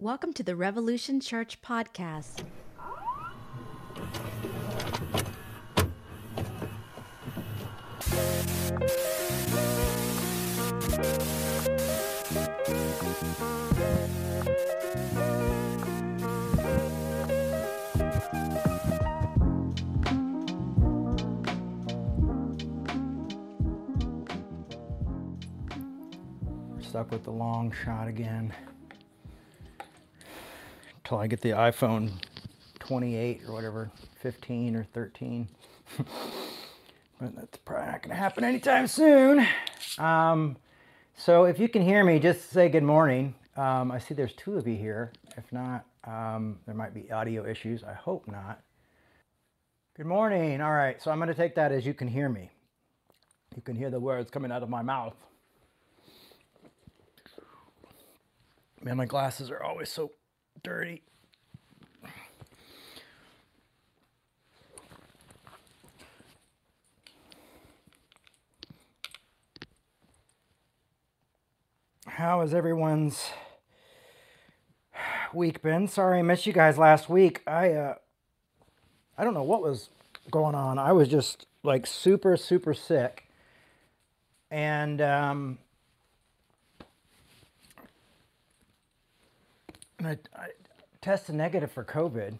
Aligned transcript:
Welcome 0.00 0.32
to 0.34 0.42
the 0.42 0.56
Revolution 0.56 1.20
Church 1.20 1.62
podcast. 1.62 2.42
Stuck 26.80 27.12
with 27.12 27.22
the 27.22 27.30
long 27.30 27.72
shot 27.84 28.08
again. 28.08 28.52
Until 31.04 31.18
I 31.18 31.26
get 31.26 31.42
the 31.42 31.50
iPhone 31.50 32.12
28 32.78 33.42
or 33.46 33.52
whatever, 33.52 33.90
15 34.22 34.74
or 34.74 34.84
13. 34.84 35.46
but 35.98 37.36
that's 37.36 37.58
probably 37.58 37.92
not 37.92 38.02
going 38.02 38.08
to 38.08 38.16
happen 38.16 38.42
anytime 38.42 38.86
soon. 38.86 39.46
Um, 39.98 40.56
so 41.14 41.44
if 41.44 41.58
you 41.58 41.68
can 41.68 41.82
hear 41.82 42.02
me, 42.04 42.18
just 42.18 42.48
say 42.48 42.70
good 42.70 42.82
morning. 42.82 43.34
Um, 43.54 43.92
I 43.92 43.98
see 43.98 44.14
there's 44.14 44.32
two 44.32 44.56
of 44.56 44.66
you 44.66 44.76
here. 44.76 45.12
If 45.36 45.52
not, 45.52 45.84
um, 46.04 46.60
there 46.64 46.74
might 46.74 46.94
be 46.94 47.12
audio 47.12 47.46
issues. 47.46 47.84
I 47.84 47.92
hope 47.92 48.26
not. 48.26 48.62
Good 49.98 50.06
morning. 50.06 50.62
All 50.62 50.72
right, 50.72 51.02
so 51.02 51.10
I'm 51.10 51.18
going 51.18 51.28
to 51.28 51.34
take 51.34 51.54
that 51.56 51.70
as 51.70 51.84
you 51.84 51.92
can 51.92 52.08
hear 52.08 52.30
me. 52.30 52.50
You 53.54 53.60
can 53.60 53.76
hear 53.76 53.90
the 53.90 54.00
words 54.00 54.30
coming 54.30 54.50
out 54.50 54.62
of 54.62 54.70
my 54.70 54.80
mouth. 54.80 55.16
Man, 58.82 58.96
my 58.96 59.04
glasses 59.04 59.50
are 59.50 59.62
always 59.62 59.90
so 59.90 60.10
dirty. 60.64 61.02
How 72.06 72.40
has 72.40 72.54
everyone's 72.54 73.28
week 75.34 75.60
been? 75.60 75.86
Sorry 75.86 76.20
I 76.20 76.22
missed 76.22 76.46
you 76.46 76.54
guys 76.54 76.78
last 76.78 77.10
week. 77.10 77.42
I 77.46 77.72
uh 77.72 77.94
I 79.18 79.24
don't 79.24 79.34
know 79.34 79.42
what 79.42 79.60
was 79.60 79.90
going 80.30 80.54
on. 80.54 80.78
I 80.78 80.92
was 80.92 81.08
just 81.08 81.44
like 81.62 81.86
super 81.86 82.38
super 82.38 82.72
sick. 82.72 83.28
And 84.50 85.02
um 85.02 85.58
and 89.93 89.93
I, 90.06 90.18
I 90.36 90.48
tested 91.00 91.34
negative 91.34 91.70
for 91.72 91.84
COVID, 91.84 92.38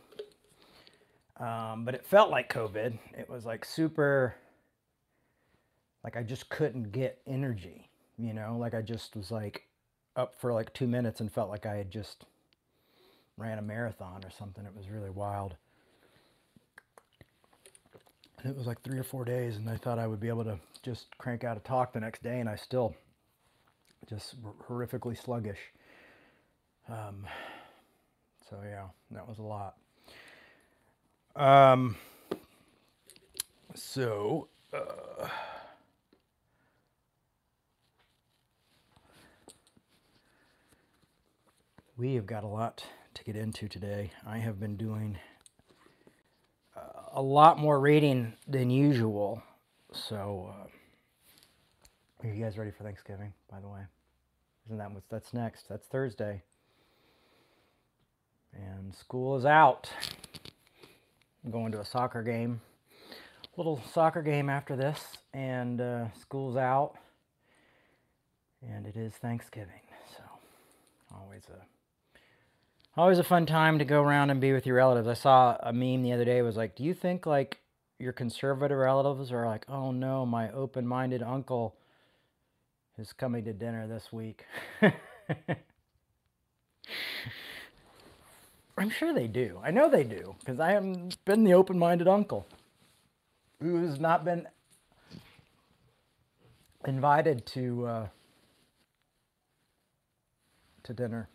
um, 1.39 1.84
but 1.84 1.95
it 1.95 2.05
felt 2.05 2.31
like 2.31 2.53
COVID. 2.53 2.98
It 3.17 3.29
was 3.29 3.45
like 3.45 3.65
super, 3.65 4.34
like 6.03 6.17
I 6.17 6.23
just 6.23 6.48
couldn't 6.48 6.93
get 6.93 7.21
energy, 7.27 7.89
you 8.19 8.33
know, 8.33 8.56
like 8.59 8.75
I 8.75 8.83
just 8.83 9.17
was 9.17 9.31
like 9.31 9.67
up 10.17 10.34
for 10.41 10.53
like 10.53 10.73
two 10.73 10.87
minutes 10.87 11.21
and 11.21 11.33
felt 11.33 11.51
like 11.51 11.67
I 11.67 11.77
had 11.77 11.91
just 11.91 12.25
ran 13.37 13.59
a 13.59 13.62
marathon 13.62 14.25
or 14.25 14.31
something. 14.31 14.65
It 14.65 14.77
was 14.77 14.89
really 14.89 15.11
wild. 15.11 15.56
And 18.39 18.51
it 18.51 18.56
was 18.56 18.67
like 18.67 18.83
three 18.83 18.99
or 18.99 19.05
four 19.05 19.25
days, 19.25 19.56
and 19.56 19.69
I 19.71 19.77
thought 19.77 19.99
I 19.99 20.06
would 20.06 20.21
be 20.21 20.28
able 20.28 20.45
to 20.45 20.59
just 20.83 21.17
crank 21.17 21.45
out 21.45 21.56
a 21.56 21.61
talk 21.61 21.93
the 21.95 22.01
next 22.01 22.23
day, 22.23 22.41
and 22.41 22.49
I 22.49 22.56
still 22.56 22.95
just 24.09 24.37
horrifically 24.69 25.17
sluggish. 25.21 25.59
Um, 26.89 27.27
so 28.48 28.56
yeah, 28.64 28.87
that 29.11 29.28
was 29.28 29.39
a 29.39 29.42
lot. 29.42 29.75
Um, 31.37 31.97
so, 33.75 34.49
uh, 34.72 35.28
we 41.97 42.15
have 42.15 42.27
got 42.27 42.44
a 42.44 42.49
lot 42.49 42.84
to 43.15 43.25
get 43.25 43.37
into 43.37 43.69
today. 43.69 44.10
I 44.27 44.38
have 44.38 44.61
been 44.61 44.76
doing 44.76 45.19
uh, 46.76 46.81
a 47.12 47.22
lot 47.22 47.59
more 47.59 47.81
reading 47.81 48.34
than 48.47 48.71
usual. 48.71 49.43
So, 49.93 50.53
uh, 50.53 50.66
are 52.22 52.32
you 52.32 52.43
guys 52.43 52.59
ready 52.59 52.71
for 52.71 52.84
Thanksgiving? 52.84 53.32
By 53.50 53.61
the 53.61 53.69
way, 53.69 53.81
isn't 54.66 54.78
that 54.78 54.91
what's 54.93 55.09
that's 55.09 55.32
next? 55.32 55.69
That's 55.69 55.87
Thursday. 55.87 56.43
And 58.54 58.94
school 58.94 59.37
is 59.37 59.44
out. 59.44 59.91
I'm 61.44 61.50
going 61.50 61.72
to 61.72 61.81
a 61.81 61.84
soccer 61.84 62.22
game. 62.22 62.60
Little 63.56 63.81
soccer 63.92 64.22
game 64.22 64.48
after 64.50 64.76
this, 64.76 65.00
and 65.32 65.81
uh, 65.81 66.12
school's 66.20 66.56
out. 66.56 66.94
And 68.66 68.87
it 68.87 68.97
is 68.97 69.12
Thanksgiving, 69.14 69.82
so 70.16 70.22
always 71.14 71.43
a 71.48 71.60
always 72.97 73.19
a 73.19 73.25
fun 73.25 73.47
time 73.47 73.78
to 73.78 73.84
go 73.84 74.03
around 74.03 74.31
and 74.31 74.41
be 74.41 74.53
with 74.53 74.66
your 74.66 74.76
relatives. 74.76 75.09
I 75.09 75.14
saw 75.14 75.56
a 75.60 75.72
meme 75.72 76.03
the 76.03 76.12
other 76.12 76.25
day. 76.25 76.43
Was 76.43 76.56
like, 76.56 76.75
do 76.76 76.82
you 76.82 76.94
think 76.94 77.26
like 77.26 77.59
your 77.98 78.12
conservative 78.12 78.78
relatives 78.78 79.31
are 79.32 79.47
like, 79.47 79.66
oh 79.69 79.91
no, 79.91 80.25
my 80.25 80.50
open-minded 80.50 81.22
uncle 81.22 81.76
is 82.98 83.12
coming 83.12 83.44
to 83.44 83.53
dinner 83.53 83.87
this 83.87 84.12
week? 84.12 84.44
I'm 88.77 88.91
sure 88.91 89.15
they 89.15 89.29
do. 89.29 89.61
I 89.62 89.71
know 89.71 89.89
they 89.89 90.03
do 90.03 90.35
because 90.41 90.59
I 90.59 90.73
have 90.73 91.25
been 91.25 91.45
the 91.45 91.55
open-minded 91.55 92.09
uncle 92.09 92.47
who 93.61 93.87
has 93.87 94.01
not 94.01 94.25
been 94.25 94.49
invited 96.87 97.47
to 97.47 97.87
uh, 97.87 98.07
to 100.83 100.93
dinner. 100.93 101.29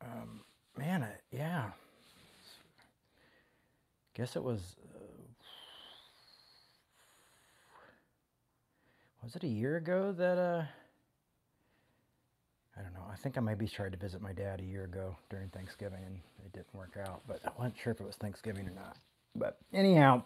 Um, 0.00 0.40
man, 0.78 1.02
I, 1.02 1.10
yeah. 1.32 1.70
Guess 4.14 4.36
it 4.36 4.44
was. 4.44 4.76
Uh, 4.94 4.98
was 9.22 9.34
it 9.34 9.42
a 9.42 9.48
year 9.48 9.76
ago 9.76 10.12
that? 10.12 10.38
Uh, 10.38 10.64
I 12.78 12.82
don't 12.82 12.92
know. 12.92 13.04
I 13.10 13.16
think 13.16 13.38
I 13.38 13.40
maybe 13.40 13.66
tried 13.66 13.92
to 13.92 13.98
visit 13.98 14.20
my 14.20 14.32
dad 14.32 14.60
a 14.60 14.64
year 14.64 14.84
ago 14.84 15.16
during 15.30 15.48
Thanksgiving 15.48 16.00
and 16.04 16.20
it 16.44 16.52
didn't 16.52 16.74
work 16.74 16.96
out, 17.00 17.22
but 17.26 17.40
I 17.44 17.50
wasn't 17.58 17.76
sure 17.82 17.92
if 17.92 18.00
it 18.00 18.06
was 18.06 18.16
Thanksgiving 18.16 18.66
or 18.68 18.72
not. 18.72 18.96
But 19.34 19.58
anyhow, 19.72 20.24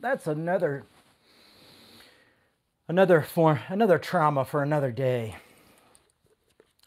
that's 0.00 0.26
another 0.26 0.84
another 2.88 3.22
form 3.22 3.60
another 3.68 3.98
trauma 3.98 4.44
for 4.44 4.62
another 4.62 4.90
day. 4.90 5.36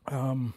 Um 0.07 0.53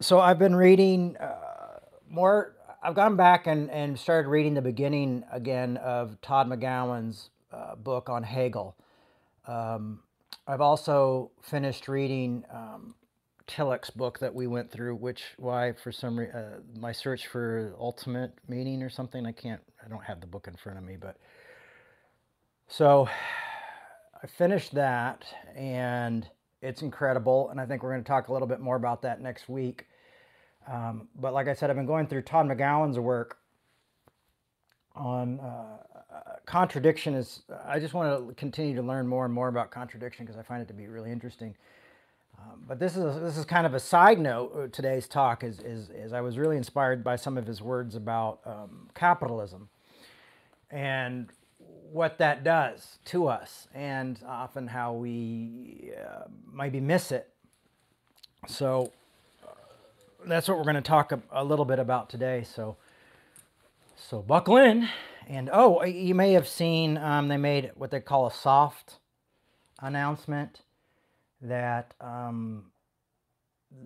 so 0.00 0.18
I've 0.18 0.38
been 0.38 0.56
reading 0.56 1.16
uh, 1.18 1.78
more 2.10 2.56
I've 2.82 2.96
gone 2.96 3.14
back 3.14 3.46
and, 3.46 3.70
and 3.70 3.96
started 3.96 4.28
reading 4.28 4.54
the 4.54 4.62
beginning 4.62 5.22
again 5.30 5.76
of 5.76 6.20
Todd 6.20 6.48
McGowan's 6.48 7.30
uh, 7.52 7.76
book 7.76 8.08
on 8.08 8.24
Hegel. 8.24 8.74
Um, 9.46 10.00
I've 10.52 10.60
also 10.60 11.30
finished 11.40 11.88
reading 11.88 12.44
um, 12.52 12.94
Tillich's 13.46 13.88
book 13.88 14.18
that 14.18 14.34
we 14.34 14.46
went 14.46 14.70
through, 14.70 14.96
which 14.96 15.22
why 15.38 15.72
for 15.72 15.90
some 15.90 16.18
reason 16.18 16.36
uh, 16.36 16.58
my 16.78 16.92
search 16.92 17.26
for 17.26 17.74
ultimate 17.80 18.34
meaning 18.46 18.82
or 18.82 18.90
something. 18.90 19.24
I 19.24 19.32
can't. 19.32 19.62
I 19.82 19.88
don't 19.88 20.04
have 20.04 20.20
the 20.20 20.26
book 20.26 20.48
in 20.48 20.56
front 20.56 20.76
of 20.76 20.84
me, 20.84 20.98
but 21.00 21.16
so 22.68 23.08
I 24.22 24.26
finished 24.26 24.74
that, 24.74 25.24
and 25.56 26.28
it's 26.60 26.82
incredible. 26.82 27.48
And 27.48 27.58
I 27.58 27.64
think 27.64 27.82
we're 27.82 27.92
going 27.92 28.04
to 28.04 28.08
talk 28.08 28.28
a 28.28 28.32
little 28.34 28.48
bit 28.48 28.60
more 28.60 28.76
about 28.76 29.00
that 29.02 29.22
next 29.22 29.48
week. 29.48 29.86
Um, 30.70 31.08
but 31.18 31.32
like 31.32 31.48
I 31.48 31.54
said, 31.54 31.70
I've 31.70 31.76
been 31.76 31.86
going 31.86 32.08
through 32.08 32.22
Todd 32.22 32.46
McGowan's 32.46 32.98
work 32.98 33.38
on 34.94 35.40
uh, 35.40 35.78
contradiction 36.46 37.14
is 37.14 37.42
i 37.66 37.78
just 37.78 37.94
want 37.94 38.28
to 38.28 38.34
continue 38.34 38.74
to 38.74 38.82
learn 38.82 39.06
more 39.06 39.24
and 39.24 39.32
more 39.32 39.48
about 39.48 39.70
contradiction 39.70 40.24
because 40.26 40.38
i 40.38 40.42
find 40.42 40.62
it 40.62 40.68
to 40.68 40.74
be 40.74 40.86
really 40.86 41.10
interesting. 41.10 41.54
Um, 42.38 42.64
but 42.66 42.80
this 42.80 42.96
is 42.96 43.20
this 43.20 43.36
is 43.36 43.44
kind 43.44 43.66
of 43.66 43.74
a 43.74 43.80
side 43.80 44.18
note 44.18 44.52
uh, 44.56 44.66
today's 44.72 45.06
talk 45.06 45.44
is, 45.44 45.60
is, 45.60 45.90
is 45.90 46.12
i 46.12 46.20
was 46.20 46.38
really 46.38 46.56
inspired 46.56 47.04
by 47.04 47.16
some 47.16 47.38
of 47.38 47.46
his 47.46 47.62
words 47.62 47.94
about 47.94 48.40
um, 48.44 48.88
capitalism 48.94 49.68
and 50.70 51.28
what 51.92 52.16
that 52.18 52.42
does 52.42 52.98
to 53.04 53.28
us 53.28 53.68
and 53.74 54.18
often 54.26 54.66
how 54.66 54.94
we 54.94 55.92
uh, 56.02 56.24
maybe 56.52 56.80
miss 56.80 57.12
it. 57.12 57.28
So 58.48 58.90
uh, 59.44 59.48
that's 60.26 60.48
what 60.48 60.56
we're 60.56 60.64
going 60.64 60.76
to 60.76 60.80
talk 60.80 61.12
a, 61.12 61.20
a 61.30 61.44
little 61.44 61.66
bit 61.66 61.78
about 61.78 62.08
today. 62.08 62.44
So 62.44 62.76
so 63.96 64.22
buckle 64.22 64.56
in. 64.56 64.88
And 65.28 65.50
oh, 65.52 65.84
you 65.84 66.14
may 66.14 66.32
have 66.32 66.48
seen 66.48 66.98
um, 66.98 67.28
they 67.28 67.36
made 67.36 67.70
what 67.74 67.90
they 67.90 68.00
call 68.00 68.26
a 68.26 68.32
soft 68.32 68.98
announcement 69.80 70.62
that 71.40 71.94
um, 72.00 72.64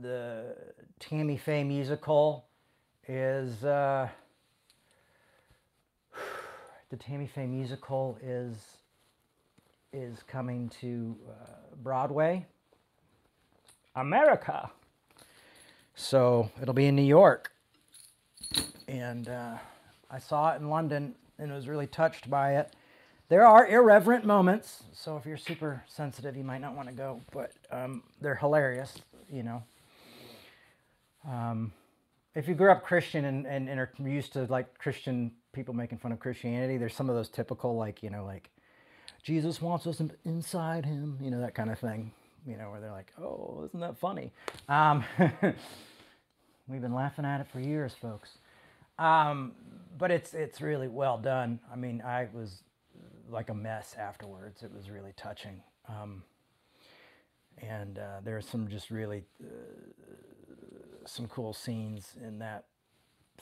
the 0.01 0.57
Tammy 0.99 1.37
Faye 1.37 1.65
musical 1.65 2.47
is 3.09 3.65
uh, 3.65 4.09
the 6.91 6.97
Tammy 6.97 7.27
Faye 7.27 7.47
musical 7.47 8.19
is 8.23 8.57
is 9.93 10.23
coming 10.27 10.69
to 10.81 11.17
uh, 11.29 11.53
Broadway, 11.83 12.45
America. 13.95 14.71
So 15.95 16.51
it'll 16.61 16.75
be 16.75 16.87
in 16.87 16.97
New 16.97 17.03
York, 17.03 17.53
and 18.87 19.29
uh, 19.29 19.57
I 20.11 20.19
saw 20.19 20.53
it 20.53 20.61
in 20.61 20.69
London 20.69 21.15
and 21.39 21.53
was 21.53 21.69
really 21.69 21.87
touched 21.87 22.29
by 22.31 22.57
it. 22.57 22.75
There 23.29 23.45
are 23.45 23.67
irreverent 23.67 24.25
moments, 24.25 24.85
so 24.93 25.17
if 25.17 25.27
you're 25.27 25.37
super 25.37 25.83
sensitive, 25.89 26.37
you 26.37 26.45
might 26.45 26.61
not 26.61 26.77
want 26.77 26.89
to 26.89 26.95
go, 26.95 27.21
but 27.33 27.53
um, 27.73 28.05
they're 28.21 28.37
hilarious, 28.37 28.95
you 29.29 29.43
know. 29.43 29.63
Um, 31.29 31.73
if 32.37 32.47
you 32.47 32.55
grew 32.55 32.71
up 32.71 32.85
Christian 32.85 33.25
and, 33.25 33.47
and, 33.47 33.69
and 33.69 33.81
are 33.81 33.91
used 33.99 34.33
to 34.35 34.45
like 34.45 34.79
Christian 34.79 35.33
people 35.53 35.75
making 35.75 35.99
fun 35.99 36.13
of 36.13 36.21
Christianity, 36.21 36.77
there's 36.77 36.95
some 36.95 37.11
of 37.11 37.17
those 37.17 37.29
typical, 37.29 37.77
like, 37.77 38.03
you 38.03 38.11
know, 38.11 38.25
like, 38.25 38.51
Jesus 39.25 39.61
wants 39.61 39.89
us 39.89 40.01
inside 40.25 40.85
him, 40.85 41.19
you 41.21 41.33
know, 41.33 41.41
that 41.41 41.53
kind 41.53 41.69
of 41.69 41.81
thing, 41.81 42.13
you 42.47 42.57
know, 42.57 42.71
where 42.71 42.81
they're 42.81 42.93
like, 42.93 43.13
oh, 43.21 43.65
isn't 43.67 43.81
that 43.81 43.99
funny? 43.99 44.31
Um, 44.69 45.03
we've 46.69 46.81
been 46.81 46.95
laughing 46.95 47.25
at 47.25 47.41
it 47.41 47.49
for 47.49 47.59
years, 47.59 47.93
folks. 48.01 48.39
Um, 48.99 49.53
but 49.99 50.11
it's 50.11 50.35
it's 50.35 50.61
really 50.61 50.89
well 50.89 51.19
done. 51.19 51.61
I 51.73 51.77
mean, 51.77 52.03
I 52.05 52.29
was 52.33 52.63
like 53.31 53.51
a 53.51 53.55
mess 53.55 53.95
afterwards. 53.99 54.63
It 54.63 54.73
was 54.75 54.91
really 54.91 55.13
touching. 55.17 55.63
Um, 55.89 56.23
and 57.59 57.99
uh, 57.99 58.31
are 58.31 58.41
some 58.41 58.69
just 58.69 58.91
really 58.91 59.25
uh, 59.43 59.47
some 61.07 61.27
cool 61.29 61.53
scenes 61.53 62.13
in 62.23 62.39
that 62.39 62.65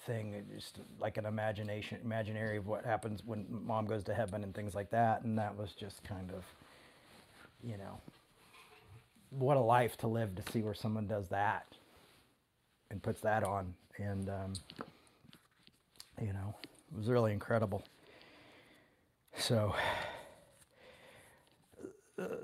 thing 0.06 0.42
just 0.54 0.80
like 1.00 1.16
an 1.16 1.24
imagination 1.24 1.98
imaginary 2.04 2.58
of 2.58 2.66
what 2.66 2.84
happens 2.84 3.22
when 3.24 3.46
mom 3.48 3.86
goes 3.86 4.04
to 4.04 4.12
heaven 4.12 4.42
and 4.44 4.54
things 4.54 4.74
like 4.74 4.90
that 4.90 5.22
and 5.22 5.38
that 5.38 5.56
was 5.56 5.72
just 5.72 6.02
kind 6.04 6.30
of 6.30 6.44
you 7.62 7.78
know 7.78 7.98
what 9.30 9.56
a 9.56 9.60
life 9.60 9.96
to 9.96 10.06
live 10.06 10.34
to 10.34 10.52
see 10.52 10.62
where 10.62 10.74
someone 10.74 11.06
does 11.06 11.28
that 11.28 11.66
and 12.90 13.02
puts 13.02 13.20
that 13.20 13.44
on 13.44 13.72
and 13.98 14.28
um, 14.28 14.52
you 16.20 16.32
know 16.32 16.54
it 16.62 16.96
was 16.96 17.08
really 17.08 17.32
incredible 17.32 17.84
so, 19.38 19.74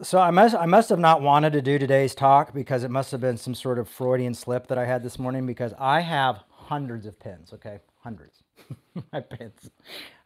so 0.03 0.19
I 0.19 0.31
must 0.31 0.55
I 0.55 0.67
must 0.67 0.89
have 0.89 0.99
not 0.99 1.23
wanted 1.23 1.53
to 1.53 1.63
do 1.63 1.79
today's 1.79 2.15
talk 2.15 2.53
because 2.53 2.85
it 2.85 2.91
must 2.91 3.13
have 3.13 3.21
been 3.21 3.37
some 3.37 3.55
sort 3.55 3.79
of 3.79 3.89
Freudian 3.89 4.35
slip 4.35 4.67
that 4.69 4.79
I 4.79 4.87
had 4.87 5.03
this 5.03 5.19
morning 5.19 5.47
because 5.47 5.73
I 5.79 6.01
have 6.01 6.43
hundreds 6.51 7.07
of 7.07 7.19
pins. 7.19 7.53
Okay, 7.53 7.79
hundreds. 8.01 8.43
My 9.13 9.21
pins. 9.21 9.71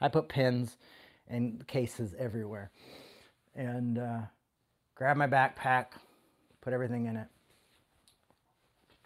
I 0.00 0.08
put 0.08 0.28
pins 0.28 0.76
in 1.28 1.62
cases 1.66 2.14
everywhere, 2.18 2.70
and 3.54 3.98
uh, 3.98 4.20
grab 4.94 5.16
my 5.16 5.26
backpack, 5.26 5.86
put 6.60 6.72
everything 6.72 7.06
in 7.06 7.16
it, 7.16 7.28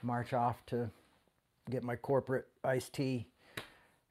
march 0.03 0.33
off 0.33 0.65
to 0.67 0.91
get 1.71 1.83
my 1.83 1.97
corporate 1.97 2.49
iced 2.65 2.93
tea 2.93 3.27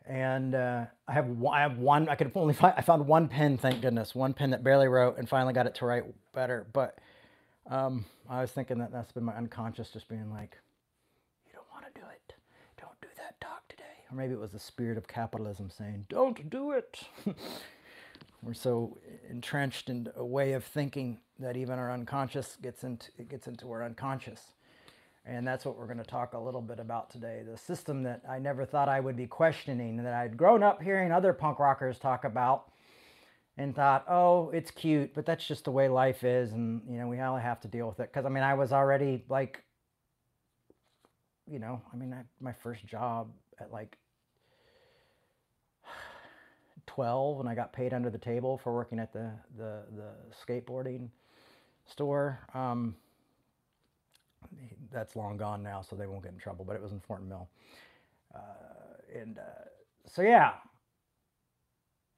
and 0.08 0.56
uh, 0.56 0.86
I 1.08 1.14
have 1.14 1.28
one, 1.28 1.58
I 1.58 1.62
have 1.62 1.78
one. 1.78 2.10
I 2.10 2.16
could 2.16 2.32
only 2.36 2.54
find. 2.54 2.74
I 2.78 2.82
found 2.82 3.06
one 3.08 3.28
pen. 3.28 3.58
Thank 3.58 3.82
goodness, 3.82 4.16
one 4.16 4.34
pen 4.34 4.52
that 4.52 4.64
barely 4.64 4.88
wrote, 4.88 5.18
and 5.18 5.28
finally 5.28 5.54
got 5.54 5.68
it 5.68 5.76
to 5.76 5.86
write 5.86 6.06
better. 6.34 6.66
But 6.74 7.00
um, 7.70 8.06
I 8.30 8.42
was 8.42 8.52
thinking 8.52 8.78
that 8.80 8.92
that's 8.92 9.12
been 9.12 9.24
my 9.24 9.36
unconscious, 9.36 9.90
just 9.90 10.08
being 10.08 10.32
like, 10.32 10.58
"You 11.46 11.54
don't 11.54 11.68
want 11.72 11.94
to 11.94 12.00
do 12.00 12.06
it. 12.08 12.34
Don't 12.80 13.00
do 13.02 13.08
that 13.18 13.40
talk 13.42 13.68
today." 13.68 13.84
Or 14.12 14.16
maybe 14.16 14.34
it 14.34 14.40
was 14.40 14.52
the 14.52 14.60
spirit 14.60 14.98
of 14.98 15.08
capitalism 15.08 15.70
saying, 15.70 16.06
"Don't 16.10 16.50
do 16.50 16.72
it." 16.72 17.02
We're 18.44 18.54
so 18.54 18.98
entrenched 19.30 19.90
in 19.90 20.10
a 20.16 20.24
way 20.24 20.54
of 20.54 20.64
thinking 20.64 21.20
that 21.40 21.58
even 21.58 21.80
our 21.80 21.92
unconscious 21.92 22.58
gets 22.62 22.84
into 22.84 23.12
it 23.18 23.30
gets 23.30 23.48
into 23.48 23.70
our 23.72 23.84
unconscious. 23.84 24.54
And 25.28 25.46
that's 25.46 25.66
what 25.66 25.78
we're 25.78 25.88
going 25.88 25.98
to 25.98 26.06
talk 26.06 26.34
a 26.34 26.40
little 26.40 26.62
bit 26.62 26.80
about 26.80 27.10
today. 27.10 27.44
The 27.46 27.58
system 27.58 28.04
that 28.04 28.22
I 28.30 28.40
never 28.40 28.66
thought 28.66 28.88
I 28.88 29.02
would 29.02 29.18
be 29.18 29.28
questioning, 29.28 29.98
that 29.98 30.14
I'd 30.14 30.38
grown 30.38 30.64
up 30.64 30.82
hearing 30.82 31.12
other 31.12 31.34
punk 31.34 31.60
rockers 31.60 32.00
talk 32.00 32.24
about 32.24 32.72
and 33.58 33.76
thought, 33.76 34.06
oh, 34.08 34.50
it's 34.52 34.72
cute, 34.72 35.14
but 35.14 35.26
that's 35.26 35.46
just 35.46 35.66
the 35.66 35.72
way 35.72 35.90
life 35.90 36.24
is. 36.24 36.54
And, 36.54 36.82
you 36.90 36.98
know, 36.98 37.10
we 37.10 37.20
all 37.20 37.36
have 37.36 37.60
to 37.62 37.68
deal 37.68 37.90
with 37.90 38.00
it. 38.00 38.10
Because, 38.14 38.26
I 38.26 38.30
mean, 38.30 38.44
I 38.44 38.54
was 38.54 38.72
already 38.72 39.26
like, 39.28 39.64
you 41.46 41.60
know, 41.60 41.82
I 41.92 41.98
mean, 41.98 42.14
I, 42.14 42.22
my 42.40 42.54
first 42.54 42.86
job 42.86 43.30
at 43.60 43.74
like 43.74 43.98
12 46.86 47.42
and 47.42 47.50
I 47.50 47.56
got 47.56 47.74
paid 47.74 47.94
under 47.94 48.10
the 48.10 48.18
table 48.18 48.58
for 48.64 48.74
working 48.74 48.98
at 48.98 49.12
the, 49.12 49.32
the, 49.58 49.82
the 49.94 50.12
skateboarding 50.46 51.10
store. 51.86 52.40
Um, 52.54 52.96
that's 54.92 55.16
long 55.16 55.38
gone 55.38 55.64
now, 55.64 55.82
so 55.82 55.96
they 55.96 56.08
won't 56.08 56.24
get 56.24 56.34
in 56.34 56.40
trouble. 56.40 56.66
But 56.66 56.76
it 56.76 56.82
was 56.82 56.92
in 56.92 57.00
Fort 57.00 57.24
Mill, 57.24 57.48
uh, 58.36 59.20
and 59.20 59.38
uh, 59.40 59.42
so 60.06 60.22
yeah, 60.22 60.54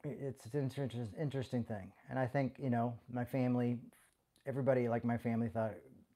it's, 0.04 0.46
it's 0.46 0.56
an 0.56 1.10
interesting 1.20 1.64
thing. 1.64 1.92
And 2.10 2.20
I 2.20 2.28
think 2.28 2.56
you 2.60 2.70
know 2.70 2.94
my 3.12 3.26
family, 3.26 3.78
everybody 4.46 4.88
like 4.88 5.04
my 5.04 5.18
family 5.18 5.50
thought 5.50 5.74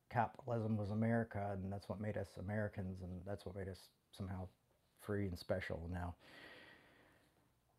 capitalism 0.09 0.77
was 0.77 0.91
America, 0.91 1.50
and 1.53 1.71
that's 1.71 1.89
what 1.89 2.00
made 2.00 2.17
us 2.17 2.27
Americans, 2.39 3.01
and 3.01 3.21
that's 3.25 3.45
what 3.45 3.56
made 3.56 3.67
us 3.67 3.89
somehow 4.11 4.47
free 5.01 5.27
and 5.27 5.38
special. 5.38 5.89
Now 5.91 6.15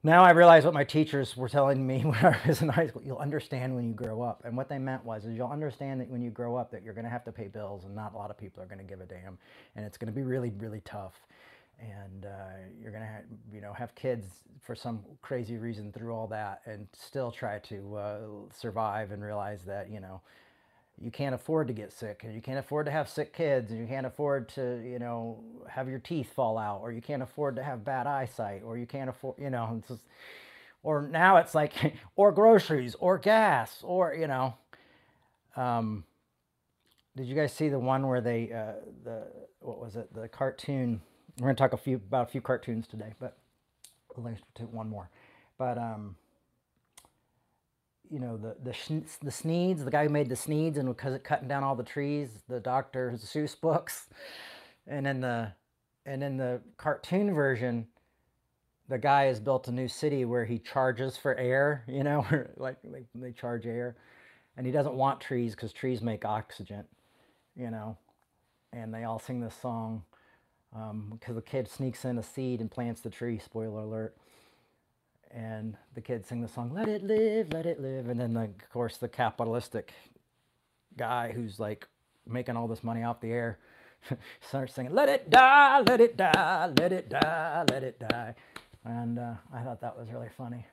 now 0.04 0.22
I 0.22 0.30
realize 0.32 0.64
what 0.66 0.74
my 0.74 0.84
teachers 0.84 1.34
were 1.34 1.48
telling 1.48 1.84
me 1.84 2.00
when 2.04 2.14
I 2.24 2.38
was 2.46 2.60
in 2.60 2.68
high 2.68 2.86
school. 2.88 3.02
You'll 3.02 3.16
understand 3.16 3.74
when 3.74 3.88
you 3.88 3.94
grow 3.94 4.22
up. 4.22 4.42
And 4.44 4.56
what 4.56 4.68
they 4.68 4.78
meant 4.78 5.04
was, 5.04 5.24
is 5.24 5.34
you'll 5.34 5.48
understand 5.48 6.00
that 6.02 6.10
when 6.10 6.22
you 6.22 6.30
grow 6.30 6.56
up 6.56 6.70
that 6.72 6.82
you're 6.84 6.94
going 6.94 7.06
to 7.06 7.10
have 7.10 7.24
to 7.24 7.32
pay 7.32 7.48
bills 7.48 7.84
and 7.84 7.94
not 7.94 8.12
a 8.12 8.16
lot 8.16 8.30
of 8.30 8.36
people 8.38 8.62
are 8.62 8.66
going 8.66 8.78
to 8.78 8.84
give 8.84 9.00
a 9.00 9.06
damn. 9.06 9.38
And 9.74 9.84
it's 9.84 9.96
going 9.96 10.12
to 10.12 10.14
be 10.14 10.22
really, 10.22 10.52
really 10.58 10.82
tough. 10.84 11.14
And 11.80 12.26
uh, 12.26 12.28
you're 12.80 12.92
going 12.92 13.02
to, 13.02 13.22
you 13.52 13.60
know, 13.60 13.72
have 13.72 13.94
kids 13.94 14.26
for 14.62 14.74
some 14.74 15.00
crazy 15.22 15.56
reason 15.56 15.90
through 15.90 16.14
all 16.14 16.26
that 16.28 16.60
and 16.66 16.86
still 16.92 17.32
try 17.32 17.58
to 17.60 17.96
uh, 17.96 18.18
survive 18.54 19.10
and 19.10 19.24
realize 19.24 19.64
that, 19.64 19.90
you 19.90 20.00
know, 20.00 20.20
you 21.00 21.10
can't 21.10 21.34
afford 21.34 21.68
to 21.68 21.74
get 21.74 21.92
sick 21.92 22.22
and 22.24 22.34
you 22.34 22.40
can't 22.40 22.58
afford 22.58 22.86
to 22.86 22.92
have 22.92 23.08
sick 23.08 23.32
kids 23.32 23.70
and 23.70 23.80
you 23.80 23.86
can't 23.86 24.06
afford 24.06 24.48
to 24.48 24.80
you 24.84 24.98
know 24.98 25.42
have 25.68 25.88
your 25.88 25.98
teeth 25.98 26.32
fall 26.32 26.56
out 26.56 26.80
or 26.82 26.92
you 26.92 27.00
can't 27.00 27.22
afford 27.22 27.56
to 27.56 27.62
have 27.62 27.84
bad 27.84 28.06
eyesight 28.06 28.62
or 28.64 28.78
you 28.78 28.86
can't 28.86 29.10
afford 29.10 29.36
you 29.38 29.50
know 29.50 29.82
just, 29.88 30.02
or 30.82 31.02
now 31.02 31.36
it's 31.36 31.54
like 31.54 31.72
or 32.16 32.32
groceries 32.32 32.94
or 33.00 33.18
gas 33.18 33.80
or 33.82 34.14
you 34.14 34.26
know. 34.26 34.54
Um, 35.56 36.04
did 37.16 37.26
you 37.26 37.36
guys 37.36 37.52
see 37.52 37.68
the 37.68 37.78
one 37.78 38.08
where 38.08 38.20
they 38.20 38.52
uh, 38.52 38.80
the 39.04 39.22
what 39.60 39.80
was 39.80 39.96
it 39.96 40.12
the 40.12 40.28
cartoon? 40.28 41.00
We're 41.38 41.46
going 41.46 41.56
to 41.56 41.60
talk 41.60 41.72
a 41.72 41.76
few 41.76 41.96
about 41.96 42.28
a 42.28 42.30
few 42.30 42.40
cartoons 42.40 42.86
today 42.86 43.14
but 43.20 43.36
at 44.16 44.24
least 44.24 44.44
one 44.70 44.88
more. 44.88 45.10
But 45.58 45.78
um 45.78 46.16
you 48.10 48.18
know 48.20 48.36
the 48.36 48.56
the 48.62 48.72
the 49.22 49.30
Thneeds, 49.30 49.84
the 49.84 49.90
guy 49.90 50.04
who 50.04 50.10
made 50.10 50.28
the 50.28 50.34
Thneeds, 50.34 50.76
and 50.78 50.88
because 50.88 51.14
it 51.14 51.24
cutting 51.24 51.48
down 51.48 51.64
all 51.64 51.74
the 51.74 51.82
trees, 51.82 52.42
the 52.48 52.60
Doctor 52.60 53.12
Seuss 53.16 53.58
books, 53.60 54.08
and 54.86 55.06
then 55.06 55.20
the 55.20 55.52
and 56.06 56.22
in 56.22 56.36
the 56.36 56.60
cartoon 56.76 57.32
version, 57.34 57.86
the 58.88 58.98
guy 58.98 59.24
has 59.24 59.40
built 59.40 59.68
a 59.68 59.72
new 59.72 59.88
city 59.88 60.24
where 60.24 60.44
he 60.44 60.58
charges 60.58 61.16
for 61.16 61.34
air. 61.36 61.84
You 61.88 62.04
know, 62.04 62.26
like 62.56 62.76
they, 62.84 63.04
they 63.14 63.32
charge 63.32 63.66
air, 63.66 63.96
and 64.56 64.66
he 64.66 64.72
doesn't 64.72 64.94
want 64.94 65.20
trees 65.20 65.54
because 65.54 65.72
trees 65.72 66.02
make 66.02 66.24
oxygen. 66.24 66.84
You 67.56 67.70
know, 67.70 67.96
and 68.72 68.92
they 68.92 69.04
all 69.04 69.18
sing 69.18 69.40
this 69.40 69.54
song 69.60 70.02
because 70.72 70.90
um, 71.30 71.34
the 71.36 71.42
kid 71.42 71.68
sneaks 71.68 72.04
in 72.04 72.18
a 72.18 72.22
seed 72.22 72.60
and 72.60 72.70
plants 72.70 73.00
the 73.00 73.10
tree. 73.10 73.38
Spoiler 73.38 73.80
alert 73.80 74.16
and 75.34 75.76
the 75.94 76.00
kids 76.00 76.28
sing 76.28 76.40
the 76.40 76.48
song 76.48 76.72
"Let 76.72 76.88
It 76.88 77.02
Live, 77.02 77.52
Let 77.52 77.66
It 77.66 77.80
Live," 77.80 78.08
and 78.08 78.18
then 78.18 78.34
the, 78.34 78.42
of 78.42 78.70
course 78.72 78.96
the 78.96 79.08
capitalistic 79.08 79.92
guy 80.96 81.32
who's 81.32 81.58
like 81.58 81.88
making 82.26 82.56
all 82.56 82.68
this 82.68 82.84
money 82.84 83.02
off 83.02 83.20
the 83.20 83.32
air 83.32 83.58
starts 84.40 84.74
singing 84.74 84.94
"Let 84.94 85.08
It 85.08 85.30
Die, 85.30 85.80
Let 85.80 86.00
It 86.00 86.16
Die, 86.16 86.72
Let 86.78 86.92
It 86.92 87.08
Die, 87.08 87.64
Let 87.70 87.82
It 87.82 87.98
Die," 87.98 88.34
and 88.84 89.18
uh, 89.18 89.34
I 89.52 89.62
thought 89.62 89.80
that 89.80 89.98
was 89.98 90.08
really 90.10 90.30
funny. 90.36 90.66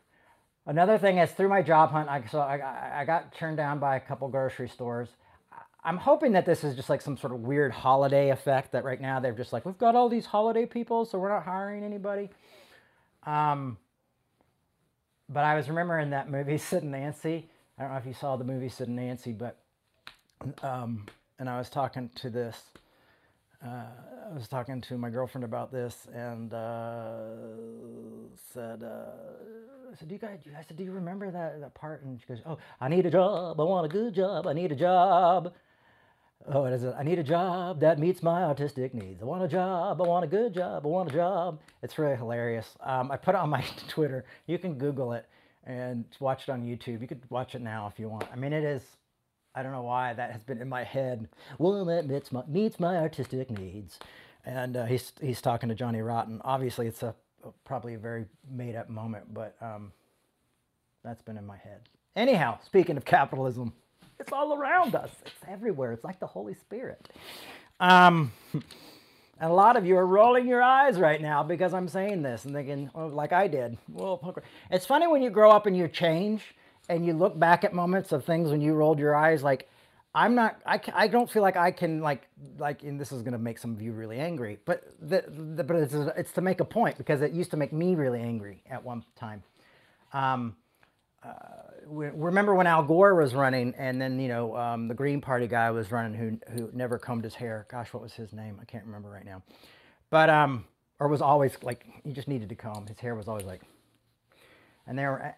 Another 0.67 0.97
thing 0.99 1.17
is 1.17 1.31
through 1.31 1.49
my 1.49 1.63
job 1.63 1.89
hunt, 1.89 2.07
I, 2.07 2.23
so 2.29 2.39
I, 2.39 3.01
I 3.01 3.05
got 3.05 3.33
turned 3.33 3.57
down 3.57 3.79
by 3.79 3.95
a 3.95 3.99
couple 3.99 4.27
grocery 4.27 4.69
stores. 4.69 5.09
I'm 5.83 5.97
hoping 5.97 6.33
that 6.33 6.45
this 6.45 6.63
is 6.63 6.75
just 6.75 6.87
like 6.87 7.01
some 7.01 7.17
sort 7.17 7.33
of 7.33 7.39
weird 7.39 7.71
holiday 7.71 8.29
effect 8.29 8.71
that 8.73 8.83
right 8.83 9.01
now 9.01 9.19
they're 9.19 9.33
just 9.33 9.51
like, 9.51 9.65
we've 9.65 9.79
got 9.79 9.95
all 9.95 10.07
these 10.07 10.27
holiday 10.27 10.67
people, 10.67 11.05
so 11.05 11.17
we're 11.17 11.29
not 11.29 11.43
hiring 11.43 11.83
anybody. 11.83 12.29
Um, 13.25 13.77
but 15.31 15.43
I 15.43 15.55
was 15.55 15.69
remembering 15.69 16.09
that 16.11 16.29
movie 16.29 16.57
Sid 16.69 16.83
and 16.83 16.91
Nancy. 16.91 17.49
I 17.77 17.83
don't 17.83 17.91
know 17.91 17.97
if 17.97 18.05
you 18.05 18.13
saw 18.13 18.35
the 18.35 18.43
movie 18.43 18.69
Sid 18.69 18.87
and 18.87 18.97
Nancy, 18.97 19.31
but 19.31 19.57
um, 20.61 21.05
and 21.39 21.49
I 21.49 21.57
was 21.57 21.69
talking 21.69 22.09
to 22.15 22.29
this 22.29 22.61
uh, 23.65 23.85
I 24.29 24.33
was 24.33 24.47
talking 24.47 24.81
to 24.81 24.97
my 24.97 25.09
girlfriend 25.09 25.43
about 25.43 25.71
this 25.71 26.07
and 26.13 26.53
uh, 26.53 27.19
said, 28.53 28.81
uh, 28.81 29.91
I 29.91 29.95
said, 29.95 30.07
do 30.07 30.15
you 30.15 30.19
guys, 30.19 30.39
I 30.57 30.63
said, 30.63 30.77
do 30.77 30.83
you 30.83 30.91
remember 30.91 31.29
that, 31.29 31.59
that 31.59 31.73
part? 31.75 32.03
And 32.03 32.19
she 32.19 32.25
goes, 32.25 32.41
oh, 32.45 32.57
I 32.79 32.87
need 32.87 33.05
a 33.05 33.11
job. 33.11 33.59
I 33.59 33.63
want 33.63 33.85
a 33.85 33.89
good 33.89 34.15
job. 34.15 34.47
I 34.47 34.53
need 34.53 34.71
a 34.71 34.75
job. 34.75 35.53
Oh, 36.47 36.65
it 36.65 36.73
is. 36.73 36.83
I 36.83 37.03
need 37.03 37.19
a 37.19 37.23
job 37.23 37.79
that 37.81 37.99
meets 37.99 38.23
my 38.23 38.43
artistic 38.43 38.93
needs. 38.93 39.21
I 39.21 39.25
want 39.25 39.43
a 39.43 39.47
job. 39.47 40.01
I 40.01 40.07
want 40.07 40.25
a 40.25 40.27
good 40.27 40.53
job. 40.53 40.85
I 40.85 40.87
want 40.87 41.09
a 41.09 41.13
job. 41.13 41.59
It's 41.83 41.97
really 41.97 42.15
hilarious. 42.15 42.75
Um, 42.81 43.11
I 43.11 43.17
put 43.17 43.35
it 43.35 43.37
on 43.37 43.49
my 43.49 43.63
Twitter. 43.87 44.25
You 44.47 44.57
can 44.57 44.75
Google 44.77 45.13
it 45.13 45.27
and 45.65 46.05
watch 46.19 46.43
it 46.43 46.51
on 46.51 46.63
YouTube. 46.63 47.01
You 47.01 47.07
could 47.07 47.21
watch 47.29 47.53
it 47.55 47.61
now 47.61 47.87
if 47.87 47.99
you 47.99 48.09
want. 48.09 48.25
I 48.31 48.35
mean, 48.35 48.53
it 48.53 48.63
is. 48.63 48.83
I 49.53 49.63
don't 49.63 49.71
know 49.71 49.83
why 49.83 50.13
that 50.13 50.31
has 50.31 50.43
been 50.43 50.61
in 50.61 50.69
my 50.69 50.83
head. 50.83 51.27
Well, 51.57 51.85
that 51.85 52.07
meets 52.07 52.31
my, 52.31 52.43
meets 52.47 52.79
my 52.79 52.97
artistic 52.97 53.51
needs. 53.51 53.99
And 54.45 54.75
uh, 54.75 54.85
he's 54.85 55.13
he's 55.21 55.41
talking 55.41 55.69
to 55.69 55.75
Johnny 55.75 56.01
Rotten. 56.01 56.41
Obviously, 56.43 56.87
it's 56.87 57.03
a 57.03 57.13
probably 57.65 57.93
a 57.93 57.99
very 57.99 58.25
made 58.49 58.75
up 58.75 58.89
moment, 58.89 59.33
but 59.33 59.55
um, 59.61 59.91
that's 61.03 61.21
been 61.21 61.37
in 61.37 61.45
my 61.45 61.57
head. 61.57 61.81
Anyhow, 62.15 62.59
speaking 62.65 62.97
of 62.97 63.05
capitalism. 63.05 63.73
It's 64.21 64.31
all 64.31 64.53
around 64.53 64.93
us. 64.93 65.09
It's 65.25 65.33
everywhere. 65.47 65.91
It's 65.93 66.03
like 66.03 66.19
the 66.19 66.27
Holy 66.27 66.53
Spirit. 66.53 67.09
Um, 67.79 68.31
and 68.53 68.63
a 69.39 69.53
lot 69.53 69.75
of 69.75 69.85
you 69.87 69.97
are 69.97 70.05
rolling 70.05 70.47
your 70.47 70.61
eyes 70.61 70.99
right 70.99 71.19
now 71.19 71.41
because 71.41 71.73
I'm 71.73 71.87
saying 71.87 72.21
this 72.21 72.45
and 72.45 72.53
thinking, 72.53 72.91
oh, 72.93 73.07
like 73.07 73.33
I 73.33 73.47
did. 73.47 73.79
Well, 73.89 74.35
it's 74.69 74.85
funny 74.85 75.07
when 75.07 75.23
you 75.23 75.31
grow 75.31 75.49
up 75.49 75.65
and 75.65 75.75
you 75.75 75.87
change 75.87 76.53
and 76.87 77.03
you 77.03 77.13
look 77.13 77.39
back 77.39 77.63
at 77.63 77.73
moments 77.73 78.11
of 78.11 78.23
things 78.23 78.51
when 78.51 78.61
you 78.61 78.75
rolled 78.75 78.99
your 78.99 79.15
eyes. 79.15 79.41
Like, 79.41 79.67
I'm 80.13 80.35
not. 80.35 80.61
I, 80.67 80.79
I 80.93 81.07
don't 81.07 81.29
feel 81.29 81.41
like 81.41 81.57
I 81.57 81.71
can 81.71 82.01
like 82.01 82.27
like. 82.59 82.83
And 82.83 82.99
this 82.99 83.11
is 83.11 83.23
going 83.23 83.31
to 83.31 83.39
make 83.39 83.57
some 83.57 83.71
of 83.71 83.81
you 83.81 83.93
really 83.93 84.19
angry, 84.19 84.59
but 84.65 84.83
the, 85.01 85.23
the 85.55 85.63
but 85.63 85.77
it's 85.77 85.93
it's 85.93 86.31
to 86.33 86.41
make 86.41 86.59
a 86.59 86.65
point 86.65 86.97
because 86.97 87.21
it 87.21 87.31
used 87.31 87.49
to 87.51 87.57
make 87.57 87.73
me 87.73 87.95
really 87.95 88.19
angry 88.19 88.61
at 88.69 88.83
one 88.83 89.03
time. 89.15 89.41
Um, 90.13 90.57
uh, 91.23 91.29
remember 91.87 92.55
when 92.55 92.67
Al 92.67 92.83
Gore 92.83 93.15
was 93.15 93.33
running, 93.33 93.73
and 93.77 94.01
then 94.01 94.19
you 94.19 94.27
know 94.27 94.55
um, 94.55 94.87
the 94.87 94.93
Green 94.93 95.21
Party 95.21 95.47
guy 95.47 95.71
was 95.71 95.91
running, 95.91 96.13
who 96.13 96.39
who 96.53 96.69
never 96.73 96.97
combed 96.97 97.23
his 97.23 97.35
hair. 97.35 97.65
Gosh, 97.69 97.93
what 97.93 98.03
was 98.03 98.13
his 98.13 98.33
name? 98.33 98.57
I 98.61 98.65
can't 98.65 98.85
remember 98.85 99.09
right 99.09 99.25
now. 99.25 99.43
But 100.09 100.29
um, 100.29 100.65
or 100.99 101.07
was 101.07 101.21
always 101.21 101.57
like 101.63 101.85
he 102.03 102.13
just 102.13 102.27
needed 102.27 102.49
to 102.49 102.55
comb. 102.55 102.85
His 102.87 102.99
hair 102.99 103.15
was 103.15 103.27
always 103.27 103.45
like. 103.45 103.61
And 104.87 104.97
there, 104.97 105.35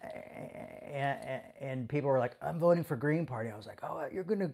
and, 0.92 1.42
and 1.60 1.88
people 1.88 2.08
were 2.08 2.18
like, 2.18 2.34
"I'm 2.42 2.58
voting 2.58 2.82
for 2.82 2.96
Green 2.96 3.26
Party." 3.26 3.50
I 3.50 3.56
was 3.56 3.66
like, 3.66 3.80
"Oh, 3.82 4.06
you're 4.12 4.24
gonna." 4.24 4.52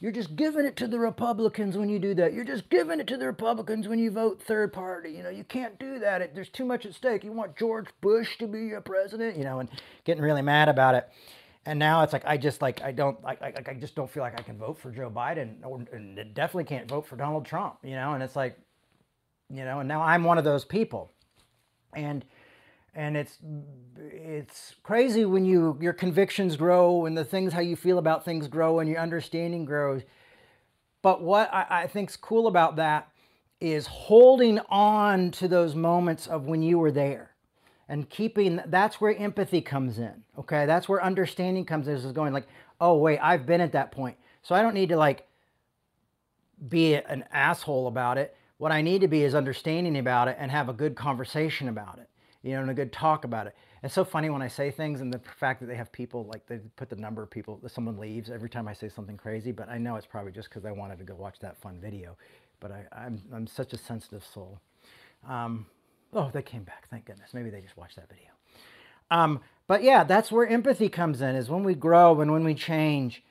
You're 0.00 0.12
just 0.12 0.34
giving 0.34 0.64
it 0.64 0.76
to 0.76 0.88
the 0.88 0.98
Republicans 0.98 1.76
when 1.76 1.90
you 1.90 1.98
do 1.98 2.14
that. 2.14 2.32
You're 2.32 2.44
just 2.44 2.70
giving 2.70 3.00
it 3.00 3.06
to 3.08 3.18
the 3.18 3.26
Republicans 3.26 3.86
when 3.86 3.98
you 3.98 4.10
vote 4.10 4.42
third 4.42 4.72
party. 4.72 5.12
You 5.12 5.22
know, 5.22 5.28
you 5.28 5.44
can't 5.44 5.78
do 5.78 5.98
that. 5.98 6.22
It, 6.22 6.34
there's 6.34 6.48
too 6.48 6.64
much 6.64 6.86
at 6.86 6.94
stake. 6.94 7.22
You 7.22 7.32
want 7.32 7.54
George 7.56 7.88
Bush 8.00 8.38
to 8.38 8.46
be 8.46 8.60
your 8.64 8.80
president, 8.80 9.36
you 9.36 9.44
know, 9.44 9.60
and 9.60 9.68
getting 10.04 10.22
really 10.22 10.40
mad 10.40 10.70
about 10.70 10.94
it. 10.94 11.06
And 11.66 11.78
now 11.78 12.02
it's 12.02 12.14
like 12.14 12.24
I 12.24 12.38
just 12.38 12.62
like 12.62 12.80
I 12.80 12.92
don't 12.92 13.22
like 13.22 13.42
I, 13.42 13.52
I 13.66 13.74
just 13.74 13.94
don't 13.94 14.10
feel 14.10 14.22
like 14.22 14.40
I 14.40 14.42
can 14.42 14.56
vote 14.56 14.78
for 14.78 14.90
Joe 14.90 15.10
Biden 15.14 15.56
or 15.62 15.84
and 15.92 16.16
definitely 16.34 16.64
can't 16.64 16.88
vote 16.88 17.06
for 17.06 17.16
Donald 17.16 17.44
Trump, 17.44 17.76
you 17.82 17.94
know. 17.94 18.14
And 18.14 18.22
it's 18.22 18.34
like, 18.34 18.58
you 19.50 19.66
know, 19.66 19.80
and 19.80 19.88
now 19.88 20.00
I'm 20.00 20.24
one 20.24 20.38
of 20.38 20.44
those 20.44 20.64
people, 20.64 21.12
and 21.94 22.24
and 22.94 23.16
it's 23.16 23.38
it's 23.96 24.74
crazy 24.82 25.24
when 25.24 25.44
you 25.44 25.76
your 25.80 25.92
convictions 25.92 26.56
grow 26.56 27.06
and 27.06 27.16
the 27.16 27.24
things 27.24 27.52
how 27.52 27.60
you 27.60 27.76
feel 27.76 27.98
about 27.98 28.24
things 28.24 28.48
grow 28.48 28.80
and 28.80 28.88
your 28.88 28.98
understanding 28.98 29.64
grows. 29.64 30.02
But 31.02 31.22
what 31.22 31.52
I, 31.52 31.66
I 31.82 31.86
think's 31.86 32.16
cool 32.16 32.46
about 32.46 32.76
that 32.76 33.08
is 33.60 33.86
holding 33.86 34.58
on 34.68 35.30
to 35.32 35.48
those 35.48 35.74
moments 35.74 36.26
of 36.26 36.46
when 36.46 36.62
you 36.62 36.78
were 36.78 36.90
there 36.90 37.30
and 37.88 38.08
keeping 38.08 38.60
that's 38.66 39.00
where 39.00 39.16
empathy 39.16 39.60
comes 39.60 39.98
in 39.98 40.22
okay? 40.38 40.66
That's 40.66 40.88
where 40.88 41.02
understanding 41.02 41.64
comes 41.64 41.86
in 41.86 41.94
is 41.94 42.04
going 42.12 42.32
like 42.32 42.48
oh 42.80 42.96
wait 42.96 43.18
i've 43.18 43.46
been 43.46 43.60
at 43.60 43.72
that 43.72 43.92
point. 43.92 44.16
So 44.42 44.54
i 44.54 44.62
don't 44.62 44.74
need 44.74 44.88
to 44.88 44.96
like 44.96 45.26
be 46.68 46.94
an 46.94 47.24
asshole 47.32 47.86
about 47.86 48.18
it. 48.18 48.36
What 48.58 48.72
i 48.72 48.82
need 48.82 49.02
to 49.02 49.08
be 49.08 49.22
is 49.22 49.34
understanding 49.34 49.96
about 49.96 50.26
it 50.26 50.36
and 50.40 50.50
have 50.50 50.68
a 50.68 50.74
good 50.74 50.96
conversation 50.96 51.68
about 51.68 51.98
it 51.98 52.09
you 52.42 52.52
know, 52.52 52.60
and 52.60 52.70
a 52.70 52.74
good 52.74 52.92
talk 52.92 53.24
about 53.24 53.46
it. 53.46 53.54
It's 53.82 53.94
so 53.94 54.04
funny 54.04 54.30
when 54.30 54.42
I 54.42 54.48
say 54.48 54.70
things 54.70 55.00
and 55.00 55.12
the 55.12 55.20
fact 55.38 55.60
that 55.60 55.66
they 55.66 55.74
have 55.74 55.90
people, 55.92 56.26
like 56.26 56.46
they 56.46 56.58
put 56.76 56.90
the 56.90 56.96
number 56.96 57.22
of 57.22 57.30
people, 57.30 57.58
that 57.62 57.70
someone 57.70 57.98
leaves 57.98 58.30
every 58.30 58.50
time 58.50 58.68
I 58.68 58.72
say 58.72 58.88
something 58.88 59.16
crazy, 59.16 59.52
but 59.52 59.68
I 59.68 59.78
know 59.78 59.96
it's 59.96 60.06
probably 60.06 60.32
just 60.32 60.48
because 60.48 60.64
I 60.64 60.70
wanted 60.70 60.98
to 60.98 61.04
go 61.04 61.14
watch 61.14 61.38
that 61.40 61.60
fun 61.60 61.78
video. 61.80 62.16
But 62.60 62.72
I, 62.72 62.84
I'm, 62.92 63.22
I'm 63.32 63.46
such 63.46 63.72
a 63.72 63.78
sensitive 63.78 64.24
soul. 64.24 64.60
Um, 65.26 65.66
oh, 66.12 66.30
they 66.32 66.42
came 66.42 66.62
back. 66.62 66.88
Thank 66.90 67.06
goodness. 67.06 67.32
Maybe 67.32 67.50
they 67.50 67.60
just 67.60 67.76
watched 67.76 67.96
that 67.96 68.08
video. 68.08 68.28
Um, 69.10 69.40
but 69.66 69.82
yeah, 69.82 70.04
that's 70.04 70.30
where 70.30 70.46
empathy 70.46 70.88
comes 70.88 71.20
in, 71.22 71.34
is 71.36 71.48
when 71.48 71.64
we 71.64 71.74
grow 71.74 72.20
and 72.20 72.32
when 72.32 72.44
we 72.44 72.54
change 72.54 73.22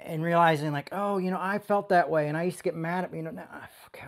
and 0.00 0.22
realizing 0.22 0.72
like, 0.72 0.88
oh, 0.92 1.18
you 1.18 1.30
know, 1.30 1.38
I 1.40 1.58
felt 1.58 1.90
that 1.90 2.08
way 2.10 2.28
and 2.28 2.36
I 2.36 2.44
used 2.44 2.58
to 2.58 2.62
get 2.62 2.74
mad 2.74 3.04
at 3.04 3.12
me. 3.12 3.18
You 3.18 3.24
know, 3.24 3.30
now, 3.30 3.48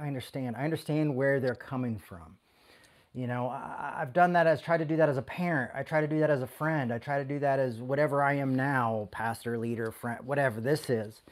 I 0.00 0.06
understand. 0.06 0.56
I 0.56 0.64
understand 0.64 1.14
where 1.14 1.40
they're 1.40 1.54
coming 1.54 1.99
from. 1.99 2.37
You 3.12 3.26
know, 3.26 3.49
I, 3.49 3.97
have 3.99 4.12
done 4.12 4.35
that 4.35 4.47
as 4.47 4.61
try 4.61 4.76
to 4.76 4.85
do 4.85 4.97
that 4.97 5.09
as 5.09 5.17
a 5.17 5.23
parent. 5.23 5.73
I 5.75 5.83
try 5.83 6.00
to 6.00 6.07
do 6.07 6.21
that 6.21 6.31
as 6.31 6.43
a 6.43 6.47
friend. 6.47 6.93
I 6.93 6.99
try 6.99 7.19
to 7.19 7.25
do 7.25 7.40
that 7.40 7.59
as 7.59 7.79
whatever 7.79 8.23
I 8.23 8.35
am 8.35 8.55
now, 8.55 9.09
pastor, 9.11 9.59
leader, 9.59 9.90
friend, 9.90 10.25
whatever 10.25 10.61
this 10.61 10.88
is. 10.88 11.23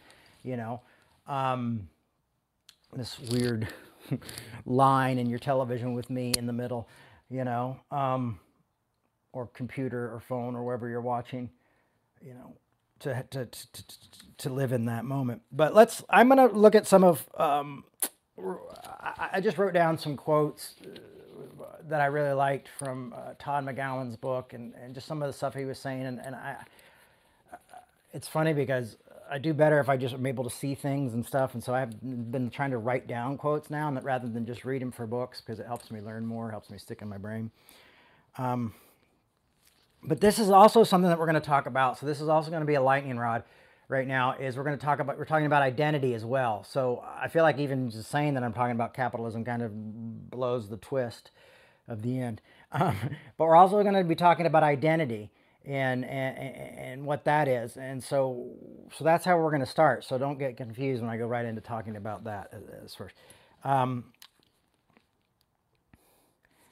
You 0.43 0.57
know, 0.57 0.81
um, 1.29 1.89
this 2.93 3.21
weird 3.21 3.69
line 4.67 5.19
in 5.19 5.31
your 5.31 5.39
television 5.39 5.95
with 5.95 6.11
me 6.11 6.33
in 6.37 6.47
the 6.47 6.53
middle. 6.53 6.89
You 7.31 7.45
know, 7.45 7.79
um, 7.93 8.41
or 9.33 9.47
computer 9.47 10.13
or 10.13 10.19
phone 10.19 10.57
or 10.57 10.65
wherever 10.65 10.89
you're 10.89 11.01
watching. 11.01 11.49
You 12.21 12.35
know, 12.35 12.57
to 13.01 13.25
to 13.31 13.47
to, 13.47 13.85
to 14.39 14.51
live 14.51 14.73
in 14.73 14.87
that 14.87 15.05
moment. 15.05 15.43
But 15.53 15.77
let's. 15.77 16.03
I'm 16.11 16.29
gonna 16.29 16.49
look 16.49 16.75
at 16.75 16.89
some 16.89 17.05
of. 17.05 17.25
Um, 17.37 17.85
I 19.33 19.41
just 19.41 19.59
wrote 19.59 19.75
down 19.75 19.99
some 19.99 20.17
quotes 20.17 20.75
that 21.89 22.01
I 22.01 22.07
really 22.07 22.33
liked 22.33 22.69
from 22.79 23.15
uh, 23.17 23.35
Todd 23.39 23.65
McGowan's 23.65 24.17
book 24.17 24.53
and, 24.53 24.75
and 24.75 24.95
just 24.95 25.07
some 25.07 25.23
of 25.23 25.29
the 25.29 25.33
stuff 25.33 25.55
he 25.55 25.65
was 25.65 25.79
saying. 25.79 26.07
And, 26.07 26.21
and 26.25 26.35
I, 26.35 26.57
it's 28.13 28.29
funny 28.29 28.53
because 28.53 28.97
I 29.31 29.39
do 29.39 29.53
better 29.53 29.79
if 29.81 29.89
I 29.89 29.97
just 29.97 30.15
am 30.15 30.27
able 30.27 30.45
to 30.45 30.51
see 30.51 30.75
things 30.75 31.15
and 31.15 31.25
stuff. 31.25 31.55
And 31.55 31.63
so 31.63 31.75
I've 31.75 32.01
been 32.01 32.51
trying 32.51 32.71
to 32.71 32.79
write 32.79 33.07
down 33.07 33.37
quotes 33.37 33.71
now 33.71 33.91
rather 34.03 34.29
than 34.29 34.47
just 34.47 34.65
read 34.65 34.83
them 34.83 34.91
for 34.91 35.07
books 35.07 35.41
because 35.41 35.61
it 35.61 35.67
helps 35.67 35.91
me 35.91 36.01
learn 36.01 36.27
more, 36.27 36.51
helps 36.51 36.71
me 36.71 36.79
stick 36.79 37.03
in 37.03 37.09
my 37.09 37.19
brain. 37.19 37.51
Um, 38.37 38.75
but 40.03 40.21
this 40.21 40.39
is 40.39 40.51
also 40.51 40.85
something 40.85 41.09
that 41.09 41.19
we're 41.19 41.27
going 41.27 41.35
to 41.35 41.41
talk 41.41 41.67
about. 41.67 41.99
So 41.99 42.07
this 42.07 42.21
is 42.21 42.29
also 42.29 42.51
going 42.51 42.63
to 42.63 42.67
be 42.67 42.75
a 42.75 42.83
lightning 42.83 43.19
rod 43.19 43.43
right 43.89 44.07
now 44.07 44.33
is 44.33 44.57
we're 44.57 44.65
going 44.65 44.79
to 44.79 44.85
talk 44.85 45.01
about 45.01 45.19
we're 45.19 45.25
talking 45.25 45.47
about 45.47 45.63
identity 45.63 46.15
as 46.15 46.25
well 46.25 46.63
so 46.63 47.03
i 47.19 47.27
feel 47.27 47.43
like 47.43 47.59
even 47.59 47.91
just 47.91 48.11
saying 48.11 48.35
that 48.35 48.43
i'm 48.43 48.53
talking 48.53 48.73
about 48.73 48.93
capitalism 48.93 49.45
kind 49.45 49.63
of 49.63 50.31
blows 50.31 50.69
the 50.69 50.77
twist 50.77 51.31
of 51.88 52.02
the 52.02 52.21
end. 52.21 52.40
Um, 52.71 52.99
but 53.38 53.47
we're 53.47 53.57
also 53.57 53.83
going 53.83 53.95
to 53.95 54.04
be 54.04 54.14
talking 54.14 54.45
about 54.45 54.62
identity 54.62 55.30
and, 55.64 56.04
and 56.04 56.37
and 56.38 57.07
what 57.07 57.25
that 57.25 57.49
is. 57.49 57.78
And 57.78 58.04
so 58.04 58.50
so 58.95 59.04
that's 59.04 59.25
how 59.25 59.38
we're 59.38 59.49
going 59.49 59.61
to 59.61 59.66
start. 59.66 60.04
So 60.04 60.18
don't 60.18 60.38
get 60.38 60.59
confused 60.59 61.00
when 61.00 61.11
I 61.11 61.16
go 61.16 61.26
right 61.26 61.47
into 61.47 61.62
talking 61.62 61.97
about 61.97 62.25
that 62.25 62.52
as, 62.85 62.95
first. 62.95 63.14
Um, 63.64 64.12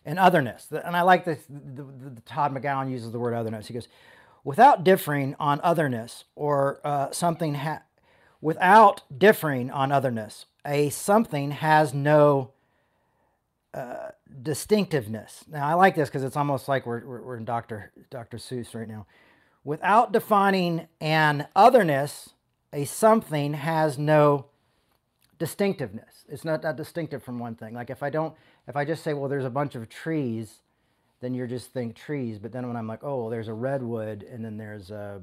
and 0.04 0.18
otherness. 0.18 0.68
And 0.70 0.96
I 0.96 1.02
like 1.02 1.24
this. 1.24 1.44
The, 1.48 1.82
the, 1.82 2.10
the, 2.10 2.20
Todd 2.20 2.54
McGowan 2.54 2.90
uses 2.90 3.10
the 3.10 3.18
word 3.18 3.34
otherness. 3.34 3.66
He 3.66 3.74
goes, 3.74 3.88
without 4.44 4.84
differing 4.84 5.34
on 5.40 5.60
otherness 5.64 6.24
or 6.36 6.80
uh, 6.84 7.10
something, 7.10 7.60
without 8.40 9.02
differing 9.18 9.70
on 9.70 9.90
otherness, 9.90 10.46
a 10.64 10.90
something 10.90 11.50
has 11.50 11.92
no 11.92 12.52
distinctiveness. 14.42 15.44
Now, 15.48 15.66
I 15.66 15.74
like 15.74 15.94
this 15.94 16.08
because 16.08 16.24
it's 16.24 16.36
almost 16.36 16.68
like 16.68 16.86
we're, 16.86 17.04
we're, 17.04 17.22
we're 17.22 17.36
in 17.36 17.44
Dr. 17.44 17.92
Dr. 18.10 18.38
Seuss 18.38 18.74
right 18.74 18.88
now. 18.88 19.06
Without 19.64 20.12
defining 20.12 20.88
an 21.00 21.48
otherness, 21.56 22.30
a 22.72 22.84
something 22.84 23.54
has 23.54 23.98
no 23.98 24.46
distinctiveness. 25.38 26.24
It's 26.28 26.44
not 26.44 26.62
that 26.62 26.76
distinctive 26.76 27.22
from 27.22 27.38
one 27.38 27.54
thing. 27.54 27.74
Like 27.74 27.90
if 27.90 28.02
I 28.02 28.10
don't, 28.10 28.34
if 28.68 28.76
I 28.76 28.84
just 28.84 29.02
say, 29.02 29.12
well, 29.14 29.28
there's 29.28 29.44
a 29.44 29.50
bunch 29.50 29.74
of 29.74 29.88
trees, 29.88 30.60
then 31.20 31.34
you 31.34 31.46
just 31.46 31.72
think 31.72 31.96
trees. 31.96 32.38
But 32.38 32.52
then 32.52 32.66
when 32.66 32.76
I'm 32.76 32.86
like, 32.86 33.02
oh, 33.02 33.22
well, 33.22 33.30
there's 33.30 33.48
a 33.48 33.54
redwood 33.54 34.22
and 34.22 34.44
then 34.44 34.56
there's 34.56 34.90
a, 34.90 35.20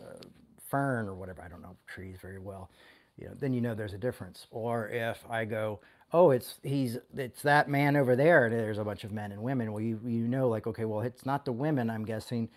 a 0.00 0.26
fern 0.68 1.08
or 1.08 1.14
whatever, 1.14 1.42
I 1.42 1.48
don't 1.48 1.62
know 1.62 1.76
trees 1.86 2.16
very 2.20 2.38
well, 2.38 2.70
you 3.18 3.26
know, 3.26 3.34
then 3.38 3.52
you 3.52 3.60
know 3.60 3.74
there's 3.74 3.94
a 3.94 3.98
difference. 3.98 4.46
Or 4.50 4.88
if 4.88 5.24
I 5.28 5.44
go, 5.44 5.80
oh, 6.12 6.30
it's 6.32 6.56
he's 6.62 6.98
it's 7.16 7.42
that 7.42 7.68
man 7.68 7.96
over 7.96 8.16
there. 8.16 8.50
There's 8.50 8.78
a 8.78 8.84
bunch 8.84 9.04
of 9.04 9.12
men 9.12 9.32
and 9.32 9.42
women. 9.42 9.72
Well, 9.72 9.82
you 9.82 10.00
you 10.04 10.28
know, 10.28 10.48
like 10.48 10.66
okay, 10.68 10.84
well, 10.86 11.02
it's 11.02 11.26
not 11.26 11.44
the 11.46 11.52
women. 11.52 11.90
I'm 11.90 12.04
guessing. 12.06 12.48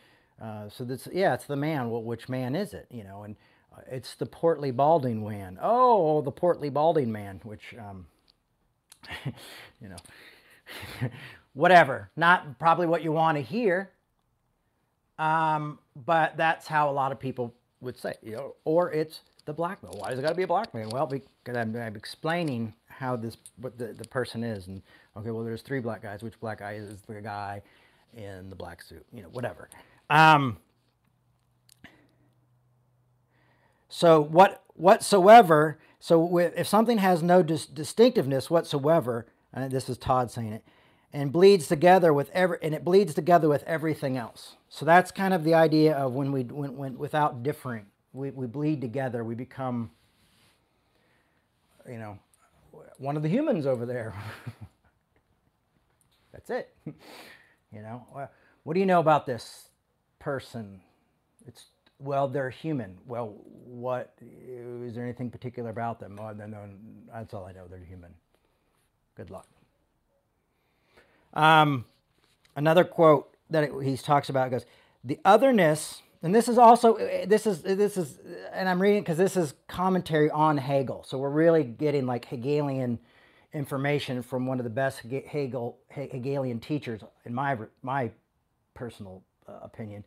Uh, 0.42 0.70
so 0.70 0.86
that's 0.86 1.08
yeah, 1.14 1.34
it's 1.36 1.46
the 1.46 1.56
man. 1.58 1.90
Well, 1.92 2.04
which 2.04 2.30
man 2.30 2.56
is 2.56 2.74
it? 2.74 2.88
You 2.92 3.04
know, 3.06 3.24
and 3.24 3.36
It's 3.92 4.16
the 4.16 4.26
portly 4.28 4.72
balding 4.72 5.28
man. 5.28 5.60
Oh, 5.62 6.22
the 6.22 6.32
portly 6.32 6.70
balding 6.70 7.12
man, 7.12 7.42
which, 7.44 7.76
um, 7.80 8.08
you 9.82 9.90
know, 9.90 9.98
whatever. 11.54 12.10
Not 12.16 12.60
probably 12.60 12.88
what 12.88 13.04
you 13.04 13.12
want 13.14 13.38
to 13.38 13.44
hear, 13.44 13.92
um, 15.20 15.80
but 15.96 16.38
that's 16.38 16.68
how 16.68 16.90
a 16.90 16.94
lot 16.94 17.12
of 17.12 17.20
people 17.20 17.54
would 17.82 17.98
say, 17.98 18.16
you 18.24 18.34
know, 18.34 18.56
or 18.66 18.92
it's 18.92 19.22
the 19.46 19.54
black 19.54 19.82
man. 19.84 19.94
Why 19.96 20.10
does 20.10 20.20
it 20.20 20.24
got 20.24 20.30
to 20.30 20.36
be 20.36 20.44
a 20.44 20.48
black 20.48 20.74
man? 20.74 20.90
Well, 20.90 21.08
because 21.08 21.56
I'm, 21.56 21.76
I'm 21.76 21.96
explaining 21.96 22.74
how 22.88 23.16
this 23.16 23.38
what 23.58 23.78
the, 23.78 23.94
the 23.94 24.08
person 24.08 24.44
is, 24.44 24.68
and 24.68 24.82
okay, 25.16 25.32
well, 25.32 25.44
there's 25.44 25.62
three 25.62 25.80
black 25.80 26.02
guys. 26.02 26.24
Which 26.24 26.40
black 26.40 26.60
guy 26.60 26.74
is 26.74 27.02
the 27.08 27.22
guy 27.22 27.62
in 28.16 28.50
the 28.50 28.56
black 28.56 28.82
suit? 28.82 29.06
You 29.14 29.24
know, 29.24 29.30
whatever. 29.30 29.70
Um, 30.10 30.58
so 33.90 34.22
what 34.22 34.64
whatsoever. 34.74 35.80
So 36.00 36.38
if 36.38 36.68
something 36.68 37.00
has 37.00 37.24
no 37.24 37.42
dis- 37.42 37.66
distinctiveness 37.66 38.50
whatsoever, 38.50 39.26
and 39.52 39.72
this 39.72 39.90
is 39.90 39.98
Todd 39.98 40.30
saying 40.30 40.54
it, 40.54 40.64
and 41.12 41.32
bleeds 41.32 41.68
together 41.68 42.14
with 42.14 42.30
every 42.32 42.58
and 42.62 42.76
it 42.76 42.84
bleeds 42.84 43.14
together 43.14 43.48
with 43.48 43.64
everything 43.64 44.18
else. 44.18 44.56
So 44.70 44.86
that's 44.86 45.12
kind 45.12 45.34
of 45.34 45.44
the 45.44 45.54
idea 45.54 45.94
of 45.94 46.14
when 46.14 46.32
we 46.32 46.44
when, 46.44 46.76
when 46.76 46.98
without 46.98 47.42
differing, 47.42 47.86
we, 48.16 48.32
we 48.32 48.48
bleed 48.48 48.82
together, 48.82 49.24
we 49.24 49.36
become 49.36 49.92
you 51.88 52.00
know 52.00 52.18
one 52.98 53.18
of 53.18 53.24
the 53.24 53.30
humans 53.30 53.66
over 53.66 53.86
there. 53.86 54.14
that's 56.32 56.50
it. 56.50 56.74
you 56.86 57.82
know, 57.82 58.06
what 58.64 58.74
do 58.74 58.80
you 58.80 58.86
know 58.86 59.00
about 59.00 59.26
this 59.26 59.70
person? 60.20 60.82
It's 61.48 61.66
well, 62.00 62.28
they're 62.28 62.50
human. 62.50 62.98
Well, 63.06 63.36
what 63.66 64.14
is 64.22 64.96
there 64.96 65.04
anything 65.04 65.30
particular 65.30 65.70
about 65.70 66.00
them? 66.00 66.20
Oh, 66.22 66.32
no, 66.32 66.46
no, 66.46 66.60
that's 67.14 67.34
all 67.34 67.46
I 67.46 67.54
know. 67.54 67.68
They're 67.70 67.80
human. 67.80 68.14
Good 69.16 69.30
luck. 69.30 69.48
Um, 71.34 71.86
another 72.56 72.84
quote 72.84 73.34
that 73.50 73.70
he 73.84 73.98
talks 73.98 74.30
about 74.30 74.52
goes, 74.52 74.66
"The 75.04 75.20
otherness." 75.24 76.02
And 76.26 76.34
this 76.34 76.50
is 76.50 76.58
also 76.58 76.98
this 77.28 77.46
is 77.46 77.62
this 77.62 77.98
is 77.98 78.18
and 78.52 78.68
I'm 78.68 78.82
reading 78.82 79.04
because 79.04 79.20
this 79.20 79.38
is 79.38 79.54
commentary 79.68 80.32
on 80.32 80.58
Hegel. 80.58 81.06
So 81.08 81.20
we're 81.20 81.30
really 81.30 81.64
getting 81.64 82.08
like 82.08 82.26
Hegelian 82.26 82.98
information 83.54 84.24
from 84.24 84.48
one 84.48 84.60
of 84.60 84.64
the 84.64 84.72
best 84.72 85.02
Hegel 85.02 85.78
Hegelian 85.88 86.60
teachers 86.60 87.02
in 87.26 87.34
my 87.36 87.56
my 87.84 88.10
personal 88.74 89.22
uh, 89.48 89.60
opinion. 89.62 90.04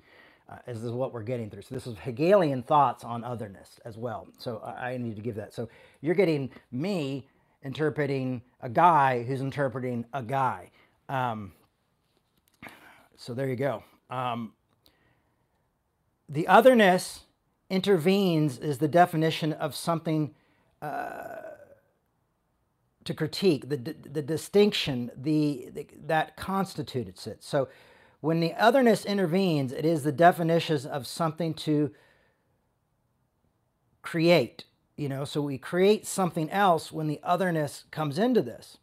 Uh, 0.48 0.56
is 0.66 0.80
what 0.90 1.12
we're 1.12 1.22
getting 1.22 1.50
through. 1.50 1.62
So 1.62 1.74
this 1.74 1.86
is 1.86 1.96
Hegelian 1.98 2.64
thoughts 2.64 3.04
on 3.04 3.22
otherness 3.22 3.78
as 3.84 3.96
well. 3.96 4.26
So 4.38 4.58
I, 4.64 4.92
I 4.92 4.96
need 4.96 5.14
to 5.14 5.22
give 5.22 5.36
that. 5.36 5.54
So 5.54 5.68
you're 6.00 6.16
getting 6.16 6.50
me 6.72 7.28
interpreting 7.62 8.42
a 8.60 8.68
guy 8.68 9.22
who's 9.22 9.40
interpreting 9.40 10.04
a 10.12 10.22
guy. 10.22 10.72
Um, 11.08 11.52
so 13.16 13.34
there 13.34 13.48
you 13.48 13.56
go. 13.56 13.84
Um, 14.10 14.52
the 16.28 16.46
otherness 16.46 17.20
intervenes 17.70 18.58
is 18.58 18.78
the 18.78 18.88
definition 18.88 19.52
of 19.52 19.74
something 19.74 20.34
uh, 20.82 21.36
to 23.04 23.14
critique, 23.14 23.68
the, 23.68 23.76
the 23.76 24.22
distinction 24.22 25.10
the, 25.16 25.70
the, 25.72 25.86
that 26.06 26.36
constitutes 26.36 27.26
it. 27.26 27.42
So 27.42 27.68
when 28.20 28.40
the 28.40 28.52
otherness 28.54 29.04
intervenes, 29.04 29.72
it 29.72 29.84
is 29.84 30.02
the 30.02 30.12
definition 30.12 30.86
of 30.86 31.06
something 31.06 31.54
to 31.54 31.92
create. 34.02 34.64
You 34.96 35.08
know, 35.08 35.24
so 35.24 35.40
we 35.40 35.58
create 35.58 36.06
something 36.06 36.50
else 36.50 36.92
when 36.92 37.06
the 37.06 37.20
otherness 37.22 37.84
comes 37.90 38.18
into 38.18 38.42
this. 38.42 38.78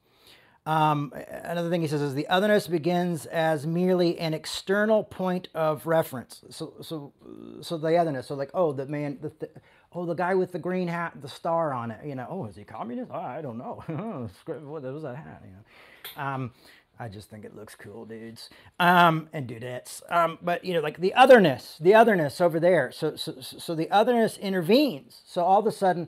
Um, 0.65 1.13
another 1.43 1.69
thing 1.69 1.81
he 1.81 1.87
says 1.87 2.01
is 2.01 2.15
the 2.15 2.27
otherness 2.27 2.67
begins 2.67 3.27
as 3.27 3.67
merely 3.67 4.17
an 4.17 4.33
external 4.33 5.03
point 5.03 5.47
of 5.53 5.85
reference. 5.85 6.43
So, 6.49 6.73
so, 6.81 7.13
so 7.61 7.77
the 7.77 7.95
otherness. 7.95 8.27
So, 8.27 8.35
like, 8.35 8.49
oh, 8.53 8.71
the 8.71 8.87
man, 8.87 9.19
the, 9.21 9.31
the 9.39 9.49
oh, 9.93 10.05
the 10.05 10.15
guy 10.15 10.33
with 10.33 10.51
the 10.51 10.59
green 10.59 10.87
hat, 10.87 11.13
the 11.21 11.29
star 11.29 11.71
on 11.71 11.91
it. 11.91 12.03
You 12.05 12.15
know, 12.15 12.25
oh, 12.29 12.45
is 12.45 12.55
he 12.55 12.63
communist? 12.63 13.11
Oh, 13.13 13.19
I 13.19 13.41
don't 13.41 13.59
know. 13.59 13.83
what 14.45 14.81
was 14.81 15.03
that 15.03 15.15
hat? 15.15 15.43
You 15.45 15.51
know, 15.51 16.23
um, 16.23 16.51
I 16.99 17.09
just 17.09 17.29
think 17.29 17.45
it 17.45 17.55
looks 17.55 17.75
cool, 17.75 18.05
dudes, 18.05 18.49
um, 18.79 19.29
and 19.33 19.47
dudettes. 19.47 20.01
Um, 20.11 20.39
but 20.41 20.65
you 20.65 20.73
know, 20.73 20.79
like 20.79 20.99
the 20.99 21.13
otherness, 21.13 21.77
the 21.79 21.93
otherness 21.93 22.41
over 22.41 22.59
there. 22.59 22.91
So, 22.91 23.15
so, 23.15 23.35
so 23.39 23.75
the 23.75 23.91
otherness 23.91 24.37
intervenes. 24.37 25.21
So 25.25 25.43
all 25.43 25.59
of 25.59 25.67
a 25.67 25.71
sudden, 25.71 26.07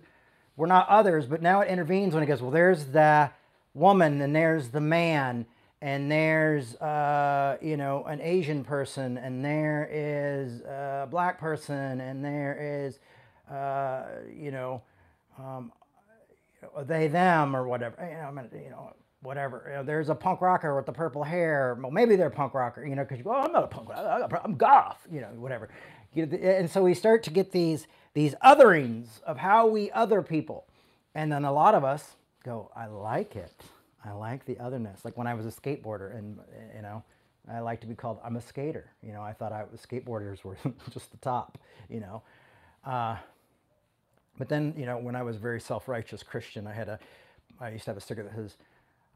we're 0.56 0.67
not 0.67 0.88
others, 0.89 1.28
but 1.28 1.41
now 1.41 1.62
it 1.62 1.70
intervenes 1.70 2.13
when 2.13 2.24
it 2.24 2.26
goes, 2.26 2.41
well, 2.41 2.52
there's 2.52 2.86
the 2.86 3.30
woman 3.77 4.21
and 4.21 4.35
there's 4.35 4.69
the 4.69 4.81
man 4.81 5.45
and 5.81 6.11
there's 6.11 6.75
uh, 6.75 7.57
you 7.61 7.77
know 7.77 8.03
an 8.05 8.19
asian 8.21 8.63
person 8.63 9.17
and 9.17 9.45
there 9.45 9.87
is 9.91 10.61
a 10.61 11.07
black 11.09 11.39
person 11.39 12.01
and 12.01 12.23
there 12.23 12.57
is 12.59 12.99
uh, 13.53 14.03
you 14.35 14.51
know 14.51 14.81
um, 15.39 15.71
they 16.83 17.07
them 17.07 17.55
or 17.55 17.67
whatever. 17.67 17.95
You 18.01 18.17
know, 18.17 18.63
you 18.63 18.69
know 18.69 18.93
whatever. 19.21 19.63
You 19.67 19.75
know, 19.77 19.83
there's 19.83 20.09
a 20.09 20.15
punk 20.15 20.41
rocker 20.41 20.75
with 20.75 20.85
the 20.85 20.91
purple 20.91 21.23
hair. 21.23 21.77
Well 21.79 21.91
maybe 21.91 22.15
they're 22.15 22.27
a 22.27 22.31
punk 22.31 22.53
rocker 22.53 22.85
you 22.85 22.95
know 22.95 23.03
because 23.03 23.17
you 23.17 23.23
go 23.23 23.31
oh, 23.31 23.43
i'm 23.43 23.51
not 23.51 23.63
a 23.63 23.67
punk 23.67 23.89
rocker. 23.89 24.41
I'm 24.43 24.55
goth 24.55 25.05
you 25.11 25.21
know 25.21 25.29
whatever. 25.35 25.69
And 26.15 26.69
so 26.69 26.83
we 26.83 26.93
start 26.93 27.23
to 27.23 27.29
get 27.29 27.51
these 27.51 27.87
these 28.13 28.33
otherings 28.43 29.21
of 29.23 29.37
how 29.37 29.67
we 29.67 29.91
other 29.91 30.21
people. 30.21 30.65
And 31.13 31.31
then 31.31 31.45
a 31.45 31.51
lot 31.51 31.75
of 31.75 31.83
us 31.83 32.15
go, 32.43 32.71
I 32.76 32.88
like 32.88 33.36
it. 33.36 33.54
I 34.06 34.12
like 34.12 34.45
the 34.45 34.58
otherness. 34.60 35.04
Like 35.04 35.17
when 35.17 35.28
I 35.28 35.34
was 35.34 35.45
a 35.45 35.52
skateboarder 35.52 36.17
and, 36.17 36.39
you 36.76 36.82
know, 36.82 37.04
I 37.52 37.60
like 37.60 37.82
to 37.82 37.88
be 37.88 37.95
called, 37.95 38.19
I'm 38.23 38.36
a 38.36 38.41
skater. 38.41 38.91
You 39.02 39.13
know, 39.13 39.21
I 39.21 39.34
thought 39.34 39.52
I 39.52 39.63
skateboarders 39.76 40.43
were 40.43 40.58
just 40.91 41.12
the 41.12 41.17
top, 41.17 41.58
you 41.89 42.00
know. 42.00 42.21
Uh, 42.86 43.17
but 44.38 44.50
then, 44.50 44.73
you 44.78 44.86
know, 44.86 44.97
when 44.97 45.15
I 45.15 45.23
was 45.23 45.38
a 45.38 45.39
very 45.39 45.60
self-righteous 45.60 46.23
Christian, 46.23 46.67
I 46.67 46.73
had 46.73 46.89
a, 46.89 47.00
I 47.60 47.69
used 47.69 47.86
to 47.86 47.91
have 47.91 47.97
a 47.97 48.02
sticker 48.02 48.23
that 48.23 48.36
says, 48.36 48.58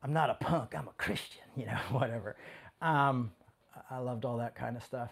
I'm 0.03 0.13
not 0.13 0.29
a 0.29 0.33
punk, 0.35 0.75
I'm 0.75 0.87
a 0.87 0.93
Christian, 0.97 1.43
you 1.55 1.65
know, 1.65 1.77
whatever. 1.91 2.35
Um, 2.81 3.31
I 3.89 3.99
loved 3.99 4.25
all 4.25 4.37
that 4.37 4.55
kind 4.55 4.75
of 4.75 4.83
stuff 4.83 5.11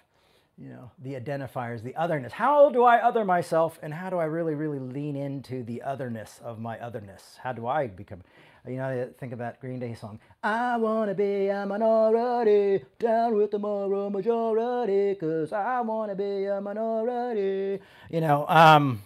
you 0.61 0.69
know, 0.69 0.91
the 1.01 1.13
identifiers, 1.13 1.81
the 1.81 1.95
otherness. 1.95 2.33
How 2.33 2.69
do 2.69 2.83
I 2.83 2.97
other 2.97 3.23
myself 3.23 3.79
and 3.81 3.93
how 3.93 4.09
do 4.09 4.17
I 4.17 4.25
really, 4.25 4.55
really 4.55 4.79
lean 4.79 5.15
into 5.15 5.63
the 5.63 5.81
otherness 5.81 6.39
of 6.43 6.59
my 6.59 6.77
otherness? 6.79 7.39
How 7.41 7.53
do 7.53 7.65
I 7.65 7.87
become, 7.87 8.21
you 8.67 8.75
know, 8.75 9.09
think 9.17 9.31
of 9.31 9.39
that 9.39 9.61
Green 9.61 9.79
Day 9.79 9.93
song, 9.93 10.19
I 10.43 10.75
want 10.75 11.09
to 11.09 11.15
be 11.15 11.47
a 11.47 11.65
minority, 11.65 12.83
down 12.99 13.35
with 13.35 13.51
the 13.51 13.59
moral 13.59 14.09
majority, 14.09 15.13
because 15.13 15.53
I 15.53 15.79
want 15.79 16.11
to 16.11 16.15
be 16.15 16.45
a 16.45 16.59
minority. 16.59 17.81
You 18.09 18.19
know, 18.19 18.45
um, 18.49 19.01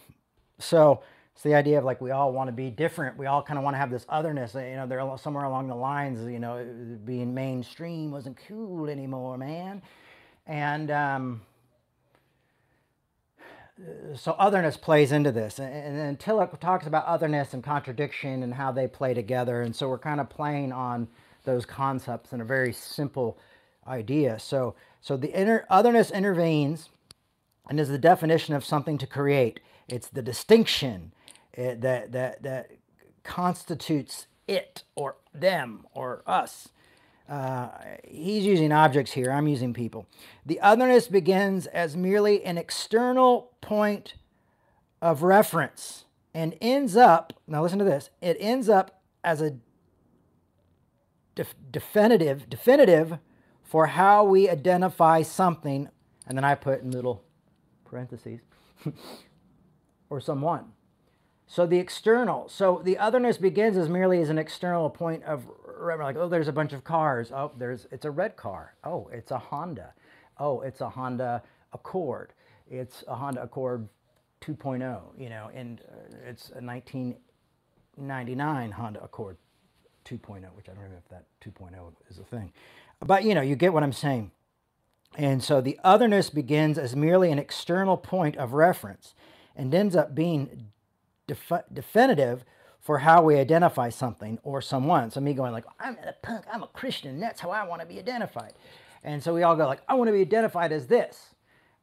so 0.58 1.04
it's 1.36 1.44
the 1.44 1.54
idea 1.54 1.78
of 1.78 1.84
like 1.84 2.02
we 2.02 2.10
all 2.10 2.34
want 2.34 2.48
to 2.48 2.52
be 2.52 2.72
different. 2.72 3.16
We 3.16 3.28
all 3.28 3.44
kind 3.44 3.60
of 3.60 3.64
want 3.64 3.76
to 3.76 3.80
have 3.80 3.92
this 3.92 4.08
otherness. 4.10 4.56
You 4.56 4.76
know, 4.76 4.88
there 4.88 5.18
somewhere 5.18 5.46
along 5.46 5.68
the 5.68 5.76
lines, 5.76 6.28
you 6.28 6.40
know, 6.40 6.66
being 7.06 7.32
mainstream 7.32 8.10
wasn't 8.10 8.40
cool 8.48 8.90
anymore, 8.90 9.38
man 9.38 9.84
and 10.46 10.92
um, 10.92 11.42
so 14.16 14.34
otherness 14.34 14.78
plays 14.78 15.12
into 15.12 15.32
this. 15.32 15.60
And, 15.60 15.98
and 15.98 16.20
Tillich 16.20 16.60
talks 16.60 16.88
about 16.88 17.06
otherness 17.06 17.54
and 17.54 17.64
contradiction 17.64 18.44
and 18.44 18.54
how 18.54 18.72
they 18.72 18.88
play 18.88 19.14
together. 19.14 19.62
And 19.62 19.76
so 19.76 19.90
we're 19.90 20.00
kind 20.00 20.20
of 20.20 20.30
playing 20.30 20.72
on 20.72 21.08
those 21.44 21.66
concepts 21.66 22.34
in 22.34 22.42
a 22.42 22.46
very 22.46 22.74
simple 22.74 23.38
idea. 23.88 24.40
So, 24.40 24.76
so 25.02 25.18
the 25.18 25.38
inner, 25.38 25.66
otherness 25.70 26.12
intervenes 26.12 26.90
and 27.70 27.80
is 27.80 27.90
the 27.90 27.98
definition 27.98 28.56
of 28.56 28.64
something 28.64 28.98
to 28.98 29.08
create. 29.08 29.60
It's 29.88 30.08
the 30.08 30.22
distinction 30.22 31.12
that, 31.56 32.12
that, 32.12 32.44
that 32.44 32.72
constitutes 33.24 34.28
it 34.48 34.84
or 34.96 35.16
them 35.34 35.86
or 35.94 36.24
us. 36.28 36.70
Uh, 37.34 37.68
he's 38.04 38.46
using 38.46 38.72
objects 38.72 39.14
here, 39.14 39.32
I'm 39.32 39.48
using 39.48 39.74
people. 39.74 40.06
The 40.46 40.60
otherness 40.60 41.08
begins 41.08 41.66
as 41.66 41.98
merely 41.98 42.46
an 42.46 42.60
external 42.60 43.54
point 43.60 44.14
of 45.02 45.24
reference 45.24 46.06
and 46.32 46.56
ends 46.62 46.96
up, 46.96 47.34
now 47.48 47.64
listen 47.64 47.80
to 47.80 47.86
this, 47.86 48.12
it 48.22 48.38
ends 48.40 48.70
up 48.70 49.02
as 49.24 49.42
a 49.42 49.56
def- 51.34 51.56
definitive, 51.72 52.48
definitive 52.52 53.18
for 53.64 53.88
how 53.88 54.24
we 54.24 54.48
identify 54.48 55.24
something, 55.24 55.90
and 56.28 56.38
then 56.38 56.46
I 56.46 56.54
put 56.54 56.84
in 56.84 56.92
little 56.92 57.24
parentheses, 57.84 58.42
or 60.12 60.22
someone. 60.22 60.74
So 61.48 61.66
the 61.66 61.80
external, 61.80 62.48
so 62.48 62.80
the 62.84 63.00
otherness 63.00 63.40
begins 63.40 63.76
as 63.76 63.90
merely 63.90 64.22
as 64.22 64.30
an 64.30 64.38
external 64.38 64.92
point 64.92 65.24
of 65.24 65.48
like, 65.84 66.16
oh, 66.16 66.28
there's 66.28 66.48
a 66.48 66.54
bunch 66.54 66.74
of 66.74 66.84
cars. 66.84 67.32
Oh, 67.32 67.52
there's 67.58 67.88
it's 67.92 68.06
a 68.06 68.12
red 68.12 68.36
car. 68.36 68.74
Oh, 68.84 69.10
it's 69.12 69.32
a 69.32 69.38
Honda. 69.38 69.94
Oh, 70.40 70.62
it's 70.62 70.82
a 70.82 70.90
Honda 70.90 71.44
Accord. 71.74 72.34
It's 72.70 73.04
a 73.08 73.16
Honda 73.16 73.44
Accord 73.44 73.88
2.0, 74.42 75.02
you 75.18 75.30
know, 75.30 75.50
and 75.54 75.82
uh, 75.82 76.18
it's 76.28 76.50
a 76.50 76.62
1999 76.62 78.72
Honda 78.72 79.04
Accord 79.04 79.38
2.0, 80.06 80.44
which 80.56 80.70
I 80.70 80.74
don't 80.74 80.90
know 80.90 80.98
if 80.98 81.10
that 81.10 81.26
2.0 81.42 81.94
is 82.10 82.20
a 82.20 82.24
thing. 82.24 82.52
But, 83.00 83.24
you 83.24 83.36
know, 83.36 83.42
you 83.42 83.56
get 83.56 83.74
what 83.74 83.84
I'm 83.84 83.94
saying. 83.94 84.32
And 85.16 85.44
so 85.44 85.62
the 85.62 85.80
otherness 85.84 86.30
begins 86.30 86.78
as 86.78 86.96
merely 86.96 87.32
an 87.32 87.40
external 87.40 87.98
point 87.98 88.38
of 88.38 88.54
reference 88.54 89.14
and 89.56 89.74
ends 89.74 89.96
up 89.96 90.16
being 90.16 90.68
def- 91.28 91.52
definitive 91.72 92.44
for 92.84 93.00
how 93.00 93.24
we 93.24 93.38
identify 93.38 93.90
something 93.90 94.38
or 94.44 94.62
someone. 94.62 95.10
So 95.10 95.22
me 95.22 95.34
going 95.34 95.54
like, 95.54 95.66
I'm 95.80 95.98
a 96.06 96.14
punk, 96.22 96.46
I'm 96.52 96.64
a 96.64 96.68
Christian, 96.68 97.20
that's 97.20 97.40
how 97.40 97.50
I 97.50 97.64
want 97.64 97.82
to 97.82 97.88
be 97.88 97.98
identified. 97.98 98.54
And 99.04 99.24
so 99.24 99.34
we 99.34 99.44
all 99.44 99.56
go 99.56 99.66
like, 99.66 99.82
I 99.88 99.96
want 99.96 100.10
to 100.10 100.12
be 100.12 100.22
identified 100.22 100.72
as 100.72 100.88
this. 100.88 101.30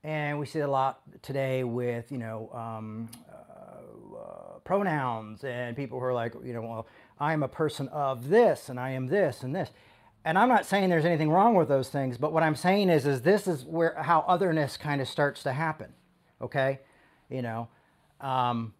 And 0.04 0.38
we 0.38 0.46
see 0.46 0.60
a 0.60 0.68
lot 0.68 1.00
today 1.22 1.64
with, 1.64 2.12
you 2.12 2.18
know, 2.18 2.50
um, 2.52 3.08
uh, 3.30 4.16
uh, 4.16 4.58
pronouns 4.64 5.42
and 5.42 5.74
people 5.74 5.98
who 5.98 6.04
are 6.04 6.14
like, 6.14 6.34
you 6.44 6.52
know, 6.52 6.62
well, 6.62 6.86
I'm 7.18 7.42
a 7.42 7.48
person 7.48 7.88
of 7.88 8.28
this 8.28 8.68
and 8.68 8.78
I 8.78 8.90
am 8.90 9.06
this 9.06 9.42
and 9.42 9.54
this. 9.54 9.70
And 10.24 10.38
I'm 10.38 10.48
not 10.48 10.66
saying 10.66 10.90
there's 10.90 11.06
anything 11.06 11.30
wrong 11.30 11.54
with 11.54 11.68
those 11.68 11.88
things, 11.88 12.18
but 12.18 12.32
what 12.32 12.42
I'm 12.42 12.56
saying 12.56 12.90
is, 12.90 13.06
is 13.06 13.22
this 13.22 13.46
is 13.46 13.64
where 13.64 13.94
how 14.02 14.24
otherness 14.28 14.76
kind 14.76 15.00
of 15.00 15.08
starts 15.08 15.42
to 15.44 15.52
happen. 15.52 15.94
Okay, 16.42 16.80
you 17.30 17.40
know, 17.40 17.68
um, 18.20 18.74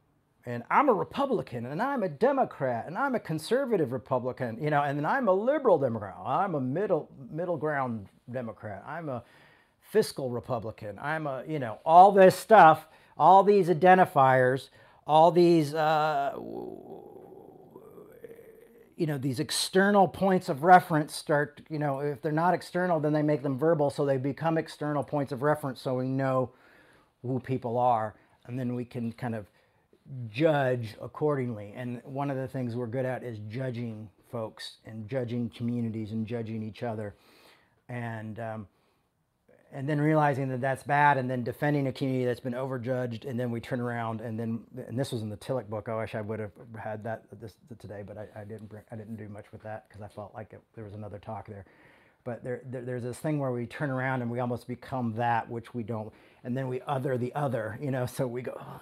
and 0.46 0.62
I'm 0.70 0.88
a 0.88 0.92
Republican, 0.94 1.66
and 1.66 1.82
I'm 1.82 2.02
a 2.02 2.08
Democrat, 2.08 2.86
and 2.86 2.96
I'm 2.96 3.14
a 3.14 3.20
conservative 3.20 3.92
Republican, 3.92 4.62
you 4.62 4.70
know, 4.70 4.82
and 4.82 4.98
then 4.98 5.04
I'm 5.04 5.28
a 5.28 5.32
liberal 5.32 5.78
Democrat. 5.78 6.16
I'm 6.24 6.54
a 6.54 6.60
middle 6.60 7.10
middle 7.30 7.56
ground 7.56 8.06
Democrat. 8.30 8.82
I'm 8.86 9.08
a 9.08 9.22
fiscal 9.80 10.30
Republican. 10.30 10.98
I'm 10.98 11.26
a, 11.26 11.44
you 11.46 11.58
know, 11.58 11.78
all 11.84 12.12
this 12.12 12.36
stuff, 12.36 12.86
all 13.18 13.42
these 13.42 13.68
identifiers, 13.68 14.68
all 15.06 15.30
these, 15.30 15.74
uh, 15.74 16.32
you 18.96 19.06
know, 19.06 19.18
these 19.18 19.40
external 19.40 20.06
points 20.06 20.48
of 20.48 20.62
reference 20.62 21.14
start, 21.14 21.60
you 21.68 21.78
know, 21.78 22.00
if 22.00 22.22
they're 22.22 22.32
not 22.32 22.54
external, 22.54 23.00
then 23.00 23.12
they 23.12 23.22
make 23.22 23.42
them 23.42 23.58
verbal, 23.58 23.90
so 23.90 24.06
they 24.06 24.16
become 24.16 24.56
external 24.56 25.02
points 25.02 25.32
of 25.32 25.42
reference, 25.42 25.80
so 25.80 25.96
we 25.96 26.06
know 26.06 26.50
who 27.22 27.40
people 27.40 27.76
are, 27.76 28.14
and 28.46 28.58
then 28.58 28.74
we 28.74 28.84
can 28.84 29.12
kind 29.12 29.34
of 29.34 29.49
judge 30.28 30.96
accordingly. 31.00 31.72
And 31.76 32.00
one 32.04 32.30
of 32.30 32.36
the 32.36 32.48
things 32.48 32.76
we're 32.76 32.86
good 32.86 33.04
at 33.06 33.22
is 33.22 33.38
judging 33.48 34.08
folks 34.30 34.76
and 34.84 35.08
judging 35.08 35.50
communities 35.50 36.12
and 36.12 36.26
judging 36.26 36.62
each 36.62 36.82
other. 36.82 37.14
And, 37.88 38.38
um, 38.38 38.66
and 39.72 39.88
then 39.88 40.00
realizing 40.00 40.48
that 40.48 40.60
that's 40.60 40.82
bad 40.82 41.16
and 41.16 41.30
then 41.30 41.44
defending 41.44 41.86
a 41.86 41.92
community 41.92 42.24
that's 42.24 42.40
been 42.40 42.54
overjudged 42.54 43.24
and 43.24 43.38
then 43.38 43.50
we 43.50 43.60
turn 43.60 43.80
around 43.80 44.20
and 44.20 44.38
then 44.38 44.60
and 44.88 44.98
this 44.98 45.12
was 45.12 45.22
in 45.22 45.28
the 45.28 45.36
Tillich 45.36 45.68
book 45.68 45.88
I 45.88 45.96
wish 45.96 46.14
I 46.14 46.20
would 46.20 46.40
have 46.40 46.52
had 46.78 47.04
that 47.04 47.24
this 47.40 47.54
today 47.78 48.02
but 48.06 48.18
I, 48.18 48.40
I 48.40 48.44
didn't 48.44 48.68
bring, 48.68 48.82
I 48.90 48.96
didn't 48.96 49.16
do 49.16 49.28
much 49.28 49.46
with 49.52 49.62
that 49.62 49.88
because 49.88 50.02
I 50.02 50.08
felt 50.08 50.34
like 50.34 50.52
it, 50.52 50.60
there 50.74 50.84
was 50.84 50.94
another 50.94 51.18
talk 51.18 51.46
there 51.46 51.64
but 52.24 52.42
there, 52.44 52.60
there, 52.66 52.82
there's 52.82 53.02
this 53.02 53.18
thing 53.18 53.38
where 53.38 53.52
we 53.52 53.66
turn 53.66 53.90
around 53.90 54.22
and 54.22 54.30
we 54.30 54.40
almost 54.40 54.66
become 54.66 55.14
that 55.14 55.48
which 55.48 55.72
we 55.72 55.82
don't 55.82 56.12
and 56.42 56.56
then 56.56 56.68
we 56.68 56.80
other 56.86 57.16
the 57.16 57.34
other 57.34 57.78
you 57.80 57.90
know 57.90 58.06
so 58.06 58.26
we 58.26 58.42
go 58.42 58.56
oh, 58.60 58.80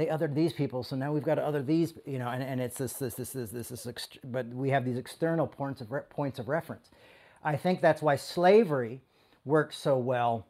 they 0.00 0.06
othered 0.06 0.34
these 0.34 0.54
people, 0.54 0.82
so 0.82 0.96
now 0.96 1.12
we've 1.12 1.22
got 1.22 1.34
to 1.34 1.44
other 1.44 1.62
these, 1.62 1.92
you 2.06 2.18
know, 2.18 2.28
and, 2.28 2.42
and 2.42 2.58
it's 2.58 2.78
this, 2.78 2.94
this, 2.94 3.14
this, 3.16 3.32
this, 3.32 3.50
this, 3.50 3.68
this, 3.68 4.08
but 4.24 4.46
we 4.46 4.70
have 4.70 4.82
these 4.82 4.96
external 4.96 5.46
points 5.46 5.82
of, 5.82 5.90
points 6.08 6.38
of 6.38 6.48
reference. 6.48 6.88
I 7.44 7.56
think 7.56 7.82
that's 7.82 8.00
why 8.00 8.16
slavery 8.16 9.02
works 9.44 9.76
so 9.76 9.98
well, 9.98 10.46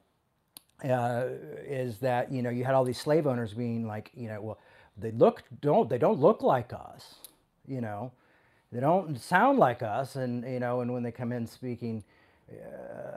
uh, 0.84 1.24
is 1.66 1.98
that, 1.98 2.30
you 2.30 2.42
know, 2.42 2.50
you 2.50 2.64
had 2.64 2.76
all 2.76 2.84
these 2.84 3.00
slave 3.00 3.26
owners 3.26 3.52
being 3.52 3.88
like, 3.88 4.12
you 4.14 4.28
know, 4.28 4.40
well, 4.40 4.58
they 4.96 5.10
look, 5.10 5.42
don't, 5.60 5.90
they 5.90 5.98
don't 5.98 6.20
look 6.20 6.42
like 6.42 6.72
us, 6.72 7.16
you 7.66 7.80
know, 7.80 8.12
they 8.70 8.78
don't 8.78 9.18
sound 9.18 9.58
like 9.58 9.82
us, 9.82 10.14
and, 10.14 10.44
you 10.44 10.60
know, 10.60 10.80
and 10.80 10.92
when 10.92 11.02
they 11.02 11.10
come 11.10 11.32
in 11.32 11.44
speaking, 11.44 12.04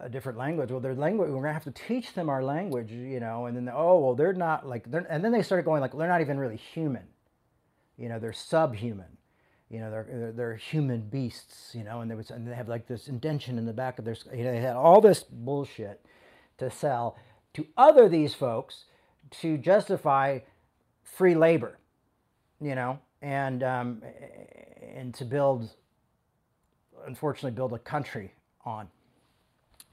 a 0.03 0.09
different 0.09 0.37
language. 0.37 0.71
Well, 0.71 0.79
their 0.79 0.95
language, 0.95 1.29
we're 1.29 1.41
gonna 1.41 1.53
have 1.53 1.63
to 1.63 1.71
teach 1.71 2.13
them 2.13 2.29
our 2.29 2.43
language, 2.43 2.91
you 2.91 3.19
know. 3.19 3.45
And 3.45 3.55
then, 3.55 3.69
oh, 3.73 3.99
well, 3.99 4.15
they're 4.15 4.33
not 4.33 4.67
like, 4.67 4.89
they're, 4.89 5.05
and 5.09 5.23
then 5.23 5.31
they 5.31 5.41
started 5.41 5.63
going 5.63 5.81
like, 5.81 5.97
they're 5.97 6.07
not 6.07 6.21
even 6.21 6.37
really 6.37 6.57
human, 6.57 7.03
you 7.97 8.09
know. 8.09 8.19
They're 8.19 8.33
subhuman, 8.33 9.17
you 9.69 9.79
know. 9.79 9.89
They're 9.89 10.07
they're, 10.09 10.31
they're 10.31 10.55
human 10.55 11.01
beasts, 11.01 11.73
you 11.73 11.83
know. 11.83 12.01
And 12.01 12.09
there 12.09 12.17
was, 12.17 12.29
and 12.29 12.47
they 12.47 12.55
have 12.55 12.69
like 12.69 12.87
this 12.87 13.07
indention 13.07 13.57
in 13.57 13.65
the 13.65 13.73
back 13.73 13.97
of 13.97 14.05
their, 14.05 14.15
you 14.33 14.43
know, 14.43 14.51
they 14.51 14.61
had 14.61 14.75
all 14.75 15.01
this 15.01 15.23
bullshit 15.23 16.05
to 16.57 16.69
sell 16.69 17.17
to 17.53 17.65
other 17.77 18.09
these 18.09 18.33
folks 18.33 18.85
to 19.31 19.57
justify 19.57 20.39
free 21.01 21.35
labor, 21.35 21.79
you 22.61 22.75
know, 22.75 22.99
and 23.21 23.63
um, 23.63 24.01
and 24.95 25.13
to 25.15 25.25
build, 25.25 25.69
unfortunately, 27.07 27.51
build 27.51 27.73
a 27.73 27.79
country 27.79 28.33
on 28.65 28.87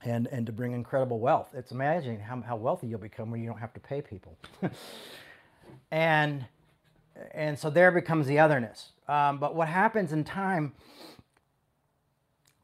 and, 0.04 0.26
and 0.28 0.46
to 0.46 0.52
bring 0.52 0.72
incredible 0.72 1.18
wealth. 1.18 1.48
It's 1.54 1.72
amazing 1.72 2.20
how, 2.20 2.40
how 2.40 2.56
wealthy 2.56 2.86
you'll 2.86 2.98
become 2.98 3.30
when 3.30 3.40
you 3.40 3.48
don't 3.48 3.58
have 3.58 3.74
to 3.74 3.80
pay 3.80 4.00
people. 4.00 4.36
and, 5.90 6.46
and 7.32 7.58
so 7.58 7.70
there 7.70 7.90
becomes 7.90 8.26
the 8.26 8.38
otherness. 8.38 8.92
Um, 9.08 9.38
but 9.38 9.54
what 9.54 9.68
happens 9.68 10.12
in 10.12 10.24
time 10.24 10.72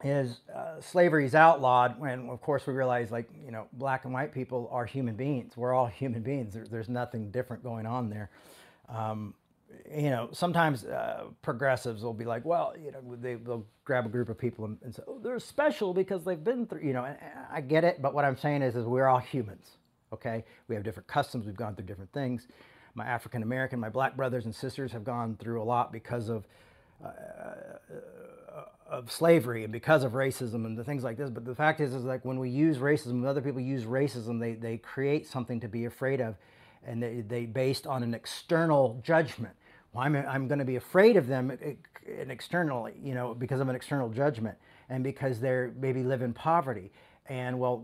is 0.03 0.41
uh, 0.55 0.79
slavery 0.79 1.25
is 1.25 1.35
outlawed 1.35 1.99
when, 1.99 2.29
of 2.29 2.41
course, 2.41 2.67
we 2.67 2.73
realize 2.73 3.11
like, 3.11 3.29
you 3.43 3.51
know, 3.51 3.67
black 3.73 4.05
and 4.05 4.13
white 4.13 4.31
people 4.31 4.69
are 4.71 4.85
human 4.85 5.15
beings. 5.15 5.57
We're 5.57 5.73
all 5.73 5.87
human 5.87 6.21
beings. 6.21 6.53
There, 6.53 6.65
there's 6.65 6.89
nothing 6.89 7.31
different 7.31 7.63
going 7.63 7.85
on 7.85 8.09
there. 8.09 8.29
Um, 8.89 9.33
you 9.95 10.09
know, 10.09 10.29
sometimes 10.31 10.85
uh, 10.85 11.25
progressives 11.41 12.03
will 12.03 12.13
be 12.13 12.25
like, 12.25 12.45
well, 12.45 12.73
you 12.83 12.91
know, 12.91 12.99
they, 13.19 13.35
will 13.35 13.65
grab 13.85 14.05
a 14.05 14.09
group 14.09 14.29
of 14.29 14.37
people 14.37 14.65
and, 14.65 14.77
and, 14.83 14.93
say, 14.93 15.03
oh, 15.07 15.19
they're 15.19 15.39
special 15.39 15.93
because 15.93 16.23
they've 16.23 16.43
been 16.43 16.65
through, 16.65 16.81
you 16.81 16.93
know, 16.93 17.05
and, 17.05 17.17
and 17.21 17.45
I 17.51 17.61
get 17.61 17.83
it, 17.83 18.01
but 18.01 18.13
what 18.13 18.25
I'm 18.25 18.37
saying 18.37 18.61
is, 18.61 18.75
is 18.75 18.85
we're 18.85 19.07
all 19.07 19.19
humans, 19.19 19.77
okay? 20.13 20.43
We 20.67 20.75
have 20.75 20.83
different 20.83 21.07
customs, 21.07 21.45
we've 21.45 21.55
gone 21.55 21.75
through 21.75 21.85
different 21.85 22.11
things. 22.11 22.47
My 22.95 23.05
African 23.05 23.43
American, 23.43 23.79
my 23.79 23.89
black 23.89 24.17
brothers 24.17 24.45
and 24.45 24.53
sisters 24.53 24.91
have 24.91 25.03
gone 25.03 25.37
through 25.39 25.61
a 25.61 25.65
lot 25.65 25.91
because 25.91 26.29
of, 26.29 26.45
uh, 27.03 27.09
of 28.89 29.11
slavery 29.11 29.63
and 29.63 29.71
because 29.71 30.03
of 30.03 30.13
racism 30.13 30.65
and 30.65 30.77
the 30.77 30.83
things 30.83 31.03
like 31.03 31.17
this. 31.17 31.29
But 31.29 31.45
the 31.45 31.55
fact 31.55 31.79
is, 31.79 31.93
is 31.93 32.03
like 32.03 32.25
when 32.25 32.39
we 32.39 32.49
use 32.49 32.77
racism, 32.77 33.21
when 33.21 33.25
other 33.25 33.41
people 33.41 33.61
use 33.61 33.83
racism, 33.83 34.39
they, 34.39 34.53
they 34.53 34.77
create 34.77 35.27
something 35.27 35.59
to 35.59 35.67
be 35.67 35.85
afraid 35.85 36.21
of 36.21 36.35
and 36.87 37.03
they, 37.03 37.21
they 37.21 37.45
based 37.45 37.85
on 37.85 38.01
an 38.01 38.13
external 38.13 38.99
judgment. 39.03 39.55
I'm, 39.97 40.15
I'm 40.15 40.47
going 40.47 40.59
to 40.59 40.65
be 40.65 40.75
afraid 40.75 41.17
of 41.17 41.27
them 41.27 41.57
externally, 42.07 42.93
you 43.01 43.13
know, 43.13 43.33
because 43.33 43.59
of 43.59 43.69
an 43.69 43.75
external 43.75 44.09
judgment 44.09 44.57
and 44.89 45.03
because 45.03 45.39
they 45.39 45.69
maybe 45.79 46.03
live 46.03 46.21
in 46.21 46.33
poverty. 46.33 46.91
And 47.29 47.59
well, 47.59 47.83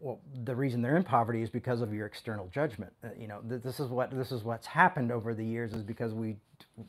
well, 0.00 0.20
the 0.44 0.54
reason 0.54 0.80
they're 0.80 0.96
in 0.96 1.02
poverty 1.02 1.42
is 1.42 1.50
because 1.50 1.80
of 1.80 1.92
your 1.92 2.06
external 2.06 2.48
judgment. 2.48 2.92
Uh, 3.02 3.08
you 3.18 3.26
know, 3.26 3.40
th- 3.48 3.62
this 3.62 3.80
is 3.80 3.88
what 3.88 4.10
this 4.16 4.30
is 4.30 4.44
what's 4.44 4.66
happened 4.66 5.10
over 5.10 5.34
the 5.34 5.44
years 5.44 5.72
is 5.72 5.82
because 5.82 6.14
we, 6.14 6.36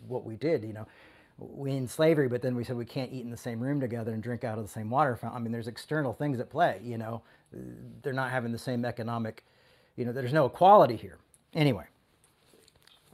what 0.08 0.24
we 0.24 0.36
did. 0.36 0.64
You 0.64 0.74
know, 0.74 0.88
we 1.40 1.72
in 1.72 1.88
slavery, 1.88 2.28
but 2.28 2.42
then 2.44 2.56
we 2.56 2.64
said 2.64 2.78
we 2.78 2.86
can't 2.86 3.12
eat 3.12 3.24
in 3.24 3.32
the 3.32 3.38
same 3.38 3.60
room 3.60 3.80
together 3.80 4.14
and 4.14 4.22
drink 4.22 4.44
out 4.44 4.58
of 4.60 4.64
the 4.64 4.72
same 4.72 4.90
water 4.92 5.16
fountain. 5.16 5.42
I 5.42 5.44
mean, 5.44 5.52
there's 5.52 5.68
external 5.68 6.14
things 6.14 6.40
at 6.40 6.50
play. 6.50 6.80
You 6.84 7.00
know, 7.00 7.24
they're 8.04 8.14
not 8.14 8.32
having 8.32 8.52
the 8.52 8.60
same 8.60 8.86
economic. 8.86 9.44
You 9.96 10.06
know, 10.06 10.12
there's 10.12 10.34
no 10.34 10.46
equality 10.46 10.96
here. 10.96 11.18
Anyway, 11.56 11.86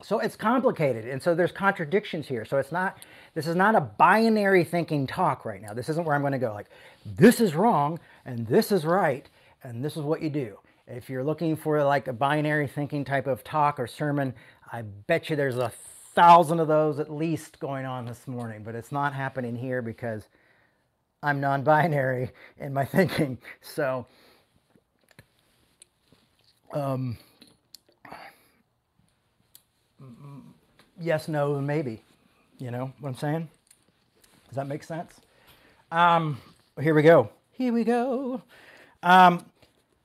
so 0.03 0.19
it's 0.19 0.35
complicated, 0.35 1.05
and 1.05 1.21
so 1.21 1.35
there's 1.35 1.51
contradictions 1.51 2.27
here. 2.27 2.45
So 2.45 2.57
it's 2.57 2.71
not, 2.71 2.97
this 3.33 3.47
is 3.47 3.55
not 3.55 3.75
a 3.75 3.81
binary 3.81 4.63
thinking 4.63 5.07
talk 5.07 5.45
right 5.45 5.61
now. 5.61 5.73
This 5.73 5.89
isn't 5.89 6.05
where 6.05 6.15
I'm 6.15 6.21
going 6.21 6.33
to 6.33 6.39
go 6.39 6.53
like, 6.53 6.69
this 7.05 7.39
is 7.39 7.55
wrong 7.55 7.99
and 8.25 8.45
this 8.47 8.71
is 8.71 8.85
right 8.85 9.29
and 9.63 9.83
this 9.83 9.95
is 9.97 10.03
what 10.03 10.21
you 10.21 10.29
do. 10.29 10.57
If 10.87 11.09
you're 11.09 11.23
looking 11.23 11.55
for 11.55 11.83
like 11.83 12.07
a 12.07 12.13
binary 12.13 12.67
thinking 12.67 13.05
type 13.05 13.27
of 13.27 13.43
talk 13.43 13.79
or 13.79 13.87
sermon, 13.87 14.33
I 14.71 14.81
bet 14.81 15.29
you 15.29 15.35
there's 15.35 15.57
a 15.57 15.71
thousand 16.13 16.59
of 16.59 16.67
those 16.67 16.99
at 16.99 17.09
least 17.09 17.59
going 17.59 17.85
on 17.85 18.05
this 18.05 18.27
morning, 18.27 18.63
but 18.63 18.75
it's 18.75 18.91
not 18.91 19.13
happening 19.13 19.55
here 19.55 19.81
because 19.81 20.27
I'm 21.23 21.39
non-binary 21.39 22.31
in 22.57 22.73
my 22.73 22.85
thinking. 22.85 23.37
So, 23.61 24.07
um, 26.73 27.17
yes, 30.99 31.27
no, 31.27 31.55
and 31.55 31.67
maybe. 31.67 32.01
You 32.57 32.71
know 32.71 32.93
what 32.99 33.09
I'm 33.09 33.15
saying? 33.15 33.49
Does 34.47 34.55
that 34.55 34.67
make 34.67 34.83
sense? 34.83 35.19
Um, 35.91 36.39
here 36.79 36.93
we 36.93 37.01
go. 37.01 37.29
Here 37.51 37.73
we 37.73 37.83
go. 37.83 38.41
Um, 39.03 39.45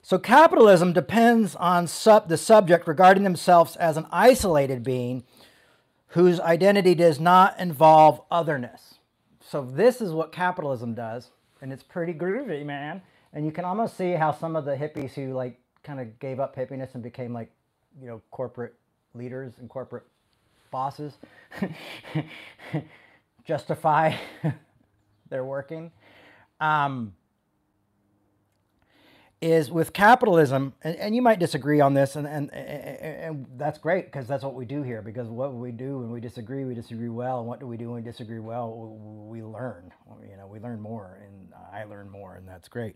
so 0.01 0.17
capitalism 0.17 0.93
depends 0.93 1.55
on 1.55 1.87
sub- 1.87 2.29
the 2.29 2.37
subject 2.37 2.87
regarding 2.87 3.23
themselves 3.23 3.75
as 3.75 3.97
an 3.97 4.07
isolated 4.11 4.83
being 4.83 5.23
whose 6.07 6.39
identity 6.39 6.95
does 6.95 7.19
not 7.19 7.59
involve 7.59 8.21
otherness. 8.31 8.95
So 9.41 9.61
this 9.61 10.01
is 10.01 10.13
what 10.13 10.31
capitalism 10.31 10.93
does, 10.93 11.29
and 11.61 11.71
it's 11.71 11.83
pretty 11.83 12.13
groovy, 12.13 12.65
man. 12.65 13.01
And 13.33 13.45
you 13.45 13.51
can 13.51 13.65
almost 13.65 13.97
see 13.97 14.13
how 14.13 14.31
some 14.31 14.55
of 14.55 14.65
the 14.65 14.75
hippies 14.75 15.11
who 15.11 15.33
like 15.33 15.59
kind 15.83 15.99
of 15.99 16.19
gave 16.19 16.39
up 16.39 16.55
hippiness 16.55 16.93
and 16.95 17.03
became 17.03 17.33
like, 17.33 17.51
you 18.01 18.07
know, 18.07 18.21
corporate 18.31 18.75
leaders 19.13 19.53
and 19.59 19.69
corporate 19.69 20.03
bosses 20.71 21.13
justify 23.45 24.15
their 25.29 25.45
working. 25.45 25.91
Um, 26.59 27.13
is 29.39 29.69
with 29.69 29.93
capitalism, 29.93 30.73
and, 30.81 30.95
and 30.95 31.15
you 31.15 31.21
might 31.21 31.37
disagree 31.37 31.79
on 31.79 31.93
this, 31.93 32.15
and, 32.15 32.25
and, 32.27 32.51
and, 32.51 33.45
that's 33.55 33.77
great 33.77 34.05
because 34.05 34.27
that's 34.27 34.43
what 34.43 34.55
we 34.55 34.65
do 34.65 34.81
here. 34.81 35.03
Because 35.03 35.27
what 35.27 35.53
we 35.53 35.71
do 35.71 35.99
when 35.99 36.09
we 36.09 36.19
disagree, 36.19 36.65
we 36.65 36.73
disagree 36.73 37.09
well. 37.09 37.39
And 37.39 37.47
what 37.47 37.59
do 37.59 37.67
we 37.67 37.77
do 37.77 37.91
when 37.91 38.03
we 38.03 38.09
disagree 38.09 38.39
well? 38.39 38.97
We 39.29 39.43
learn. 39.43 39.91
You 40.27 40.37
know, 40.37 40.47
we 40.47 40.59
learn 40.59 40.81
more, 40.81 41.19
and 41.23 41.53
I 41.71 41.83
learn 41.83 42.09
more, 42.09 42.35
and 42.35 42.47
that's 42.47 42.67
great. 42.67 42.95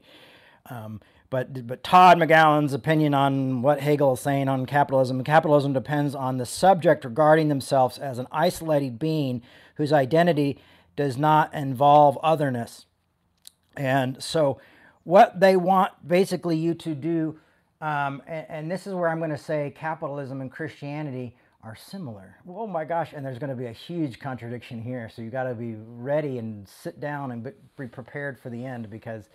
Um, 0.70 1.02
but 1.30 1.66
but 1.66 1.84
Todd 1.84 2.18
McGowan's 2.18 2.74
opinion 2.74 3.14
on 3.14 3.62
what 3.62 3.80
Hegel 3.80 4.14
is 4.14 4.20
saying 4.20 4.50
on 4.50 4.66
capitalism, 4.66 5.24
capitalism 5.24 5.74
depends 5.74 6.14
on 6.14 6.38
the 6.38 6.46
subject 6.46 7.06
regarding 7.06 7.48
themselves 7.48 7.98
as 7.98 8.20
an 8.20 8.28
isolated 8.32 9.00
being 9.00 9.42
whose 9.76 9.94
identity 9.94 10.60
does 10.96 11.18
not 11.18 11.54
involve 11.54 12.20
otherness. 12.22 12.86
And 13.78 14.22
so 14.22 14.60
what 15.04 15.40
they 15.40 15.56
want 15.56 16.06
basically 16.06 16.58
you 16.58 16.74
to 16.76 16.94
do, 16.94 17.40
um, 17.80 18.22
and, 18.28 18.46
and, 18.50 18.72
this 18.72 18.86
is 18.86 18.94
where 18.94 19.10
I'm 19.10 19.18
going 19.18 19.32
to 19.32 19.38
say 19.38 19.74
capitalism 19.76 20.42
and 20.42 20.52
Christianity 20.52 21.36
are 21.64 21.76
similar. 21.76 22.36
Oh 22.48 22.68
my 22.68 22.86
gosh, 22.86 23.14
and 23.14 23.26
there's 23.26 23.40
going 23.40 23.50
to 23.50 23.56
be 23.56 23.68
a 23.68 23.72
huge 23.72 24.20
contradiction 24.20 24.82
here. 24.82 25.10
So 25.10 25.22
you 25.22 25.30
got 25.30 25.44
to 25.44 25.56
be 25.56 25.76
ready 25.78 26.38
and 26.38 26.68
sit 26.68 27.00
down 27.00 27.32
and 27.32 27.52
be 27.78 27.88
prepared 27.88 28.40
for 28.40 28.50
the 28.50 28.64
end 28.64 28.90
because 28.90 29.30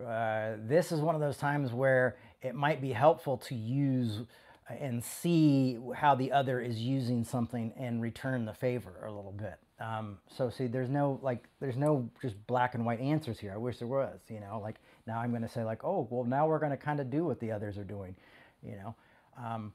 uh, 0.00 0.52
this 0.58 0.92
is 0.92 1.00
one 1.00 1.14
of 1.14 1.20
those 1.20 1.36
times 1.36 1.72
where 1.72 2.16
it 2.40 2.54
might 2.54 2.80
be 2.80 2.92
helpful 2.92 3.36
to 3.36 3.54
use 3.54 4.20
and 4.68 5.02
see 5.04 5.78
how 5.94 6.14
the 6.14 6.32
other 6.32 6.60
is 6.60 6.78
using 6.78 7.24
something 7.24 7.72
and 7.76 8.00
return 8.00 8.44
the 8.44 8.54
favor 8.54 9.04
a 9.06 9.12
little 9.12 9.32
bit. 9.32 9.54
Um, 9.80 10.18
so 10.28 10.48
see, 10.48 10.66
there's 10.66 10.88
no 10.88 11.18
like, 11.22 11.44
there's 11.60 11.76
no 11.76 12.08
just 12.20 12.36
black 12.46 12.74
and 12.74 12.86
white 12.86 13.00
answers 13.00 13.38
here. 13.38 13.52
I 13.52 13.56
wish 13.56 13.78
there 13.78 13.88
was, 13.88 14.20
you 14.28 14.40
know, 14.40 14.60
like 14.62 14.76
now 15.06 15.18
I'm 15.18 15.30
going 15.30 15.42
to 15.42 15.48
say 15.48 15.64
like, 15.64 15.84
oh, 15.84 16.06
well, 16.10 16.24
now 16.24 16.46
we're 16.46 16.60
going 16.60 16.70
to 16.70 16.76
kind 16.76 17.00
of 17.00 17.10
do 17.10 17.24
what 17.24 17.40
the 17.40 17.50
others 17.50 17.76
are 17.76 17.84
doing, 17.84 18.14
you 18.62 18.76
know. 18.76 18.94
Um, 19.36 19.72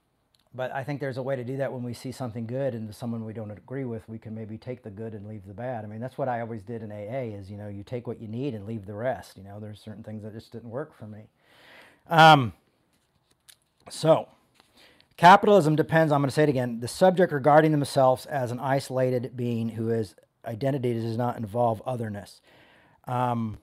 but 0.58 0.74
I 0.74 0.82
think 0.82 0.98
there's 0.98 1.18
a 1.18 1.22
way 1.22 1.36
to 1.36 1.44
do 1.44 1.58
that 1.58 1.72
when 1.72 1.84
we 1.84 1.94
see 1.94 2.10
something 2.10 2.44
good 2.44 2.74
and 2.74 2.92
someone 2.92 3.24
we 3.24 3.32
don't 3.32 3.52
agree 3.52 3.84
with, 3.84 4.08
we 4.08 4.18
can 4.18 4.34
maybe 4.34 4.58
take 4.58 4.82
the 4.82 4.90
good 4.90 5.14
and 5.14 5.24
leave 5.24 5.46
the 5.46 5.54
bad. 5.54 5.84
I 5.84 5.86
mean, 5.86 6.00
that's 6.00 6.18
what 6.18 6.28
I 6.28 6.40
always 6.40 6.64
did 6.64 6.82
in 6.82 6.90
AA 6.90 7.36
is, 7.38 7.48
you 7.48 7.56
know, 7.56 7.68
you 7.68 7.84
take 7.84 8.08
what 8.08 8.20
you 8.20 8.26
need 8.26 8.54
and 8.54 8.66
leave 8.66 8.84
the 8.84 8.92
rest. 8.92 9.36
You 9.38 9.44
know, 9.44 9.60
there's 9.60 9.80
certain 9.80 10.02
things 10.02 10.24
that 10.24 10.32
just 10.32 10.50
didn't 10.50 10.70
work 10.70 10.98
for 10.98 11.06
me. 11.06 11.28
Um, 12.08 12.54
so, 13.88 14.26
capitalism 15.16 15.76
depends, 15.76 16.10
I'm 16.10 16.22
going 16.22 16.28
to 16.28 16.34
say 16.34 16.42
it 16.42 16.48
again, 16.48 16.80
the 16.80 16.88
subject 16.88 17.32
regarding 17.32 17.70
themselves 17.70 18.26
as 18.26 18.50
an 18.50 18.58
isolated 18.58 19.36
being 19.36 19.68
who 19.68 19.90
is 19.90 20.16
identity 20.44 20.92
does 20.92 21.16
not 21.16 21.36
involve 21.36 21.80
otherness. 21.86 22.40
Um, 23.04 23.58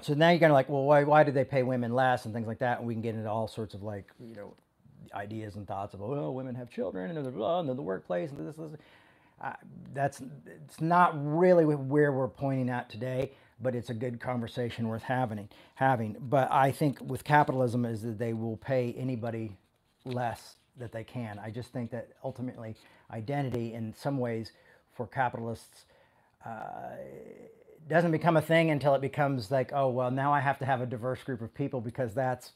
so 0.00 0.14
now 0.14 0.30
you're 0.30 0.40
kind 0.40 0.50
of 0.50 0.54
like, 0.54 0.70
well, 0.70 0.84
why, 0.84 1.04
why 1.04 1.24
do 1.24 1.30
they 1.30 1.44
pay 1.44 1.62
women 1.62 1.92
less 1.92 2.24
and 2.24 2.32
things 2.32 2.46
like 2.46 2.60
that? 2.60 2.78
And 2.78 2.86
we 2.86 2.94
can 2.94 3.02
get 3.02 3.14
into 3.14 3.28
all 3.28 3.48
sorts 3.48 3.74
of 3.74 3.82
like, 3.82 4.10
you 4.18 4.34
know, 4.34 4.54
ideas 5.14 5.56
and 5.56 5.66
thoughts 5.66 5.94
of, 5.94 6.02
oh, 6.02 6.30
women 6.30 6.54
have 6.54 6.70
children 6.70 7.16
and 7.16 7.34
blah, 7.34 7.60
and 7.60 7.68
they're 7.68 7.74
the 7.76 7.82
workplace 7.82 8.30
and 8.30 8.46
this, 8.46 8.56
this. 8.56 8.70
Uh, 9.40 9.52
that's 9.92 10.22
it's 10.46 10.80
not 10.80 11.12
really 11.14 11.64
where 11.64 12.12
we're 12.12 12.28
pointing 12.28 12.70
at 12.70 12.88
today, 12.88 13.32
but 13.60 13.74
it's 13.74 13.90
a 13.90 13.94
good 13.94 14.18
conversation 14.18 14.88
worth 14.88 15.02
having. 15.02 15.48
Having, 15.74 16.16
but 16.20 16.50
I 16.50 16.72
think 16.72 17.00
with 17.02 17.22
capitalism 17.24 17.84
is 17.84 18.02
that 18.02 18.18
they 18.18 18.32
will 18.32 18.56
pay 18.56 18.94
anybody 18.96 19.52
less 20.04 20.56
that 20.78 20.92
they 20.92 21.04
can. 21.04 21.38
I 21.38 21.50
just 21.50 21.70
think 21.72 21.90
that 21.90 22.08
ultimately 22.24 22.76
identity, 23.10 23.74
in 23.74 23.94
some 23.94 24.18
ways, 24.18 24.52
for 24.94 25.06
capitalists. 25.06 25.84
Uh, 26.44 26.96
doesn't 27.88 28.10
become 28.10 28.36
a 28.36 28.42
thing 28.42 28.70
until 28.70 28.94
it 28.94 29.00
becomes 29.00 29.50
like, 29.50 29.72
oh, 29.72 29.88
well, 29.88 30.10
now 30.10 30.32
I 30.32 30.40
have 30.40 30.58
to 30.58 30.64
have 30.64 30.80
a 30.80 30.86
diverse 30.86 31.22
group 31.22 31.40
of 31.40 31.54
people 31.54 31.80
because 31.80 32.14
that's, 32.14 32.52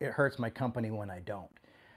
it 0.00 0.10
hurts 0.10 0.38
my 0.38 0.50
company 0.50 0.90
when 0.90 1.10
I 1.10 1.20
don't. 1.20 1.50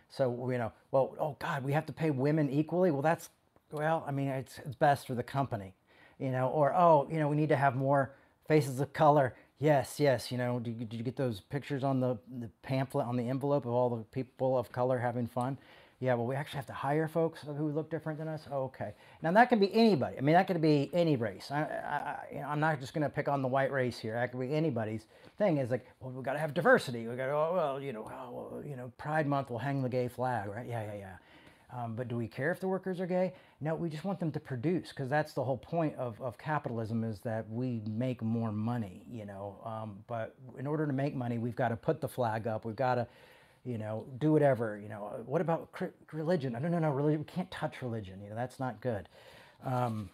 So, 0.10 0.49
you 0.51 0.57
know, 0.57 0.71
well, 0.91 1.15
oh 1.19 1.36
God, 1.39 1.63
we 1.63 1.73
have 1.73 1.86
to 1.88 1.93
pay 1.93 2.12
women 2.12 2.49
equally. 2.49 2.91
Well, 2.91 3.01
that's, 3.01 3.29
well, 3.71 4.03
I 4.07 4.12
mean, 4.12 4.29
it's, 4.29 4.60
it's 4.60 4.75
best 4.75 5.07
for 5.07 5.15
the 5.15 5.23
company, 5.23 5.73
you 6.19 6.31
know, 6.31 6.47
or, 6.47 6.73
oh, 6.73 7.07
you 7.12 7.19
know, 7.19 7.27
we 7.27 7.36
need 7.36 7.49
to 7.49 7.57
have 7.57 7.75
more 7.75 8.13
faces 8.47 8.79
of 8.79 8.93
color. 8.93 9.36
Yes, 9.60 9.99
yes, 9.99 10.31
you 10.31 10.38
know, 10.38 10.60
did 10.60 10.77
did 10.88 10.93
you 10.93 11.03
get 11.03 11.15
those 11.15 11.41
pictures 11.41 11.83
on 11.83 11.99
the, 11.99 12.17
the 12.39 12.49
pamphlet, 12.62 13.07
on 13.07 13.17
the 13.17 13.27
envelope 13.27 13.65
of 13.65 13.71
all 13.71 13.89
the 13.89 14.03
people 14.03 14.57
of 14.57 14.71
color 14.71 14.99
having 14.99 15.27
fun? 15.27 15.57
Yeah, 15.99 16.13
well, 16.13 16.27
we 16.27 16.36
actually 16.36 16.57
have 16.57 16.67
to 16.67 16.73
hire 16.73 17.07
folks 17.07 17.41
who 17.41 17.69
look 17.69 17.89
different 17.89 18.19
than 18.19 18.27
us. 18.27 18.47
Okay. 18.51 18.93
Now 19.23 19.31
that 19.31 19.49
can 19.49 19.60
be 19.60 19.73
anybody. 19.73 20.15
I 20.17 20.21
mean, 20.21 20.36
that 20.36 20.45
could 20.45 20.62
be 20.62 20.91
any 20.93 21.15
race. 21.15 21.49
I, 21.49 21.62
I, 21.62 22.38
I, 22.39 22.53
am 22.53 22.60
not 22.60 22.79
just 22.79 22.93
going 22.93 23.01
to 23.01 23.10
pick 23.10 23.27
on 23.27 23.41
the 23.41 23.47
white 23.47 23.71
race 23.71 23.97
here. 23.97 24.13
That 24.13 24.31
could 24.31 24.39
be 24.39 24.53
anybody's 24.53 25.05
thing. 25.39 25.57
Is 25.57 25.71
like, 25.71 25.88
well, 25.99 26.12
we've 26.12 26.23
got 26.23 26.33
to 26.33 26.39
have 26.39 26.53
diversity. 26.53 27.07
We 27.07 27.15
got 27.15 27.25
to, 27.25 27.31
oh, 27.31 27.51
well, 27.55 27.81
you 27.81 27.93
know, 27.93 28.07
oh, 28.13 28.31
well, 28.31 28.63
you 28.63 28.75
know, 28.75 28.91
Pride 28.99 29.25
Month 29.25 29.49
will 29.49 29.57
hang 29.57 29.81
the 29.81 29.89
gay 29.89 30.07
flag, 30.07 30.49
right? 30.49 30.67
Yeah, 30.67 30.83
yeah, 30.83 30.99
yeah. 30.99 31.15
Um, 31.75 31.95
but 31.95 32.07
do 32.07 32.15
we 32.15 32.27
care 32.27 32.51
if 32.51 32.60
the 32.60 32.67
workers 32.67 33.01
are 33.01 33.07
gay? 33.07 33.33
No, 33.60 33.75
we 33.75 33.89
just 33.89 34.05
want 34.05 34.19
them 34.19 34.31
to 34.31 34.39
produce 34.39 34.89
because 34.89 35.10
that's 35.10 35.33
the 35.33 35.43
whole 35.43 35.57
point 35.57 35.95
of, 35.95 36.21
of 36.21 36.38
capitalism 36.38 37.03
is 37.03 37.19
that 37.21 37.49
we 37.49 37.81
make 37.89 38.21
more 38.21 38.51
money, 38.51 39.03
you 39.12 39.25
know. 39.25 39.57
Um, 39.65 39.97
but 40.07 40.36
in 40.57 40.67
order 40.67 40.86
to 40.86 40.93
make 40.93 41.15
money, 41.15 41.39
we've 41.39 41.55
got 41.55 41.69
to 41.69 41.75
put 41.75 41.99
the 41.99 42.07
flag 42.07 42.47
up. 42.47 42.63
We've 42.63 42.75
got 42.75 42.95
to 42.95 43.07
you 43.67 43.77
know, 43.77 44.06
do 44.17 44.32
whatever, 44.32 44.80
you 44.82 44.88
know, 44.88 45.12
what 45.25 45.41
about 45.41 45.69
religion? 46.13 46.53
No, 46.53 46.60
no, 46.60 46.80
no, 46.80 46.89
religion, 46.89 47.19
we 47.19 47.25
can't 47.25 47.51
touch 47.51 47.82
religion, 47.82 48.21
you 48.23 48.30
know, 48.30 48.36
that's 48.36 48.62
not 48.62 48.80
good. 48.80 49.10
Um, 49.65 50.10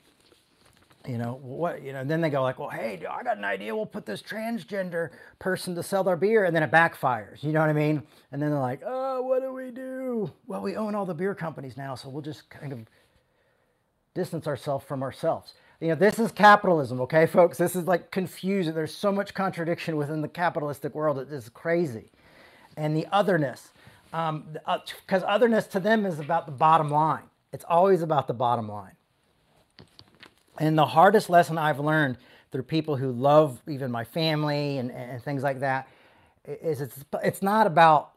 you 1.07 1.19
know, 1.19 1.39
what, 1.43 1.83
you 1.83 1.93
know, 1.93 2.03
then 2.03 2.19
they 2.19 2.31
go 2.31 2.41
like, 2.41 2.57
well, 2.57 2.69
hey, 2.69 2.99
I 3.07 3.21
got 3.21 3.37
an 3.37 3.45
idea, 3.45 3.75
we'll 3.75 3.85
put 3.85 4.07
this 4.07 4.23
transgender 4.23 5.11
person 5.37 5.75
to 5.75 5.83
sell 5.83 6.03
their 6.03 6.15
beer, 6.15 6.45
and 6.45 6.55
then 6.55 6.63
it 6.63 6.71
backfires, 6.71 7.43
you 7.43 7.51
know 7.51 7.59
what 7.59 7.69
I 7.69 7.73
mean? 7.73 8.01
And 8.31 8.41
then 8.41 8.49
they're 8.49 8.59
like, 8.59 8.81
oh, 8.83 9.21
what 9.21 9.43
do 9.43 9.53
we 9.53 9.69
do? 9.69 10.31
Well, 10.47 10.61
we 10.61 10.75
own 10.75 10.95
all 10.95 11.05
the 11.05 11.13
beer 11.13 11.35
companies 11.35 11.77
now, 11.77 11.93
so 11.93 12.09
we'll 12.09 12.23
just 12.23 12.49
kind 12.49 12.73
of 12.73 12.79
distance 14.15 14.47
ourselves 14.47 14.83
from 14.83 15.03
ourselves. 15.03 15.53
You 15.79 15.89
know, 15.89 15.95
this 15.95 16.17
is 16.17 16.31
capitalism, 16.31 17.01
okay, 17.01 17.27
folks? 17.27 17.59
This 17.59 17.75
is 17.75 17.85
like 17.85 18.09
confusing. 18.09 18.73
There's 18.73 18.95
so 18.95 19.11
much 19.11 19.35
contradiction 19.35 19.97
within 19.97 20.21
the 20.21 20.27
capitalistic 20.27 20.95
world. 20.95 21.19
It 21.19 21.31
is 21.31 21.49
crazy 21.49 22.09
and 22.77 22.95
the 22.95 23.07
otherness. 23.11 23.69
Because 24.11 24.29
um, 24.29 24.57
uh, 24.65 24.77
otherness 25.25 25.67
to 25.67 25.79
them 25.79 26.05
is 26.05 26.19
about 26.19 26.45
the 26.45 26.51
bottom 26.51 26.89
line. 26.89 27.23
It's 27.51 27.65
always 27.67 28.01
about 28.01 28.27
the 28.27 28.33
bottom 28.33 28.69
line. 28.69 28.93
And 30.59 30.77
the 30.77 30.85
hardest 30.85 31.29
lesson 31.29 31.57
I've 31.57 31.79
learned 31.79 32.17
through 32.51 32.63
people 32.63 32.95
who 32.95 33.11
love 33.11 33.59
even 33.67 33.91
my 33.91 34.03
family 34.03 34.77
and, 34.77 34.91
and 34.91 35.21
things 35.23 35.41
like 35.41 35.59
that 35.61 35.87
is 36.45 36.81
it's, 36.81 37.03
it's 37.23 37.41
not 37.41 37.65
about, 37.65 38.11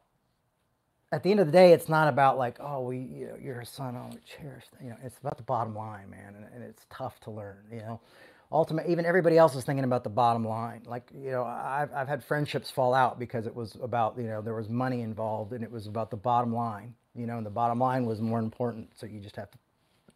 at 1.13 1.23
the 1.23 1.31
end 1.31 1.41
of 1.41 1.47
the 1.47 1.53
day, 1.53 1.73
it's 1.73 1.89
not 1.89 2.09
about 2.09 2.37
like, 2.37 2.59
oh, 2.61 2.83
we, 2.83 2.99
you 2.99 3.27
know, 3.29 3.37
you're 3.41 3.61
a 3.61 3.67
son, 3.67 3.97
oh, 3.97 4.15
cherish, 4.27 4.65
you 4.83 4.91
know, 4.91 4.97
it's 5.03 5.19
about 5.19 5.39
the 5.39 5.43
bottom 5.43 5.75
line, 5.75 6.11
man. 6.11 6.35
And, 6.37 6.47
and 6.55 6.63
it's 6.63 6.85
tough 6.91 7.19
to 7.21 7.31
learn, 7.31 7.57
you 7.71 7.79
know 7.79 8.01
ultimately, 8.51 8.93
even 8.93 9.05
everybody 9.05 9.37
else 9.39 9.55
is 9.55 9.65
thinking 9.65 9.85
about 9.85 10.05
the 10.05 10.11
bottom 10.11 10.47
line. 10.47 10.83
Like, 10.87 11.11
you 11.15 11.31
know, 11.31 11.45
I've, 11.45 11.93
I've 11.93 12.09
had 12.09 12.25
friendships 12.25 12.71
fall 12.71 12.95
out 12.95 13.19
because 13.19 13.47
it 13.47 13.55
was 13.55 13.77
about, 13.83 14.17
you 14.17 14.25
know, 14.25 14.41
there 14.41 14.55
was 14.55 14.69
money 14.69 15.03
involved 15.03 15.53
and 15.53 15.63
it 15.65 15.71
was 15.71 15.87
about 15.87 16.11
the 16.11 16.17
bottom 16.17 16.55
line, 16.55 16.95
you 17.15 17.27
know, 17.27 17.37
and 17.37 17.47
the 17.47 17.51
bottom 17.51 17.79
line 17.79 18.07
was 18.07 18.21
more 18.21 18.39
important. 18.39 18.91
So 18.97 19.07
you 19.07 19.21
just 19.21 19.37
have 19.37 19.51
to 19.51 19.59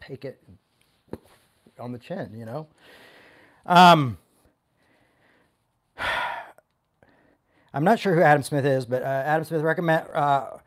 take 0.01 0.25
it 0.25 0.43
on 1.79 1.93
the 1.93 1.99
chin, 1.99 2.33
you 2.35 2.45
know. 2.45 2.67
Um, 3.67 4.19
I'm 7.73 7.85
not 7.85 8.01
sure 8.01 8.17
who 8.17 8.23
Adam 8.23 8.43
Smith 8.43 8.65
is, 8.65 8.85
but 8.85 9.03
uh, 9.03 9.07
Adam 9.07 9.45
Smith 9.45 9.63
recommend, 9.63 10.07
uh, 10.13 10.59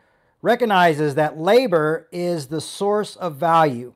recognizes 0.41 1.15
that 1.15 1.37
labor 1.37 2.07
is 2.11 2.47
the 2.47 2.61
source 2.61 3.15
of 3.17 3.35
value 3.35 3.93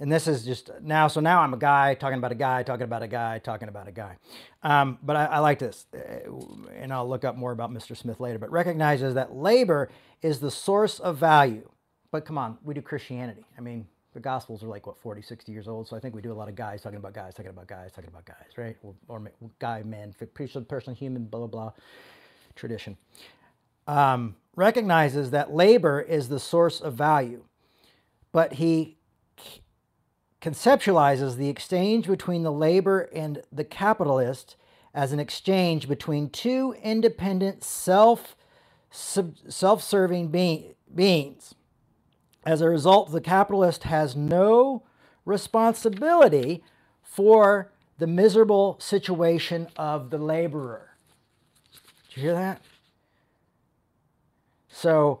and 0.00 0.10
this 0.10 0.26
is 0.26 0.44
just 0.44 0.70
now, 0.82 1.06
so 1.06 1.20
now 1.20 1.40
I'm 1.40 1.54
a 1.54 1.58
guy 1.58 1.94
talking 1.94 2.18
about 2.18 2.32
a 2.32 2.36
guy, 2.36 2.64
talking 2.64 2.84
about 2.84 3.02
a 3.02 3.08
guy, 3.08 3.38
talking 3.38 3.68
about 3.68 3.86
a 3.86 3.92
guy. 3.92 4.16
Um, 4.62 4.98
but 5.02 5.14
I, 5.14 5.26
I, 5.26 5.38
like 5.38 5.60
this, 5.60 5.86
uh, 5.94 6.30
and 6.76 6.92
I'll 6.92 7.08
look 7.08 7.24
up 7.24 7.36
more 7.36 7.52
about 7.52 7.70
Mr. 7.72 7.96
Smith 7.96 8.18
later, 8.18 8.38
but 8.38 8.50
recognizes 8.50 9.14
that 9.14 9.36
labor 9.36 9.90
is 10.20 10.40
the 10.40 10.50
source 10.50 10.98
of 10.98 11.18
value. 11.18 11.68
But 12.10 12.24
come 12.24 12.38
on, 12.38 12.58
we 12.64 12.74
do 12.74 12.82
Christianity. 12.82 13.44
I 13.56 13.60
mean, 13.60 13.86
the 14.14 14.20
Gospels 14.20 14.64
are 14.64 14.66
like, 14.66 14.86
what, 14.86 14.98
40, 14.98 15.22
60 15.22 15.52
years 15.52 15.68
old, 15.68 15.86
so 15.86 15.96
I 15.96 16.00
think 16.00 16.14
we 16.14 16.22
do 16.22 16.32
a 16.32 16.34
lot 16.34 16.48
of 16.48 16.56
guys 16.56 16.82
talking 16.82 16.98
about 16.98 17.14
guys, 17.14 17.34
talking 17.34 17.50
about 17.50 17.68
guys, 17.68 17.92
talking 17.92 18.10
about 18.10 18.24
guys, 18.24 18.56
right? 18.56 18.76
Or, 18.82 18.94
or 19.06 19.32
guy, 19.60 19.84
man, 19.84 20.12
person, 20.34 20.64
person, 20.64 20.94
human, 20.94 21.24
blah, 21.24 21.40
blah, 21.40 21.46
blah, 21.46 21.72
tradition. 22.56 22.96
Um, 23.86 24.34
recognizes 24.56 25.30
that 25.30 25.52
labor 25.52 26.00
is 26.00 26.28
the 26.28 26.40
source 26.40 26.80
of 26.80 26.94
value, 26.94 27.44
but 28.32 28.54
he 28.54 28.96
conceptualizes 30.44 31.36
the 31.36 31.48
exchange 31.48 32.06
between 32.06 32.42
the 32.42 32.52
labor 32.52 33.08
and 33.14 33.40
the 33.50 33.64
capitalist 33.64 34.56
as 34.92 35.10
an 35.10 35.18
exchange 35.18 35.88
between 35.88 36.28
two 36.28 36.76
independent 36.82 37.64
self 37.64 38.36
self-serving 38.90 40.28
being, 40.28 40.74
beings. 40.94 41.54
As 42.44 42.60
a 42.60 42.68
result, 42.68 43.10
the 43.10 43.22
capitalist 43.22 43.84
has 43.84 44.14
no 44.14 44.82
responsibility 45.24 46.62
for 47.02 47.72
the 47.98 48.06
miserable 48.06 48.76
situation 48.78 49.66
of 49.76 50.10
the 50.10 50.18
laborer. 50.18 50.90
Did 52.08 52.16
you 52.16 52.22
hear 52.22 52.34
that? 52.34 52.60
So, 54.68 55.20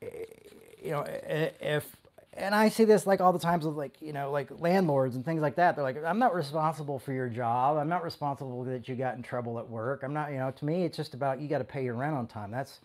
you 0.00 0.90
know, 0.90 1.04
if 1.06 1.94
and 2.34 2.54
I 2.54 2.68
see 2.70 2.84
this 2.84 3.06
like 3.06 3.20
all 3.20 3.32
the 3.32 3.38
times 3.38 3.64
with 3.64 3.74
like 3.74 4.00
you 4.00 4.12
know 4.12 4.30
like 4.30 4.48
landlords 4.60 5.16
and 5.16 5.24
things 5.24 5.42
like 5.42 5.56
that. 5.56 5.74
They're 5.74 5.84
like, 5.84 6.02
I'm 6.04 6.18
not 6.18 6.34
responsible 6.34 6.98
for 6.98 7.12
your 7.12 7.28
job. 7.28 7.76
I'm 7.76 7.88
not 7.88 8.02
responsible 8.02 8.64
that 8.64 8.88
you 8.88 8.94
got 8.94 9.16
in 9.16 9.22
trouble 9.22 9.58
at 9.58 9.68
work. 9.68 10.02
I'm 10.02 10.14
not. 10.14 10.30
You 10.30 10.38
know, 10.38 10.50
to 10.50 10.64
me, 10.64 10.84
it's 10.84 10.96
just 10.96 11.14
about 11.14 11.40
you 11.40 11.48
got 11.48 11.58
to 11.58 11.64
pay 11.64 11.84
your 11.84 11.94
rent 11.94 12.14
on 12.14 12.26
time. 12.26 12.50
That's 12.50 12.80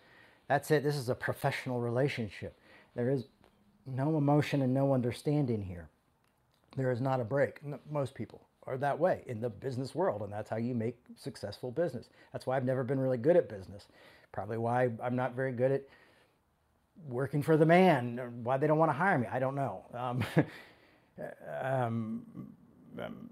that's 0.47 0.69
it. 0.71 0.83
This 0.83 0.95
is 0.95 1.09
a 1.09 1.15
professional 1.15 1.79
relationship. 1.79 2.57
There 2.95 3.09
is 3.09 3.25
no 3.85 4.17
emotion 4.17 4.61
and 4.61 4.73
no 4.73 4.93
understanding 4.93 5.61
here. 5.63 5.89
There 6.75 6.91
is 6.91 7.01
not 7.01 7.21
a 7.21 7.23
break. 7.23 7.61
Most 7.89 8.15
people 8.15 8.41
are 8.65 8.77
that 8.77 8.99
way 8.99 9.23
in 9.27 9.39
the 9.39 9.49
business 9.49 9.95
world, 9.95 10.21
and 10.21 10.31
that's 10.31 10.49
how 10.49 10.57
you 10.57 10.75
make 10.75 10.97
successful 11.15 11.71
business. 11.71 12.09
That's 12.33 12.45
why 12.45 12.57
I've 12.57 12.65
never 12.65 12.83
been 12.83 12.99
really 12.99 13.17
good 13.17 13.37
at 13.37 13.47
business. 13.47 13.87
Probably 14.33 14.57
why 14.57 14.89
I'm 15.01 15.15
not 15.15 15.35
very 15.35 15.53
good 15.53 15.71
at 15.71 15.83
working 17.07 17.41
for 17.41 17.57
the 17.57 17.65
man, 17.65 18.19
or 18.19 18.29
why 18.29 18.57
they 18.57 18.67
don't 18.67 18.77
want 18.77 18.89
to 18.89 18.97
hire 18.97 19.17
me. 19.17 19.27
I 19.31 19.39
don't 19.39 19.55
know. 19.55 19.85
Um, 19.93 20.23
um, 21.61 22.23
um, 22.99 23.29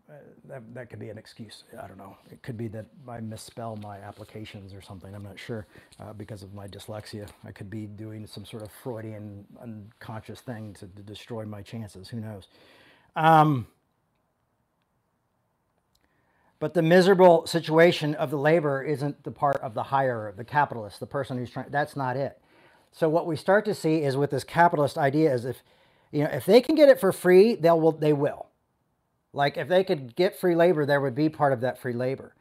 that, 0.48 0.62
that 0.74 0.90
could 0.90 1.00
be 1.00 1.10
an 1.10 1.18
excuse. 1.18 1.64
I 1.82 1.88
don't 1.88 1.98
know. 1.98 2.16
It 2.32 2.42
could 2.44 2.58
be 2.58 2.68
that 2.70 2.86
I 3.08 3.20
misspell 3.20 3.78
my 3.78 3.98
applications 3.98 4.74
or 4.74 4.82
something. 4.82 5.14
I'm 5.14 5.24
not 5.24 5.40
sure 5.40 5.66
uh, 6.00 6.14
because 6.14 6.44
of 6.44 6.54
my 6.54 6.68
dyslexia. 6.68 7.28
I 7.44 7.52
could 7.52 7.70
be 7.70 7.86
doing 7.86 8.28
some 8.28 8.46
sort 8.46 8.64
of 8.64 8.72
Freudian 8.84 9.46
unconscious 9.62 10.42
thing 10.42 10.74
to, 10.76 10.88
to 10.88 11.02
destroy 11.02 11.46
my 11.46 11.62
chances. 11.62 12.10
Who 12.10 12.20
knows? 12.20 12.48
Um, 13.16 13.68
but 16.60 16.74
the 16.74 16.82
miserable 16.82 17.46
situation 17.48 18.16
of 18.16 18.32
the 18.32 18.38
laborer 18.38 18.84
isn't 18.84 19.24
the 19.24 19.32
part 19.32 19.58
of 19.58 19.74
the 19.74 19.84
hirer, 19.84 20.36
the 20.36 20.46
capitalist, 20.46 21.00
the 21.00 21.06
person 21.06 21.38
who's 21.38 21.50
trying. 21.50 21.68
That's 21.70 21.96
not 21.96 22.18
it. 22.18 22.40
So 22.96 23.10
what 23.10 23.28
we 23.28 23.36
start 23.36 23.66
to 23.66 23.76
see 23.76 24.04
is 24.04 24.16
with 24.16 24.32
this 24.32 24.46
capitalist 24.46 24.98
idea 24.98 25.34
is 25.34 25.44
if 25.44 25.62
you 26.12 26.24
know 26.24 26.30
if 26.32 26.46
they 26.46 26.62
can 26.62 26.76
get 26.76 26.88
it 26.88 26.98
for 26.98 27.12
free, 27.12 27.56
they'll 27.56 27.80
will, 27.80 27.92
they 27.92 28.14
will. 28.14 28.48
Like 29.34 29.58
if 29.58 29.68
they 29.68 29.84
could 29.84 30.16
get 30.16 30.40
free 30.40 30.56
labor, 30.56 30.86
there 30.86 31.02
would 31.02 31.14
be 31.14 31.28
part 31.28 31.52
of 31.52 31.60
that 31.60 31.78
free 31.78 31.92
labor. 31.92 32.34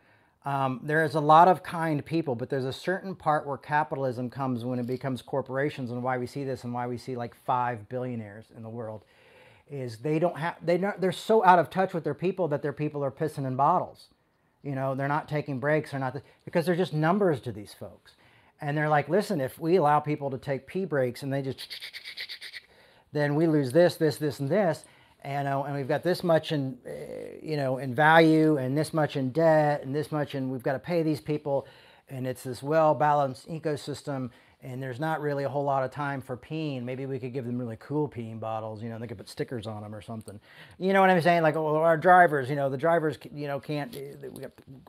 Um, 0.44 0.78
there 0.84 1.02
is 1.02 1.16
a 1.16 1.20
lot 1.20 1.48
of 1.48 1.64
kind 1.64 2.04
people, 2.04 2.36
but 2.36 2.50
there's 2.50 2.66
a 2.66 2.72
certain 2.72 3.16
part 3.16 3.46
where 3.46 3.56
capitalism 3.56 4.30
comes 4.30 4.64
when 4.64 4.78
it 4.78 4.86
becomes 4.86 5.22
corporations, 5.22 5.90
and 5.90 6.04
why 6.04 6.18
we 6.18 6.26
see 6.26 6.44
this, 6.44 6.62
and 6.62 6.72
why 6.72 6.86
we 6.86 6.98
see 6.98 7.16
like 7.16 7.34
five 7.34 7.88
billionaires 7.88 8.44
in 8.56 8.62
the 8.62 8.68
world, 8.68 9.02
is 9.68 9.98
they 9.98 10.20
don't 10.20 10.38
have 10.38 10.54
they 10.64 10.76
they're 10.98 11.10
so 11.10 11.44
out 11.44 11.58
of 11.58 11.68
touch 11.68 11.92
with 11.92 12.04
their 12.04 12.14
people 12.14 12.46
that 12.46 12.62
their 12.62 12.72
people 12.72 13.02
are 13.02 13.10
pissing 13.10 13.44
in 13.44 13.56
bottles. 13.56 14.06
You 14.62 14.76
know, 14.76 14.94
they're 14.94 15.08
not 15.08 15.28
taking 15.28 15.58
breaks, 15.58 15.90
they're 15.90 15.98
not 15.98 16.16
because 16.44 16.64
they're 16.64 16.76
just 16.76 16.94
numbers 16.94 17.40
to 17.40 17.50
these 17.50 17.74
folks. 17.74 18.12
And 18.60 18.76
they're 18.76 18.88
like, 18.88 19.08
listen, 19.08 19.40
if 19.40 19.58
we 19.58 19.76
allow 19.76 20.00
people 20.00 20.30
to 20.30 20.38
take 20.38 20.66
pee 20.66 20.84
breaks 20.84 21.22
and 21.22 21.32
they 21.32 21.42
just, 21.42 21.60
then 23.12 23.34
we 23.34 23.46
lose 23.46 23.72
this, 23.72 23.96
this, 23.96 24.16
this, 24.16 24.40
and 24.40 24.48
this. 24.48 24.84
And, 25.22 25.48
uh, 25.48 25.62
and 25.62 25.74
we've 25.74 25.88
got 25.88 26.02
this 26.02 26.22
much 26.22 26.52
in, 26.52 26.76
uh, 26.86 26.90
you 27.42 27.56
know, 27.56 27.78
in 27.78 27.94
value 27.94 28.58
and 28.58 28.76
this 28.76 28.92
much 28.92 29.16
in 29.16 29.30
debt 29.30 29.82
and 29.82 29.94
this 29.94 30.12
much, 30.12 30.34
and 30.34 30.50
we've 30.50 30.62
got 30.62 30.74
to 30.74 30.78
pay 30.78 31.02
these 31.02 31.20
people. 31.20 31.66
And 32.08 32.26
it's 32.26 32.42
this 32.42 32.62
well 32.62 32.94
balanced 32.94 33.48
ecosystem 33.48 34.30
and 34.64 34.82
there's 34.82 34.98
not 34.98 35.20
really 35.20 35.44
a 35.44 35.48
whole 35.48 35.62
lot 35.62 35.84
of 35.84 35.90
time 35.90 36.22
for 36.22 36.36
peeing. 36.36 36.82
Maybe 36.82 37.04
we 37.04 37.18
could 37.18 37.34
give 37.34 37.44
them 37.44 37.58
really 37.58 37.76
cool 37.78 38.08
peeing 38.08 38.40
bottles, 38.40 38.82
you 38.82 38.88
know, 38.88 38.98
they 38.98 39.06
could 39.06 39.18
put 39.18 39.28
stickers 39.28 39.66
on 39.66 39.82
them 39.82 39.94
or 39.94 40.00
something. 40.00 40.40
You 40.78 40.94
know 40.94 41.02
what 41.02 41.10
I'm 41.10 41.20
saying? 41.20 41.42
Like, 41.42 41.54
well, 41.54 41.76
our 41.76 41.98
drivers, 41.98 42.48
you 42.48 42.56
know, 42.56 42.70
the 42.70 42.78
drivers, 42.78 43.18
you 43.34 43.46
know, 43.46 43.60
can't, 43.60 43.94
eh, 43.94 44.28
we 44.32 44.44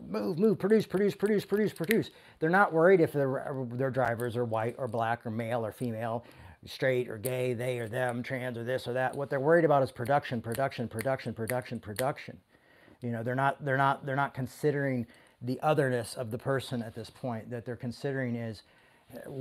move, 0.07 0.39
move, 0.39 0.57
produce, 0.57 0.85
produce, 0.85 1.13
produce, 1.13 1.45
produce, 1.45 1.73
produce. 1.73 2.09
They're 2.39 2.49
not 2.49 2.71
worried 2.71 3.01
if 3.01 3.11
their, 3.11 3.53
their 3.73 3.91
drivers 3.91 4.37
are 4.37 4.45
white 4.45 4.75
or 4.77 4.87
black 4.87 5.25
or 5.25 5.29
male 5.29 5.65
or 5.65 5.73
female, 5.73 6.25
straight 6.65 7.09
or 7.09 7.17
gay, 7.17 7.53
they 7.53 7.77
or 7.77 7.89
them, 7.89 8.23
trans 8.23 8.57
or 8.57 8.63
this 8.63 8.87
or 8.87 8.93
that. 8.93 9.13
What 9.15 9.29
they're 9.29 9.41
worried 9.41 9.65
about 9.65 9.83
is 9.83 9.91
production, 9.91 10.41
production, 10.41 10.87
production, 10.87 11.33
production, 11.33 11.79
production. 11.79 12.37
You 13.01 13.11
know, 13.11 13.23
they're 13.23 13.35
not, 13.35 13.63
they're 13.63 13.77
not, 13.77 14.05
they're 14.05 14.15
not 14.15 14.33
considering 14.33 15.05
the 15.41 15.59
otherness 15.61 16.15
of 16.15 16.31
the 16.31 16.37
person 16.37 16.81
at 16.81 16.95
this 16.95 17.09
point. 17.09 17.49
That 17.51 17.65
they're 17.65 17.75
considering 17.75 18.35
is, 18.35 18.63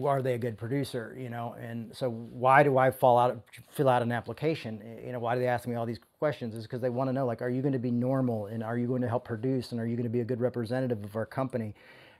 are 0.07 0.23
they 0.23 0.35
a 0.35 0.39
good 0.39 0.57
producer 0.57 1.17
you 1.19 1.29
know? 1.29 1.55
And 1.61 1.95
so 1.95 2.11
why 2.11 2.63
do 2.63 2.79
i 2.79 2.91
fall 2.91 3.19
out 3.19 3.43
fill 3.71 3.89
out 3.89 4.03
an 4.03 4.13
application? 4.13 4.81
You 5.05 5.13
know 5.13 5.19
why 5.19 5.35
do 5.35 5.41
they 5.41 5.49
ask 5.49 5.67
me 5.67 5.75
all 5.75 5.87
these 5.87 6.01
questions? 6.19 6.55
Is 6.55 6.65
because 6.65 6.81
they 6.81 6.91
want 6.91 7.09
to 7.09 7.13
know 7.13 7.27
like 7.27 7.43
are 7.43 7.51
you 7.51 7.63
going 7.63 7.73
to 7.73 7.79
be 7.79 7.91
normal? 7.91 8.47
And 8.47 8.63
are 8.63 8.79
you 8.79 8.87
going 8.87 9.03
to 9.03 9.09
help 9.09 9.25
produce? 9.25 9.73
And 9.73 9.81
are 9.81 9.87
you 9.87 9.97
going 9.97 10.05
to 10.05 10.11
be 10.11 10.21
a 10.21 10.25
good 10.25 10.41
representative 10.41 11.05
of 11.05 11.17
our 11.17 11.27
company? 11.27 11.75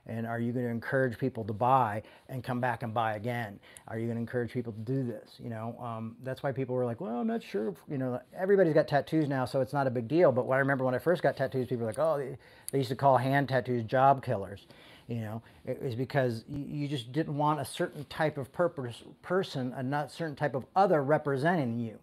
And 0.07 0.27
are 0.27 0.39
you 0.39 0.53
going 0.53 0.67
to 0.67 0.71
encourage 0.71 1.17
people 1.19 1.45
to 1.45 1.55
buy 1.55 2.03
and 2.29 2.45
come 2.45 2.61
back 2.61 2.83
and 2.83 2.93
buy 2.93 3.17
again? 3.17 3.59
Are 3.89 3.99
you 3.99 4.05
going 4.05 4.17
to 4.17 4.21
encourage 4.21 4.53
people 4.53 4.73
to 4.73 4.81
do 4.81 5.03
this 5.03 5.37
you 5.43 5.49
know? 5.51 5.77
Um, 5.81 6.17
that's 6.23 6.43
why 6.43 6.53
people 6.53 6.75
were 6.75 6.85
like 6.85 7.01
well 7.01 7.19
i'm 7.19 7.27
not 7.27 7.43
sure 7.43 7.75
you 7.89 7.99
know 7.99 8.21
everybody's 8.37 8.75
got 8.75 8.89
tattoos 8.89 9.29
now 9.29 9.45
so 9.45 9.61
it's 9.61 9.73
not 9.73 9.87
a 9.87 9.91
big 9.91 10.09
deal. 10.09 10.33
But 10.33 10.47
what 10.47 10.57
i 10.57 10.59
remember 10.59 10.85
when 10.85 10.95
i 10.95 10.99
first 10.99 11.23
got 11.23 11.37
tattoos 11.37 11.69
people 11.69 11.87
were 11.87 11.93
like 11.93 11.99
oh 11.99 12.19
they, 12.19 12.37
they 12.73 12.79
used 12.79 12.91
to 12.91 12.97
call 12.97 13.17
hand 13.17 13.49
tattoos 13.49 13.85
job 13.85 14.23
killers 14.23 14.67
you 15.09 15.21
know, 15.21 15.43
it 15.67 15.83
was 15.83 15.95
because 15.95 16.45
you 16.49 16.89
just 16.89 17.13
didn't 17.13 17.37
want 17.37 17.61
a 17.61 17.65
certain 17.65 18.05
type 18.07 18.39
of 18.39 18.53
purpose 18.53 19.03
person, 19.23 19.73
a 19.77 19.83
not 19.83 20.11
certain 20.11 20.37
type 20.37 20.55
of 20.55 20.65
other 20.75 21.03
representing 21.03 21.79
you. 21.79 21.99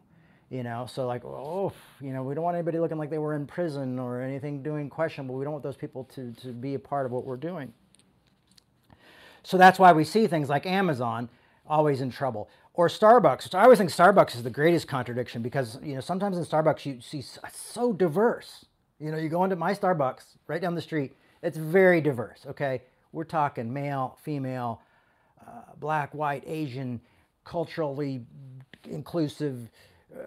You 0.49 0.63
know, 0.63 0.85
so 0.85 1.07
like, 1.07 1.23
oh, 1.23 1.71
you 2.01 2.11
know, 2.11 2.23
we 2.23 2.35
don't 2.35 2.43
want 2.43 2.55
anybody 2.55 2.77
looking 2.77 2.97
like 2.97 3.09
they 3.09 3.17
were 3.17 3.35
in 3.35 3.47
prison 3.47 3.97
or 3.97 4.21
anything 4.21 4.61
doing 4.61 4.89
questionable. 4.89 5.35
We 5.35 5.45
don't 5.45 5.53
want 5.53 5.63
those 5.63 5.77
people 5.77 6.03
to, 6.13 6.33
to 6.41 6.49
be 6.49 6.73
a 6.73 6.79
part 6.79 7.05
of 7.05 7.13
what 7.13 7.25
we're 7.25 7.37
doing. 7.37 7.73
So 9.43 9.57
that's 9.57 9.79
why 9.79 9.93
we 9.93 10.03
see 10.03 10.27
things 10.27 10.49
like 10.49 10.65
Amazon 10.65 11.29
always 11.65 12.01
in 12.01 12.11
trouble 12.11 12.49
or 12.73 12.89
Starbucks. 12.89 13.55
I 13.55 13.63
always 13.63 13.77
think 13.77 13.91
Starbucks 13.91 14.35
is 14.35 14.43
the 14.43 14.49
greatest 14.49 14.89
contradiction 14.89 15.41
because, 15.41 15.79
you 15.81 15.95
know, 15.95 16.01
sometimes 16.01 16.37
in 16.37 16.45
Starbucks 16.45 16.85
you 16.85 16.99
see 17.01 17.23
so 17.53 17.93
diverse. 17.93 18.65
You 18.99 19.11
know, 19.11 19.17
you 19.17 19.29
go 19.29 19.43
into 19.45 19.55
my 19.55 19.73
Starbucks 19.73 20.35
right 20.47 20.61
down 20.61 20.75
the 20.75 20.81
street, 20.81 21.15
it's 21.41 21.57
very 21.57 22.01
diverse, 22.01 22.45
okay? 22.47 22.81
We're 23.11 23.23
talking 23.23 23.71
male, 23.71 24.17
female, 24.23 24.81
uh, 25.45 25.73
black, 25.79 26.13
white, 26.13 26.43
Asian, 26.45 27.01
culturally 27.43 28.25
inclusive, 28.89 29.69
uh, 30.15 30.23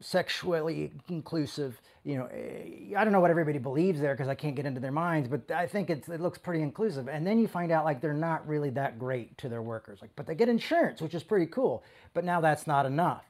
sexually 0.00 0.92
inclusive. 1.08 1.80
You 2.04 2.18
know, 2.18 2.26
eh, 2.26 2.94
I 2.96 3.04
don't 3.04 3.12
know 3.12 3.20
what 3.20 3.30
everybody 3.30 3.58
believes 3.58 4.00
there 4.00 4.14
because 4.14 4.28
I 4.28 4.34
can't 4.34 4.54
get 4.54 4.66
into 4.66 4.80
their 4.80 4.92
minds, 4.92 5.28
but 5.28 5.50
I 5.50 5.66
think 5.66 5.90
it 5.90 6.08
looks 6.20 6.38
pretty 6.38 6.62
inclusive. 6.62 7.08
And 7.08 7.26
then 7.26 7.38
you 7.38 7.48
find 7.48 7.72
out 7.72 7.84
like 7.84 8.00
they're 8.00 8.12
not 8.12 8.46
really 8.46 8.70
that 8.70 8.98
great 8.98 9.36
to 9.38 9.48
their 9.48 9.62
workers, 9.62 9.98
like, 10.00 10.10
but 10.16 10.26
they 10.26 10.34
get 10.34 10.48
insurance, 10.48 11.00
which 11.00 11.14
is 11.14 11.22
pretty 11.22 11.46
cool. 11.46 11.82
But 12.14 12.24
now 12.24 12.40
that's 12.40 12.66
not 12.66 12.86
enough, 12.86 13.24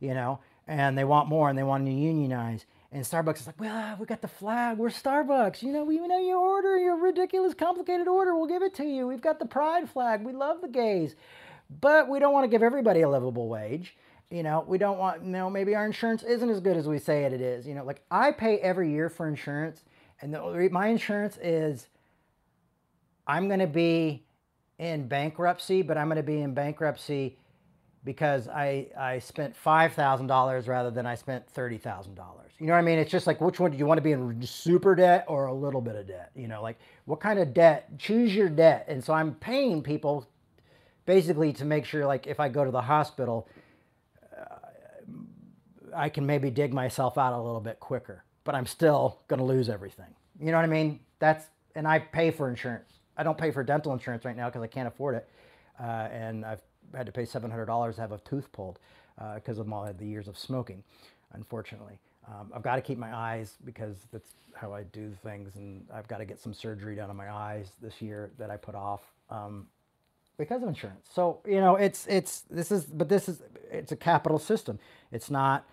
you 0.00 0.14
know, 0.14 0.38
and 0.68 0.96
they 0.96 1.04
want 1.04 1.28
more 1.28 1.48
and 1.48 1.58
they 1.58 1.64
want 1.64 1.86
to 1.86 1.92
unionize. 1.92 2.66
And 2.92 3.04
Starbucks 3.04 3.40
is 3.40 3.46
like, 3.46 3.60
well, 3.60 3.96
we 4.00 4.06
got 4.06 4.20
the 4.20 4.28
flag. 4.28 4.78
We're 4.78 4.88
Starbucks. 4.88 5.62
You 5.62 5.72
know, 5.72 5.84
we 5.84 5.98
know 5.98 6.18
your 6.18 6.38
order, 6.38 6.76
your 6.76 6.96
ridiculous, 6.96 7.54
complicated 7.54 8.08
order. 8.08 8.34
We'll 8.34 8.48
give 8.48 8.62
it 8.62 8.74
to 8.76 8.84
you. 8.84 9.06
We've 9.06 9.20
got 9.20 9.38
the 9.38 9.46
pride 9.46 9.88
flag. 9.88 10.24
We 10.24 10.32
love 10.32 10.60
the 10.60 10.68
gays. 10.68 11.14
But 11.80 12.08
we 12.08 12.18
don't 12.18 12.32
want 12.32 12.44
to 12.44 12.48
give 12.48 12.64
everybody 12.64 13.02
a 13.02 13.08
livable 13.08 13.48
wage. 13.48 13.96
You 14.28 14.42
know, 14.42 14.64
we 14.66 14.76
don't 14.76 14.98
want, 14.98 15.22
you 15.24 15.30
know, 15.30 15.48
maybe 15.48 15.76
our 15.76 15.86
insurance 15.86 16.24
isn't 16.24 16.50
as 16.50 16.60
good 16.60 16.76
as 16.76 16.88
we 16.88 16.98
say 16.98 17.24
it, 17.24 17.32
it 17.32 17.40
is. 17.40 17.66
You 17.66 17.74
know, 17.74 17.84
like 17.84 18.02
I 18.10 18.32
pay 18.32 18.58
every 18.58 18.90
year 18.90 19.08
for 19.08 19.28
insurance. 19.28 19.84
And 20.20 20.34
the, 20.34 20.68
my 20.72 20.88
insurance 20.88 21.38
is 21.40 21.86
I'm 23.26 23.46
going 23.46 23.60
to 23.60 23.66
be 23.68 24.24
in 24.78 25.06
bankruptcy, 25.06 25.82
but 25.82 25.96
I'm 25.96 26.06
going 26.08 26.16
to 26.16 26.22
be 26.24 26.40
in 26.40 26.54
bankruptcy 26.54 27.38
because 28.04 28.48
I, 28.48 28.88
I 28.98 29.18
spent 29.20 29.54
$5,000 29.64 30.68
rather 30.68 30.90
than 30.90 31.06
I 31.06 31.14
spent 31.14 31.52
$30,000. 31.54 32.49
You 32.60 32.66
know 32.66 32.74
what 32.74 32.80
I 32.80 32.82
mean? 32.82 32.98
It's 32.98 33.10
just 33.10 33.26
like, 33.26 33.40
which 33.40 33.58
one 33.58 33.70
do 33.70 33.78
you 33.78 33.86
want 33.86 33.98
to 33.98 34.02
be 34.02 34.12
in 34.12 34.42
super 34.42 34.94
debt 34.94 35.24
or 35.28 35.46
a 35.46 35.54
little 35.54 35.80
bit 35.80 35.96
of 35.96 36.06
debt? 36.06 36.30
You 36.36 36.46
know, 36.46 36.62
like 36.62 36.78
what 37.06 37.18
kind 37.18 37.38
of 37.38 37.54
debt? 37.54 37.98
Choose 37.98 38.34
your 38.34 38.50
debt. 38.50 38.84
And 38.86 39.02
so 39.02 39.14
I'm 39.14 39.34
paying 39.34 39.82
people 39.82 40.28
basically 41.06 41.54
to 41.54 41.64
make 41.64 41.86
sure, 41.86 42.04
like, 42.04 42.26
if 42.26 42.38
I 42.38 42.50
go 42.50 42.62
to 42.62 42.70
the 42.70 42.82
hospital, 42.82 43.48
uh, 44.38 44.56
I 45.96 46.10
can 46.10 46.26
maybe 46.26 46.50
dig 46.50 46.74
myself 46.74 47.16
out 47.16 47.32
a 47.32 47.40
little 47.40 47.62
bit 47.62 47.80
quicker, 47.80 48.24
but 48.44 48.54
I'm 48.54 48.66
still 48.66 49.20
going 49.26 49.40
to 49.40 49.46
lose 49.46 49.70
everything. 49.70 50.14
You 50.38 50.50
know 50.50 50.58
what 50.58 50.64
I 50.64 50.68
mean? 50.68 51.00
That's, 51.18 51.46
and 51.74 51.88
I 51.88 51.98
pay 51.98 52.30
for 52.30 52.50
insurance. 52.50 52.92
I 53.16 53.22
don't 53.22 53.38
pay 53.38 53.50
for 53.52 53.64
dental 53.64 53.94
insurance 53.94 54.26
right 54.26 54.36
now 54.36 54.50
because 54.50 54.62
I 54.62 54.66
can't 54.66 54.86
afford 54.86 55.14
it. 55.14 55.28
Uh, 55.82 56.08
and 56.12 56.44
I've 56.44 56.60
had 56.94 57.06
to 57.06 57.12
pay 57.12 57.22
$700 57.22 57.94
to 57.94 58.00
have 58.02 58.12
a 58.12 58.18
tooth 58.18 58.52
pulled 58.52 58.78
because 59.34 59.58
uh, 59.58 59.62
of 59.62 59.72
all 59.72 59.90
the 59.90 60.06
years 60.06 60.28
of 60.28 60.36
smoking, 60.36 60.84
unfortunately. 61.32 61.98
Um, 62.28 62.52
I've 62.54 62.62
got 62.62 62.76
to 62.76 62.82
keep 62.82 62.98
my 62.98 63.14
eyes 63.14 63.54
because 63.64 63.96
that's 64.12 64.30
how 64.54 64.72
I 64.72 64.84
do 64.84 65.12
things, 65.22 65.56
and 65.56 65.84
I've 65.92 66.08
got 66.08 66.18
to 66.18 66.24
get 66.24 66.40
some 66.40 66.54
surgery 66.54 66.96
done 66.96 67.10
on 67.10 67.16
my 67.16 67.30
eyes 67.32 67.72
this 67.82 68.02
year 68.02 68.30
that 68.38 68.50
I 68.50 68.56
put 68.56 68.74
off. 68.74 69.02
Um, 69.30 69.66
because 70.38 70.62
of 70.62 70.68
insurance. 70.68 71.06
So 71.12 71.40
you 71.46 71.60
know, 71.60 71.76
it's 71.76 72.06
it's 72.08 72.42
this 72.50 72.72
is 72.72 72.84
but 72.84 73.08
this 73.08 73.28
is 73.28 73.42
it's 73.70 73.92
a 73.92 73.96
capital 73.96 74.38
system. 74.38 74.78
It's 75.12 75.30
not 75.30 75.66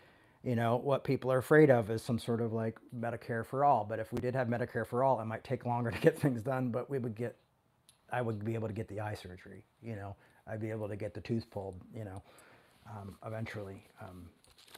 you 0.44 0.56
know 0.56 0.78
what 0.78 1.04
people 1.04 1.32
are 1.32 1.40
afraid 1.40 1.70
of 1.72 1.90
is 1.90 2.02
some 2.04 2.20
sort 2.20 2.42
of 2.42 2.54
like 2.54 2.78
Medicare 2.98 3.46
for 3.46 3.66
all. 3.66 3.86
But 3.88 4.00
if 4.00 4.12
we 4.14 4.20
did 4.20 4.36
have 4.36 4.48
Medicare 4.48 4.86
for 4.86 5.04
all, 5.04 5.22
it 5.22 5.26
might 5.26 5.44
take 5.44 5.66
longer 5.66 5.92
to 5.94 6.00
get 6.00 6.20
things 6.20 6.42
done, 6.44 6.70
but 6.70 6.90
we 6.90 7.00
would 7.00 7.16
get 7.16 7.36
I 8.12 8.22
would 8.22 8.46
be 8.46 8.56
able 8.56 8.68
to 8.68 8.74
get 8.74 8.88
the 8.90 9.00
eye 9.02 9.16
surgery. 9.16 9.64
You 9.82 9.96
know, 9.96 10.16
I'd 10.48 10.62
be 10.62 10.72
able 10.72 10.90
to 10.90 10.98
get 10.98 11.14
the 11.14 11.22
tooth 11.22 11.50
pulled. 11.52 11.76
You 11.96 12.06
know, 12.06 12.24
um, 12.88 13.16
eventually. 13.26 13.86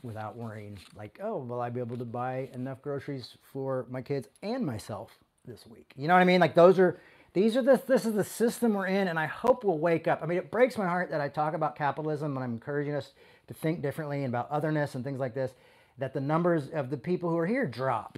Without 0.04 0.38
worrying 0.38 0.80
like 0.95 1.20
oh 1.22 1.38
will 1.38 1.62
i 1.62 1.70
be 1.70 1.80
able 1.80 1.97
to 1.97 2.06
buy 2.06 2.50
enough 2.54 2.82
groceries 2.82 3.38
for 3.41 3.86
my 3.89 4.02
kids 4.02 4.28
and 4.41 4.66
myself 4.66 5.18
this 5.45 5.66
week? 5.68 5.91
You 5.97 6.08
know 6.08 6.14
what 6.14 6.22
i 6.22 6.26
mean? 6.26 6.39
Like 6.39 6.56
those 6.56 6.80
are 6.80 7.00
these 7.34 7.58
are 7.58 7.62
the 7.62 7.82
this 7.88 8.06
is 8.06 8.14
the 8.14 8.24
system 8.24 8.74
we're 8.74 8.88
in 8.88 9.08
and 9.08 9.20
i 9.20 9.26
hope 9.26 9.64
we'll 9.64 9.78
wake 9.78 10.08
up. 10.08 10.22
I 10.24 10.26
mean 10.26 10.38
it 10.38 10.52
breaks 10.52 10.78
my 10.78 10.88
heart 10.88 11.12
that 11.12 11.22
i 11.22 11.28
talk 11.28 11.54
about 11.54 11.76
capitalism 11.76 12.36
and 12.36 12.43
i'm 12.43 12.54
encouraging 12.54 12.95
us 12.95 13.14
to 13.47 13.54
think 13.54 13.82
differently 13.82 14.24
and 14.24 14.34
about 14.34 14.50
otherness 14.52 14.95
and 14.95 15.04
things 15.04 15.20
like 15.20 15.34
this 15.34 15.52
that 15.97 16.14
the 16.14 16.22
numbers 16.22 16.70
of 16.70 16.89
the 16.89 16.97
people 16.97 17.30
who 17.30 17.38
are 17.38 17.47
here 17.47 17.66
drop. 17.66 18.18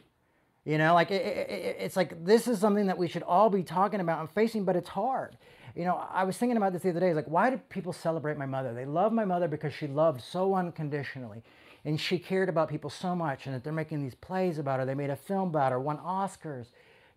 You 0.66 0.78
know 0.78 0.94
like 0.94 1.10
it, 1.10 1.26
it, 1.26 1.78
it's 1.80 1.98
like 1.98 2.24
this 2.24 2.48
is 2.48 2.60
something 2.60 2.88
that 2.88 2.98
we 2.98 3.08
should 3.08 3.24
all 3.24 3.50
be 3.50 3.64
talking 3.64 4.02
about 4.02 4.20
and 4.20 4.30
facing 4.30 4.66
but 4.66 4.76
it's 4.76 4.90
hard. 4.90 5.38
You 5.76 5.86
know 5.86 6.04
i 6.12 6.24
was 6.26 6.38
thinking 6.38 6.58
about 6.58 6.74
this 6.74 6.84
the 6.84 6.92
other 6.92 7.00
day 7.00 7.14
like 7.14 7.28
why 7.28 7.50
do 7.50 7.58
people 7.58 7.94
celebrate 7.94 8.38
my 8.38 8.46
mother? 8.46 8.74
They 8.74 8.86
love 8.86 9.14
my 9.14 9.26
mother 9.26 9.48
because 9.48 9.74
she 9.74 9.88
loved 9.88 10.22
so 10.22 10.54
unconditionally 10.54 11.42
and 11.84 12.00
she 12.00 12.20
cared 12.20 12.50
about 12.50 12.70
people 12.70 12.90
so 12.90 13.16
much 13.16 13.46
and 13.46 13.56
that 13.56 13.64
they're 13.64 13.74
making 13.74 14.02
these 14.02 14.16
plays 14.16 14.58
about 14.58 14.80
her 14.80 14.86
they 14.86 14.96
made 14.96 15.10
a 15.10 15.16
film 15.16 15.50
about 15.50 15.72
her 15.72 15.80
won 15.80 15.98
oscars 15.98 16.68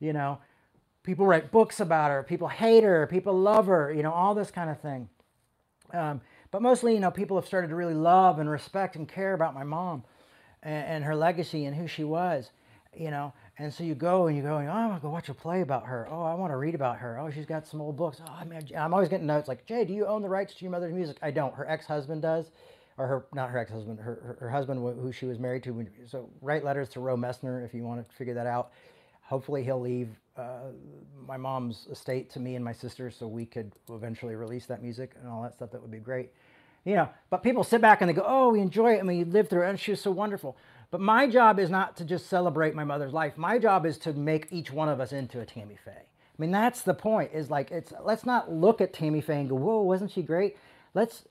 you 0.00 0.12
know 0.12 0.38
people 1.02 1.26
write 1.26 1.50
books 1.50 1.80
about 1.80 2.10
her 2.10 2.22
people 2.22 2.48
hate 2.48 2.84
her 2.84 3.06
people 3.06 3.38
love 3.38 3.66
her 3.66 3.92
you 3.92 4.02
know 4.02 4.12
all 4.12 4.34
this 4.34 4.50
kind 4.50 4.70
of 4.70 4.80
thing 4.80 5.08
um, 5.92 6.20
but 6.50 6.62
mostly 6.62 6.94
you 6.94 7.00
know 7.00 7.10
people 7.10 7.36
have 7.36 7.46
started 7.46 7.68
to 7.68 7.76
really 7.76 7.94
love 7.94 8.38
and 8.38 8.48
respect 8.48 8.96
and 8.96 9.08
care 9.08 9.34
about 9.34 9.54
my 9.54 9.64
mom 9.64 10.02
and, 10.62 10.86
and 10.86 11.04
her 11.04 11.14
legacy 11.14 11.64
and 11.64 11.76
who 11.76 11.86
she 11.86 12.04
was 12.04 12.50
you 12.94 13.10
know 13.10 13.32
and 13.56 13.72
so 13.72 13.84
you 13.84 13.94
go 13.94 14.26
and 14.26 14.36
you 14.36 14.42
go, 14.42 14.56
oh, 14.56 14.58
I 14.58 14.86
want 14.86 14.96
to 14.96 15.02
go 15.02 15.10
watch 15.10 15.28
a 15.28 15.34
play 15.34 15.60
about 15.60 15.86
her. 15.86 16.08
Oh, 16.10 16.22
I 16.22 16.34
want 16.34 16.52
to 16.52 16.56
read 16.56 16.74
about 16.74 16.98
her. 16.98 17.20
Oh, 17.20 17.30
she's 17.30 17.46
got 17.46 17.66
some 17.66 17.80
old 17.80 17.96
books. 17.96 18.20
Oh, 18.26 18.42
I'm 18.76 18.92
always 18.92 19.08
getting 19.08 19.26
notes 19.26 19.46
like, 19.46 19.64
Jay, 19.64 19.84
do 19.84 19.92
you 19.92 20.06
own 20.06 20.22
the 20.22 20.28
rights 20.28 20.54
to 20.54 20.64
your 20.64 20.72
mother's 20.72 20.92
music? 20.92 21.18
I 21.22 21.30
don't. 21.30 21.54
Her 21.54 21.68
ex-husband 21.68 22.20
does 22.22 22.50
or 22.96 23.06
her 23.06 23.26
not 23.32 23.50
her 23.50 23.58
ex-husband, 23.58 23.98
her, 23.98 24.36
her, 24.40 24.50
husband 24.50 24.80
who 25.00 25.12
she 25.12 25.26
was 25.26 25.38
married 25.38 25.62
to. 25.64 25.86
So 26.06 26.30
write 26.40 26.64
letters 26.64 26.88
to 26.90 27.00
Roe 27.00 27.16
Messner 27.16 27.64
if 27.64 27.74
you 27.74 27.82
want 27.84 28.08
to 28.08 28.14
figure 28.14 28.34
that 28.34 28.46
out. 28.46 28.70
Hopefully 29.22 29.64
he'll 29.64 29.80
leave 29.80 30.10
uh, 30.36 30.70
my 31.26 31.36
mom's 31.36 31.86
estate 31.90 32.30
to 32.30 32.40
me 32.40 32.56
and 32.56 32.64
my 32.64 32.72
sister 32.72 33.10
so 33.10 33.26
we 33.26 33.46
could 33.46 33.72
eventually 33.90 34.34
release 34.34 34.66
that 34.66 34.82
music 34.82 35.12
and 35.20 35.30
all 35.30 35.42
that 35.42 35.54
stuff. 35.54 35.70
That 35.70 35.80
would 35.80 35.90
be 35.90 35.98
great. 35.98 36.30
You 36.84 36.96
know, 36.96 37.08
but 37.30 37.42
people 37.42 37.64
sit 37.64 37.80
back 37.80 38.02
and 38.02 38.08
they 38.10 38.12
go, 38.12 38.24
oh, 38.26 38.50
we 38.50 38.60
enjoy 38.60 38.94
it. 38.94 39.00
I 39.00 39.02
mean, 39.02 39.18
you 39.18 39.24
lived 39.24 39.48
through 39.48 39.66
it 39.66 39.70
and 39.70 39.80
she 39.80 39.92
was 39.92 40.02
so 40.02 40.10
wonderful. 40.10 40.56
But 40.90 41.00
my 41.00 41.26
job 41.26 41.58
is 41.58 41.70
not 41.70 41.96
to 41.96 42.04
just 42.04 42.26
celebrate 42.26 42.74
my 42.74 42.84
mother's 42.84 43.12
life. 43.12 43.38
My 43.38 43.58
job 43.58 43.86
is 43.86 43.96
to 43.98 44.12
make 44.12 44.48
each 44.50 44.70
one 44.70 44.88
of 44.88 45.00
us 45.00 45.12
into 45.12 45.40
a 45.40 45.46
Tammy 45.46 45.78
Faye. 45.82 45.90
I 45.90 46.42
mean, 46.42 46.50
that's 46.50 46.82
the 46.82 46.94
point. 46.94 47.30
Is 47.32 47.50
like 47.50 47.70
it's 47.70 47.92
let's 48.02 48.26
not 48.26 48.52
look 48.52 48.80
at 48.80 48.92
Tammy 48.92 49.20
Faye 49.20 49.40
and 49.40 49.48
go, 49.48 49.54
"Whoa, 49.54 49.82
wasn't 49.82 50.10
she 50.10 50.22
great?" 50.22 50.56
Let's 50.92 51.24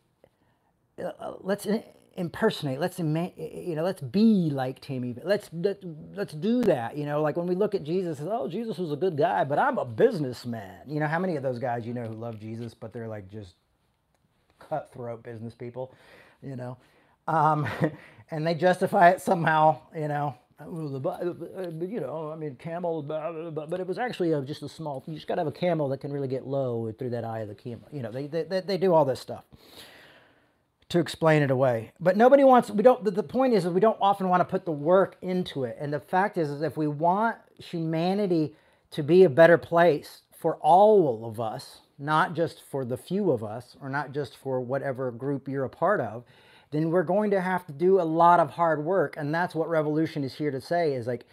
uh, 0.99 1.11
uh, 1.19 1.33
let's 1.41 1.67
impersonate 2.15 2.79
let's 2.79 2.99
you 2.99 3.75
know 3.75 3.83
let's 3.83 4.01
be 4.01 4.49
like 4.51 4.79
tammy 4.79 5.15
let's 5.23 5.49
let, 5.51 5.79
let's 6.15 6.33
do 6.33 6.63
that 6.63 6.95
you 6.95 7.05
know 7.05 7.21
like 7.23 7.35
when 7.35 7.47
we 7.47 7.55
look 7.55 7.73
at 7.73 7.83
jesus 7.83 8.19
oh 8.21 8.47
jesus 8.47 8.77
was 8.77 8.91
a 8.91 8.95
good 8.95 9.17
guy 9.17 9.43
but 9.43 9.57
i'm 9.57 9.79
a 9.79 9.85
businessman 9.85 10.79
you 10.87 10.99
know 10.99 11.07
how 11.07 11.17
many 11.17 11.35
of 11.35 11.41
those 11.41 11.57
guys 11.57 11.87
you 11.87 11.93
know 11.93 12.05
who 12.05 12.13
love 12.13 12.39
jesus 12.39 12.75
but 12.75 12.93
they're 12.93 13.07
like 13.07 13.27
just 13.31 13.55
cutthroat 14.59 15.23
business 15.23 15.55
people 15.55 15.93
you 16.43 16.55
know 16.55 16.77
um, 17.27 17.67
and 18.31 18.45
they 18.45 18.53
justify 18.53 19.09
it 19.09 19.21
somehow 19.21 19.79
you 19.95 20.07
know 20.07 20.35
uh, 20.59 20.65
you 21.81 21.99
know, 21.99 22.31
I 22.31 22.37
mean, 22.37 22.55
camel, 22.55 23.01
but 23.03 23.79
it 23.79 23.87
was 23.87 23.97
actually 23.97 24.29
just 24.45 24.63
a 24.63 24.69
small. 24.69 25.03
You 25.07 25.15
just 25.15 25.27
got 25.27 25.35
to 25.35 25.41
have 25.41 25.47
a 25.47 25.51
camel 25.51 25.89
that 25.89 25.99
can 25.99 26.13
really 26.13 26.29
get 26.29 26.47
low 26.47 26.93
through 26.97 27.09
that 27.09 27.25
eye 27.25 27.39
of 27.39 27.49
the 27.49 27.55
camel. 27.55 27.89
You 27.91 28.03
know, 28.03 28.11
they 28.11 28.27
they, 28.27 28.61
they 28.61 28.77
do 28.77 28.93
all 28.93 29.03
this 29.03 29.19
stuff 29.19 29.43
to 30.93 30.99
explain 30.99 31.41
it 31.41 31.49
away. 31.49 31.91
But 31.99 32.17
nobody 32.17 32.43
wants, 32.43 32.69
we 32.69 32.83
don't, 32.83 33.03
the, 33.03 33.23
point 33.23 33.55
is, 33.55 33.65
is 33.65 33.71
we 33.71 33.79
don't 33.79 33.97
often 33.99 34.29
want 34.29 34.41
to 34.41 34.45
put 34.45 34.63
the 34.63 34.71
work 34.71 35.17
into 35.23 35.63
it. 35.63 35.75
And 35.79 35.91
the 35.91 35.99
fact 35.99 36.37
is, 36.37 36.51
is 36.51 36.61
if 36.61 36.77
we 36.77 36.87
want 36.87 37.35
humanity 37.57 38.55
to 38.91 39.01
be 39.01 39.23
a 39.23 39.29
better 39.29 39.57
place 39.57 40.21
for 40.37 40.57
all 40.57 41.25
of 41.25 41.39
us, 41.39 41.79
not 41.97 42.35
just 42.35 42.61
for 42.69 42.85
the 42.85 42.95
few 42.95 43.31
of 43.31 43.43
us, 43.43 43.75
or 43.81 43.89
not 43.89 44.11
just 44.11 44.37
for 44.37 44.61
whatever 44.61 45.09
group 45.09 45.47
you're 45.47 45.63
a 45.63 45.69
part 45.69 45.99
of, 45.99 46.23
then 46.69 46.91
we're 46.91 47.01
going 47.01 47.31
to 47.31 47.41
have 47.41 47.65
to 47.65 47.73
do 47.73 47.99
a 47.99 48.03
lot 48.03 48.39
of 48.39 48.51
hard 48.51 48.85
work. 48.85 49.15
And 49.17 49.33
that's 49.33 49.55
what 49.55 49.69
revolution 49.69 50.23
is 50.23 50.35
here 50.35 50.51
to 50.51 50.61
say 50.61 50.93
is 50.93 51.07
like, 51.07 51.25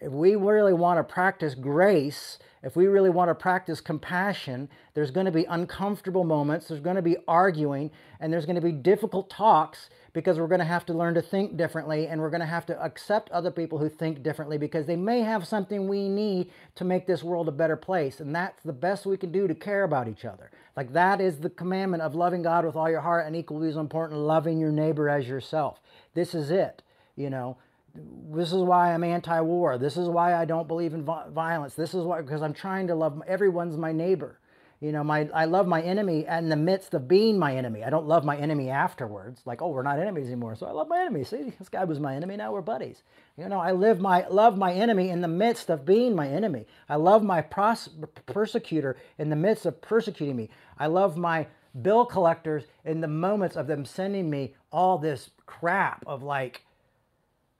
if 0.00 0.10
we 0.10 0.36
really 0.36 0.72
want 0.72 0.98
to 0.98 1.04
practice 1.04 1.54
grace, 1.54 2.38
if 2.62 2.76
we 2.76 2.86
really 2.86 3.10
want 3.10 3.28
to 3.28 3.34
practice 3.34 3.80
compassion, 3.80 4.68
there's 4.94 5.10
going 5.10 5.26
to 5.26 5.32
be 5.32 5.44
uncomfortable 5.44 6.24
moments, 6.24 6.68
there's 6.68 6.80
going 6.80 6.96
to 6.96 7.02
be 7.02 7.16
arguing, 7.26 7.90
and 8.20 8.32
there's 8.32 8.46
going 8.46 8.56
to 8.56 8.62
be 8.62 8.72
difficult 8.72 9.28
talks 9.28 9.90
because 10.12 10.38
we're 10.38 10.46
going 10.46 10.60
to 10.60 10.64
have 10.64 10.86
to 10.86 10.92
learn 10.92 11.14
to 11.14 11.22
think 11.22 11.56
differently 11.56 12.06
and 12.06 12.20
we're 12.20 12.30
going 12.30 12.40
to 12.40 12.46
have 12.46 12.66
to 12.66 12.80
accept 12.82 13.30
other 13.30 13.50
people 13.50 13.78
who 13.78 13.88
think 13.88 14.22
differently 14.22 14.58
because 14.58 14.86
they 14.86 14.96
may 14.96 15.20
have 15.20 15.46
something 15.46 15.88
we 15.88 16.08
need 16.08 16.50
to 16.74 16.84
make 16.84 17.06
this 17.06 17.22
world 17.22 17.48
a 17.48 17.52
better 17.52 17.76
place. 17.76 18.20
And 18.20 18.34
that's 18.34 18.62
the 18.62 18.72
best 18.72 19.06
we 19.06 19.16
can 19.16 19.32
do 19.32 19.48
to 19.48 19.54
care 19.54 19.84
about 19.84 20.08
each 20.08 20.24
other. 20.24 20.50
Like 20.76 20.92
that 20.92 21.20
is 21.20 21.38
the 21.38 21.50
commandment 21.50 22.02
of 22.02 22.14
loving 22.14 22.42
God 22.42 22.64
with 22.64 22.76
all 22.76 22.90
your 22.90 23.00
heart 23.00 23.26
and 23.26 23.34
equally 23.34 23.70
as 23.70 23.76
important, 23.76 24.20
loving 24.20 24.58
your 24.58 24.72
neighbor 24.72 25.08
as 25.08 25.26
yourself. 25.26 25.80
This 26.14 26.34
is 26.34 26.50
it, 26.50 26.82
you 27.16 27.30
know 27.30 27.56
this 27.94 28.52
is 28.52 28.62
why 28.62 28.94
I'm 28.94 29.04
anti-war. 29.04 29.78
This 29.78 29.96
is 29.96 30.08
why 30.08 30.34
I 30.34 30.44
don't 30.44 30.68
believe 30.68 30.94
in 30.94 31.04
violence. 31.04 31.74
This 31.74 31.94
is 31.94 32.04
why 32.04 32.22
because 32.22 32.42
I'm 32.42 32.54
trying 32.54 32.86
to 32.88 32.94
love 32.94 33.22
everyone's 33.26 33.76
my 33.76 33.92
neighbor. 33.92 34.38
You 34.80 34.90
know, 34.90 35.04
my 35.04 35.28
I 35.32 35.44
love 35.44 35.68
my 35.68 35.80
enemy 35.80 36.26
in 36.26 36.48
the 36.48 36.56
midst 36.56 36.92
of 36.94 37.06
being 37.06 37.38
my 37.38 37.54
enemy. 37.54 37.84
I 37.84 37.90
don't 37.90 38.06
love 38.08 38.24
my 38.24 38.36
enemy 38.36 38.68
afterwards. 38.68 39.42
Like, 39.44 39.62
oh, 39.62 39.68
we're 39.68 39.84
not 39.84 40.00
enemies 40.00 40.26
anymore. 40.26 40.56
So 40.56 40.66
I 40.66 40.72
love 40.72 40.88
my 40.88 41.00
enemy. 41.00 41.22
See, 41.22 41.52
this 41.58 41.68
guy 41.68 41.84
was 41.84 42.00
my 42.00 42.16
enemy. 42.16 42.36
Now 42.36 42.52
we're 42.52 42.62
buddies. 42.62 43.02
You 43.36 43.48
know, 43.48 43.60
I 43.60 43.72
live 43.72 44.00
my 44.00 44.26
love 44.26 44.58
my 44.58 44.72
enemy 44.72 45.10
in 45.10 45.20
the 45.20 45.28
midst 45.28 45.70
of 45.70 45.84
being 45.84 46.16
my 46.16 46.28
enemy. 46.28 46.66
I 46.88 46.96
love 46.96 47.22
my 47.22 47.42
pros- 47.42 47.90
persecutor 48.26 48.96
in 49.18 49.30
the 49.30 49.36
midst 49.36 49.66
of 49.66 49.80
persecuting 49.82 50.34
me. 50.34 50.50
I 50.78 50.86
love 50.86 51.16
my 51.16 51.46
bill 51.80 52.04
collectors 52.04 52.64
in 52.84 53.00
the 53.00 53.08
moments 53.08 53.54
of 53.54 53.66
them 53.68 53.84
sending 53.84 54.28
me 54.28 54.54
all 54.72 54.98
this 54.98 55.30
crap 55.46 56.02
of 56.06 56.22
like 56.24 56.64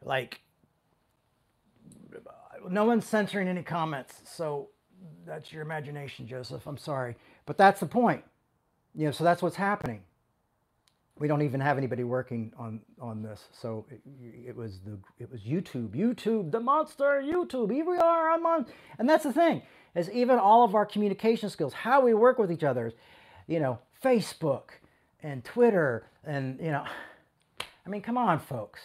like 0.04 0.40
no 2.68 2.84
one's 2.84 3.06
censoring 3.06 3.48
any 3.48 3.62
comments 3.62 4.20
so 4.24 4.68
that's 5.26 5.52
your 5.52 5.62
imagination 5.62 6.26
joseph. 6.26 6.66
I'm 6.66 6.78
sorry. 6.78 7.16
But 7.46 7.58
that's 7.58 7.80
the 7.80 7.86
point. 7.86 8.22
You 8.94 9.06
know 9.06 9.12
so 9.12 9.24
that's 9.24 9.42
what's 9.42 9.56
happening. 9.56 10.02
We 11.18 11.28
don't 11.28 11.42
even 11.42 11.60
have 11.60 11.78
anybody 11.78 12.04
working 12.04 12.52
on 12.58 12.80
on 13.00 13.22
this. 13.22 13.48
So 13.52 13.86
it, 13.90 14.00
it 14.48 14.56
was 14.56 14.80
the 14.80 14.98
it 15.18 15.30
was 15.30 15.42
youtube 15.42 15.90
youtube 15.90 16.50
the 16.50 16.60
monster 16.60 17.22
youtube. 17.24 17.72
Here 17.72 17.84
we 17.84 17.96
are 17.96 18.30
i'm 18.30 18.46
on. 18.46 18.66
And 18.98 19.08
that's 19.08 19.24
the 19.24 19.32
thing 19.32 19.62
is 19.94 20.10
even 20.10 20.38
all 20.38 20.64
of 20.64 20.74
our 20.74 20.86
communication 20.86 21.50
skills 21.50 21.72
how 21.72 22.00
we 22.00 22.14
work 22.14 22.38
with 22.38 22.50
each 22.50 22.64
other 22.64 22.92
you 23.46 23.60
know 23.60 23.78
facebook 24.02 24.70
and 25.22 25.44
twitter 25.44 26.06
and 26.24 26.58
you 26.60 26.70
know 26.70 26.84
i 27.86 27.88
mean 27.88 28.00
come 28.00 28.16
on 28.16 28.38
folks 28.38 28.80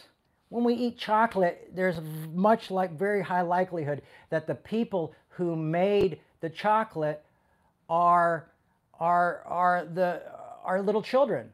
when 0.50 0.64
we 0.64 0.74
eat 0.74 0.98
chocolate, 0.98 1.72
there's 1.76 2.00
much 2.34 2.72
like 2.72 2.92
very 2.92 3.22
high 3.22 3.42
likelihood 3.42 4.02
that 4.30 4.48
the 4.48 4.56
people 4.56 5.14
who 5.30 5.56
made 5.56 6.20
the 6.42 6.50
chocolate 6.50 7.24
are 7.90 8.48
are 9.00 9.42
are 9.46 9.86
the 9.86 10.22
are 10.64 10.82
little 10.82 11.02
children. 11.02 11.52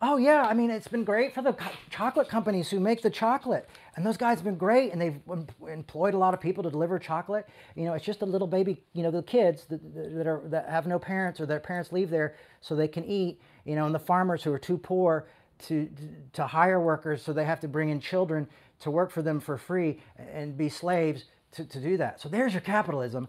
Oh 0.00 0.16
yeah, 0.16 0.46
I 0.48 0.54
mean 0.54 0.70
it's 0.70 0.86
been 0.86 1.02
great 1.02 1.34
for 1.34 1.42
the 1.42 1.52
co- 1.52 1.72
chocolate 1.90 2.28
companies 2.28 2.70
who 2.70 2.78
make 2.78 3.02
the 3.02 3.10
chocolate, 3.10 3.68
and 3.96 4.06
those 4.06 4.16
guys 4.16 4.38
have 4.38 4.44
been 4.44 4.56
great, 4.56 4.92
and 4.92 5.00
they've 5.00 5.18
em- 5.28 5.48
employed 5.68 6.14
a 6.14 6.18
lot 6.18 6.34
of 6.34 6.40
people 6.40 6.62
to 6.62 6.70
deliver 6.70 7.00
chocolate. 7.00 7.48
You 7.74 7.84
know, 7.84 7.94
it's 7.94 8.04
just 8.04 8.22
a 8.22 8.26
little 8.26 8.46
baby, 8.46 8.80
you 8.92 9.02
know, 9.02 9.10
the 9.10 9.24
kids 9.24 9.64
that, 9.66 9.80
that 10.14 10.26
are 10.28 10.42
that 10.44 10.68
have 10.68 10.86
no 10.86 11.00
parents 11.00 11.40
or 11.40 11.46
their 11.46 11.58
parents 11.58 11.90
leave 11.90 12.10
there 12.10 12.36
so 12.60 12.76
they 12.76 12.86
can 12.86 13.04
eat. 13.04 13.40
You 13.64 13.74
know, 13.74 13.86
and 13.86 13.94
the 13.94 13.98
farmers 13.98 14.44
who 14.44 14.52
are 14.52 14.58
too 14.58 14.78
poor 14.78 15.26
to, 15.66 15.88
to 16.32 16.46
hire 16.46 16.80
workers 16.80 17.22
so 17.22 17.32
they 17.32 17.44
have 17.44 17.60
to 17.60 17.68
bring 17.68 17.88
in 17.88 18.00
children 18.00 18.48
to 18.80 18.90
work 18.90 19.10
for 19.10 19.22
them 19.22 19.40
for 19.40 19.58
free 19.58 20.00
and 20.16 20.56
be 20.56 20.68
slaves 20.68 21.24
to, 21.52 21.64
to 21.64 21.80
do 21.80 21.96
that. 21.96 22.20
So 22.20 22.28
there's 22.28 22.52
your 22.52 22.60
capitalism. 22.60 23.28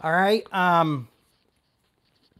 All 0.00 0.12
right. 0.12 0.44
Um, 0.52 1.08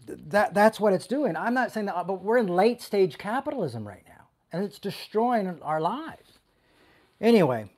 that, 0.06 0.52
that's 0.52 0.80
what 0.80 0.92
it's 0.92 1.06
doing. 1.06 1.36
I'm 1.36 1.54
not 1.54 1.72
saying 1.72 1.86
that, 1.86 2.06
but 2.06 2.22
we're 2.22 2.38
in 2.38 2.48
late 2.48 2.82
stage 2.82 3.18
capitalism 3.18 3.86
right 3.86 4.02
now, 4.08 4.26
and 4.52 4.64
it's 4.64 4.78
destroying 4.78 5.60
our 5.62 5.80
lives. 5.80 6.38
Anyway. 7.20 7.70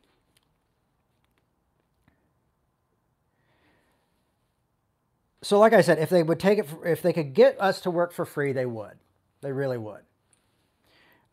so 5.45 5.59
like 5.59 5.75
I 5.75 5.83
said, 5.83 5.99
if 5.99 6.09
they 6.09 6.23
would 6.23 6.41
take 6.41 6.59
it, 6.59 6.67
for, 6.67 6.87
if 6.87 7.03
they 7.03 7.13
could 7.13 7.35
get 7.35 7.61
us 7.61 7.83
to 7.83 7.91
work 7.91 8.13
for 8.13 8.25
free, 8.25 8.53
they 8.53 8.67
would. 8.67 8.97
They 9.43 9.53
really 9.53 9.79
would. 9.79 10.01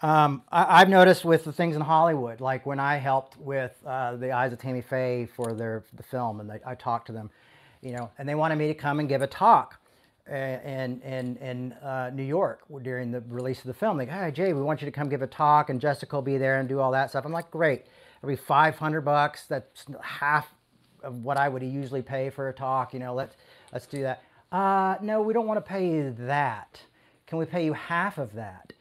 Um, 0.04 0.41
I, 0.52 0.80
have 0.80 0.89
noticed 0.89 1.24
with 1.24 1.43
the 1.43 1.54
things 1.54 1.76
in 1.76 1.82
Hollywood, 1.82 2.41
like 2.41 2.66
when 2.66 2.80
I 2.80 2.97
helped 2.97 3.38
with 3.38 3.78
uh, 3.86 4.16
the 4.16 4.32
Eyes 4.32 4.52
of 4.52 4.58
Tammy 4.58 4.82
Faye 4.82 5.28
for 5.28 5.54
their 5.54 5.84
the 5.93 6.02
film, 6.02 6.39
and 6.39 6.49
they, 6.49 6.60
I 6.66 6.74
talked 6.74 7.06
to 7.08 7.14
them, 7.14 7.30
you 7.82 7.91
know, 7.91 8.10
and 8.18 8.28
they 8.28 8.34
wanted 8.34 8.58
me 8.58 8.66
to 8.68 8.74
come 8.74 8.99
and 8.99 9.08
give 9.08 9.22
a 9.22 9.28
talk 9.28 9.80
in 10.28 11.02
in 11.02 11.38
in 11.38 11.74
uh, 11.74 12.10
New 12.14 12.24
York 12.24 12.62
during 12.82 13.12
the 13.12 13.22
release 13.28 13.60
of 13.60 13.66
the 13.66 13.76
film. 13.76 13.97
Like, 13.97 14.10
hey 14.10 14.32
Jay, 14.32 14.54
we 14.54 14.62
want 14.62 14.82
you 14.82 14.86
to 14.86 14.91
come 14.91 15.08
give 15.08 15.22
a 15.22 15.28
talk, 15.28 15.70
and 15.70 15.80
Jessica 15.80 16.16
will 16.16 16.24
be 16.24 16.39
there 16.39 16.60
and 16.60 16.68
do 16.68 16.80
all 16.80 16.91
that 16.91 17.12
stuff. 17.12 17.24
I'm 17.24 17.32
like, 17.32 17.52
great. 17.52 17.86
It'll 18.18 18.30
be 18.30 18.36
500 18.36 19.02
bucks. 19.02 19.45
That's 19.45 19.86
half 20.02 20.52
of 21.04 21.24
what 21.24 21.38
I 21.38 21.47
would 21.47 21.62
usually 21.62 22.02
pay 22.02 22.32
for 22.32 22.49
a 22.49 22.54
talk. 22.54 22.93
You 22.93 22.99
know, 22.99 23.14
let's 23.14 23.36
let's 23.72 23.86
do 23.86 24.02
that. 24.02 24.24
Uh, 24.52 24.95
no, 25.02 25.22
we 25.22 25.34
don't 25.34 25.47
want 25.47 25.64
to 25.64 25.70
pay 25.70 25.88
you 25.88 26.16
that. 26.20 26.82
Can 27.28 27.38
we 27.38 27.45
pay 27.45 27.64
you 27.64 27.74
half 27.74 28.18
of 28.18 28.34
that? 28.34 28.74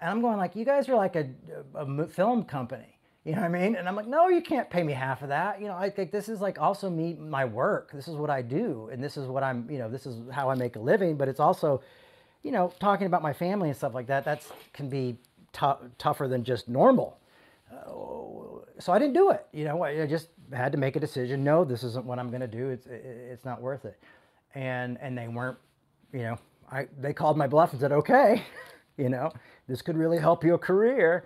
And 0.00 0.10
I'm 0.10 0.20
going 0.20 0.36
like, 0.38 0.54
you 0.54 0.64
guys 0.64 0.88
are 0.88 0.94
like 0.94 1.16
a, 1.16 1.28
a, 1.74 2.06
film 2.06 2.44
company. 2.44 2.98
You 3.24 3.34
know 3.34 3.40
what 3.40 3.46
I 3.54 3.60
mean? 3.60 3.74
And 3.76 3.88
I'm 3.88 3.96
like, 3.96 4.06
no, 4.06 4.28
you 4.28 4.40
can't 4.40 4.70
pay 4.70 4.82
me 4.82 4.92
half 4.92 5.22
of 5.22 5.28
that. 5.28 5.60
You 5.60 5.66
know, 5.66 5.76
I 5.76 5.90
think 5.90 6.12
this 6.12 6.28
is 6.28 6.40
like 6.40 6.58
also 6.58 6.88
me, 6.88 7.14
my 7.14 7.44
work. 7.44 7.90
This 7.92 8.08
is 8.08 8.14
what 8.14 8.30
I 8.30 8.42
do. 8.42 8.88
And 8.92 9.02
this 9.02 9.16
is 9.16 9.26
what 9.26 9.42
I'm, 9.42 9.68
you 9.70 9.78
know, 9.78 9.90
this 9.90 10.06
is 10.06 10.22
how 10.32 10.48
I 10.50 10.54
make 10.54 10.76
a 10.76 10.78
living. 10.78 11.16
But 11.16 11.28
it's 11.28 11.40
also, 11.40 11.82
you 12.42 12.52
know, 12.52 12.72
talking 12.78 13.06
about 13.06 13.22
my 13.22 13.32
family 13.32 13.68
and 13.68 13.76
stuff 13.76 13.92
like 13.92 14.06
that, 14.06 14.24
that's 14.24 14.50
can 14.72 14.88
be 14.88 15.18
tougher 15.52 16.28
than 16.28 16.44
just 16.44 16.68
normal. 16.68 17.18
Uh, 17.70 18.80
so 18.80 18.92
I 18.92 18.98
didn't 18.98 19.14
do 19.14 19.30
it. 19.30 19.46
You 19.52 19.64
know, 19.64 19.82
I, 19.82 20.02
I 20.02 20.06
just 20.06 20.28
had 20.52 20.72
to 20.72 20.78
make 20.78 20.96
a 20.96 21.00
decision. 21.00 21.42
No, 21.44 21.64
this 21.64 21.82
isn't 21.82 22.04
what 22.04 22.18
I'm 22.18 22.28
going 22.28 22.40
to 22.40 22.46
do. 22.46 22.70
It's, 22.70 22.86
it, 22.86 23.04
it's 23.04 23.44
not 23.44 23.60
worth 23.60 23.84
it. 23.84 24.00
And, 24.54 24.96
and 25.00 25.18
they 25.18 25.28
weren't, 25.28 25.58
you 26.12 26.22
know, 26.22 26.38
I, 26.70 26.86
they 26.98 27.12
called 27.12 27.36
my 27.36 27.46
bluff 27.46 27.72
and 27.72 27.80
said, 27.80 27.92
okay, 27.92 28.42
you 28.98 29.08
know, 29.08 29.32
this 29.68 29.80
could 29.80 29.96
really 29.96 30.18
help 30.18 30.44
your 30.44 30.58
career, 30.58 31.24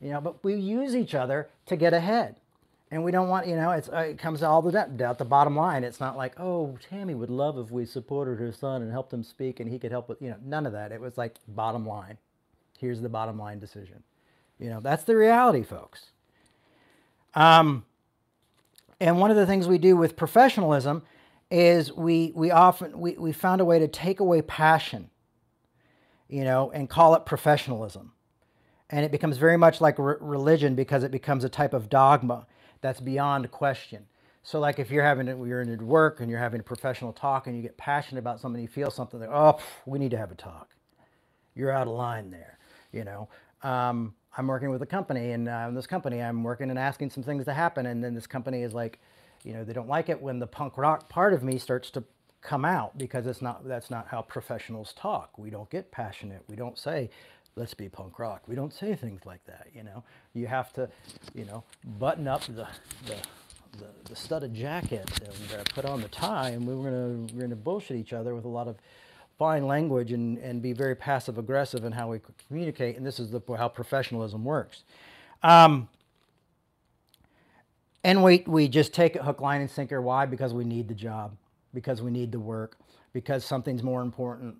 you 0.00 0.10
know, 0.10 0.20
but 0.20 0.42
we 0.44 0.54
use 0.54 0.94
each 0.94 1.14
other 1.14 1.48
to 1.66 1.76
get 1.76 1.94
ahead. 1.94 2.36
And 2.90 3.02
we 3.02 3.10
don't 3.10 3.28
want, 3.28 3.46
you 3.46 3.56
know, 3.56 3.70
uh, 3.70 3.96
it 4.00 4.18
comes 4.18 4.42
all 4.42 4.60
the 4.60 4.70
down 4.70 5.16
the 5.16 5.24
bottom 5.24 5.56
line. 5.56 5.82
It's 5.82 6.00
not 6.00 6.14
like, 6.14 6.38
oh, 6.38 6.76
Tammy 6.90 7.14
would 7.14 7.30
love 7.30 7.56
if 7.56 7.70
we 7.70 7.86
supported 7.86 8.38
her 8.38 8.52
son 8.52 8.82
and 8.82 8.92
helped 8.92 9.14
him 9.14 9.22
speak 9.22 9.60
and 9.60 9.70
he 9.70 9.78
could 9.78 9.92
help 9.92 10.10
with, 10.10 10.20
you 10.20 10.28
know, 10.28 10.36
none 10.44 10.66
of 10.66 10.72
that. 10.72 10.92
It 10.92 11.00
was 11.00 11.16
like 11.16 11.36
bottom 11.48 11.86
line. 11.86 12.18
Here's 12.78 13.00
the 13.00 13.08
bottom 13.08 13.38
line 13.38 13.60
decision. 13.60 14.02
You 14.58 14.68
know, 14.68 14.80
that's 14.80 15.04
the 15.04 15.16
reality, 15.16 15.62
folks. 15.62 16.10
Um, 17.34 17.86
and 19.00 19.18
one 19.18 19.30
of 19.30 19.38
the 19.38 19.46
things 19.46 19.66
we 19.66 19.78
do 19.78 19.96
with 19.96 20.14
professionalism 20.14 21.02
is 21.50 21.92
we, 21.92 22.32
we 22.34 22.50
often, 22.50 22.98
we, 23.00 23.12
we 23.12 23.32
found 23.32 23.62
a 23.62 23.64
way 23.64 23.78
to 23.78 23.88
take 23.88 24.20
away 24.20 24.42
passion 24.42 25.08
you 26.28 26.44
know, 26.44 26.70
and 26.72 26.88
call 26.88 27.14
it 27.14 27.26
professionalism. 27.26 28.12
And 28.90 29.04
it 29.04 29.10
becomes 29.10 29.38
very 29.38 29.56
much 29.56 29.80
like 29.80 29.98
re- 29.98 30.16
religion 30.20 30.74
because 30.74 31.02
it 31.02 31.10
becomes 31.10 31.44
a 31.44 31.48
type 31.48 31.72
of 31.72 31.88
dogma 31.88 32.46
that's 32.80 33.00
beyond 33.00 33.50
question. 33.50 34.06
So, 34.42 34.58
like 34.58 34.78
if 34.78 34.90
you're 34.90 35.04
having 35.04 35.26
you're 35.26 35.62
in 35.62 35.86
work 35.86 36.20
and 36.20 36.28
you're 36.28 36.40
having 36.40 36.60
a 36.60 36.64
professional 36.64 37.12
talk 37.12 37.46
and 37.46 37.56
you 37.56 37.62
get 37.62 37.76
passionate 37.76 38.18
about 38.18 38.40
something, 38.40 38.60
you 38.60 38.68
feel 38.68 38.90
something 38.90 39.20
like, 39.20 39.30
oh, 39.32 39.58
we 39.86 39.98
need 39.98 40.10
to 40.10 40.18
have 40.18 40.32
a 40.32 40.34
talk. 40.34 40.70
You're 41.54 41.70
out 41.70 41.86
of 41.86 41.94
line 41.94 42.30
there, 42.30 42.58
you 42.92 43.04
know. 43.04 43.28
Um, 43.62 44.14
I'm 44.36 44.46
working 44.46 44.70
with 44.70 44.82
a 44.82 44.86
company, 44.86 45.32
and 45.32 45.48
uh, 45.48 45.70
this 45.70 45.86
company, 45.86 46.20
I'm 46.20 46.42
working 46.42 46.70
and 46.70 46.78
asking 46.78 47.10
some 47.10 47.22
things 47.22 47.44
to 47.44 47.52
happen, 47.52 47.86
and 47.86 48.02
then 48.02 48.14
this 48.14 48.26
company 48.26 48.62
is 48.62 48.72
like, 48.72 48.98
you 49.44 49.52
know, 49.52 49.62
they 49.62 49.72
don't 49.72 49.88
like 49.88 50.08
it 50.08 50.20
when 50.20 50.38
the 50.38 50.46
punk 50.46 50.76
rock 50.76 51.08
part 51.08 51.34
of 51.34 51.42
me 51.42 51.58
starts 51.58 51.90
to 51.92 52.04
come 52.42 52.64
out 52.64 52.98
because 52.98 53.26
it's 53.26 53.40
not 53.40 53.66
that's 53.66 53.90
not 53.90 54.08
how 54.08 54.20
professionals 54.20 54.92
talk. 54.94 55.38
We 55.38 55.48
don't 55.48 55.70
get 55.70 55.90
passionate. 55.90 56.42
We 56.48 56.56
don't 56.56 56.76
say, 56.76 57.08
let's 57.56 57.72
be 57.72 57.88
punk 57.88 58.18
rock. 58.18 58.42
We 58.46 58.54
don't 58.54 58.74
say 58.74 58.94
things 58.94 59.24
like 59.24 59.44
that, 59.46 59.68
you 59.74 59.84
know. 59.84 60.02
You 60.34 60.48
have 60.48 60.72
to, 60.74 60.88
you 61.34 61.44
know, 61.44 61.64
button 61.98 62.26
up 62.26 62.42
the 62.42 62.66
the, 63.06 63.16
the, 63.78 63.86
the 64.04 64.16
studded 64.16 64.54
jacket 64.54 65.08
and 65.20 65.60
uh, 65.60 65.62
put 65.72 65.84
on 65.84 66.02
the 66.02 66.08
tie, 66.08 66.50
and 66.50 66.66
we 66.66 66.72
are 66.72 66.90
gonna 66.90 67.26
we're 67.32 67.42
gonna 67.42 67.56
bullshit 67.56 67.96
each 67.96 68.12
other 68.12 68.34
with 68.34 68.44
a 68.44 68.48
lot 68.48 68.66
of 68.66 68.76
fine 69.38 69.66
language 69.66 70.12
and, 70.12 70.38
and 70.38 70.60
be 70.60 70.72
very 70.72 70.94
passive 70.94 71.38
aggressive 71.38 71.84
in 71.84 71.92
how 71.92 72.08
we 72.08 72.20
communicate. 72.48 72.96
And 72.96 73.06
this 73.06 73.18
is 73.18 73.30
the, 73.30 73.40
how 73.56 73.68
professionalism 73.68 74.44
works. 74.44 74.84
Um, 75.42 75.88
and 78.04 78.22
we, 78.22 78.44
we 78.46 78.68
just 78.68 78.92
take 78.92 79.16
it 79.16 79.22
hook, 79.22 79.40
line, 79.40 79.60
and 79.60 79.70
sinker. 79.70 80.00
Why? 80.00 80.26
Because 80.26 80.52
we 80.52 80.64
need 80.64 80.86
the 80.86 80.94
job 80.94 81.36
because 81.74 82.02
we 82.02 82.10
need 82.10 82.32
to 82.32 82.40
work 82.40 82.78
because 83.12 83.44
something's 83.44 83.82
more 83.82 84.02
important 84.02 84.56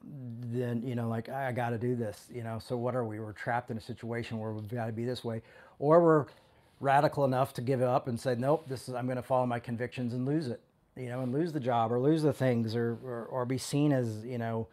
than 0.53 0.83
you 0.87 0.95
know 0.95 1.09
like 1.09 1.29
i 1.29 1.53
got 1.53 1.71
to 1.71 1.79
do 1.79 1.95
this 1.95 2.27
you 2.33 2.43
know? 2.43 2.59
So 2.59 2.77
what 2.77 2.95
are 2.95 3.05
we? 3.05 3.19
We're 3.21 3.33
trapped 3.33 3.71
in 3.71 3.77
a 3.77 3.81
situation 3.81 4.39
where 4.39 4.53
we've 4.53 4.69
got 4.69 4.87
to 4.87 4.93
be 4.93 5.05
this 5.05 5.25
way 5.25 5.43
or 5.79 6.01
we're 6.01 6.27
radical 6.81 7.25
enough 7.25 7.55
to 7.55 7.63
give 7.63 7.81
up 7.83 8.09
and 8.09 8.19
say 8.19 8.35
nope 8.35 8.69
this 8.69 8.89
is 8.89 8.95
i'm 8.95 9.07
going 9.07 9.17
to 9.17 9.23
follow 9.23 9.47
my 9.47 9.61
convictions 9.61 10.15
and 10.15 10.27
lose 10.27 10.49
it 10.49 10.61
you 10.97 11.09
know 11.09 11.21
and 11.23 11.33
lose 11.33 11.53
the 11.53 11.61
job 11.61 11.93
or 11.93 12.01
lose 12.01 12.23
the 12.23 12.33
things 12.33 12.75
or 12.75 12.99
or, 13.05 13.25
or 13.27 13.45
be 13.45 13.59
seen 13.59 13.93
as 13.93 14.25
you 14.25 14.39
know 14.39 14.67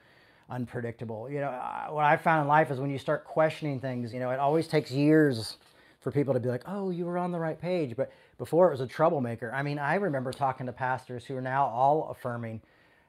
unpredictable. 0.50 1.30
You 1.30 1.42
know 1.42 1.52
what 1.92 2.06
i 2.06 2.18
found 2.18 2.42
in 2.42 2.48
life 2.48 2.72
is 2.72 2.80
when 2.80 2.90
you 2.90 2.98
start 2.98 3.24
questioning 3.24 3.80
things 3.80 4.14
you 4.14 4.20
know 4.20 4.32
it 4.32 4.40
always 4.40 4.68
takes 4.68 4.92
years 4.92 5.58
for 6.00 6.12
people 6.12 6.34
to 6.34 6.40
be 6.40 6.50
like 6.50 6.64
oh 6.66 6.90
you 6.90 7.06
were 7.06 7.18
on 7.18 7.32
the 7.32 7.40
right 7.40 7.60
page 7.60 7.96
but 7.96 8.12
before 8.40 8.70
it 8.70 8.72
was 8.72 8.82
a 8.82 8.88
troublemaker. 8.88 9.54
I 9.54 9.62
mean, 9.62 9.78
I 9.78 9.96
remember 9.96 10.32
talking 10.32 10.66
to 10.66 10.72
pastors 10.72 11.26
who 11.26 11.36
are 11.36 11.42
now 11.42 11.68
all 11.68 12.10
affirming, 12.10 12.62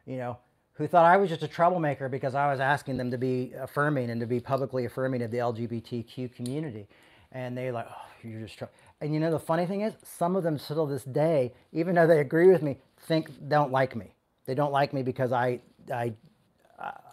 you 0.05 0.18
know, 0.18 0.37
who 0.74 0.87
thought 0.87 1.07
I 1.07 1.16
was 1.16 1.31
just 1.31 1.43
a 1.43 1.49
troublemaker 1.49 2.09
because 2.09 2.35
I 2.35 2.51
was 2.51 2.59
asking 2.59 2.97
them 2.97 3.11
to 3.12 3.18
be 3.18 3.53
affirming 3.59 4.11
and 4.11 4.20
to 4.20 4.26
be 4.26 4.41
publicly 4.41 4.85
affirming 4.85 5.22
of 5.22 5.31
the 5.31 5.39
LGBTQ 5.39 6.35
community. 6.35 6.89
And 7.33 7.57
they 7.57 7.70
like, 7.70 7.87
oh, 7.89 8.28
you're 8.28 8.41
just, 8.41 8.59
tr-. 8.59 8.64
and 9.01 9.14
you 9.14 9.20
know, 9.20 9.31
the 9.31 9.39
funny 9.39 9.66
thing 9.66 9.83
is, 9.83 9.95
some 10.03 10.35
of 10.35 10.43
them 10.43 10.59
still 10.59 10.85
this 10.85 11.05
day, 11.05 11.53
even 11.72 11.95
though 11.95 12.09
they 12.09 12.18
agree 12.18 12.49
with 12.49 12.62
me, 12.62 12.78
think 13.07 13.31
don't 13.49 13.70
like 13.70 13.95
me. 13.95 14.12
They 14.47 14.55
don't 14.55 14.72
like 14.72 14.93
me 14.93 15.03
because 15.03 15.31
I, 15.31 15.61
I, 15.95 16.12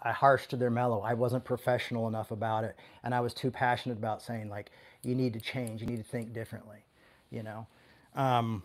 I 0.02 0.10
harshed 0.10 0.50
to 0.50 0.56
their 0.56 0.70
mellow. 0.70 1.02
I 1.02 1.14
wasn't 1.14 1.44
professional 1.44 2.08
enough 2.08 2.32
about 2.32 2.64
it, 2.64 2.74
and 3.04 3.14
I 3.14 3.20
was 3.20 3.32
too 3.32 3.50
passionate 3.50 3.98
about 3.98 4.22
saying 4.22 4.48
like, 4.48 4.70
you 5.04 5.14
need 5.14 5.34
to 5.34 5.40
change. 5.40 5.82
You 5.82 5.86
need 5.86 5.98
to 5.98 6.10
think 6.10 6.32
differently, 6.32 6.84
you 7.30 7.44
know. 7.44 7.68
Um, 8.14 8.62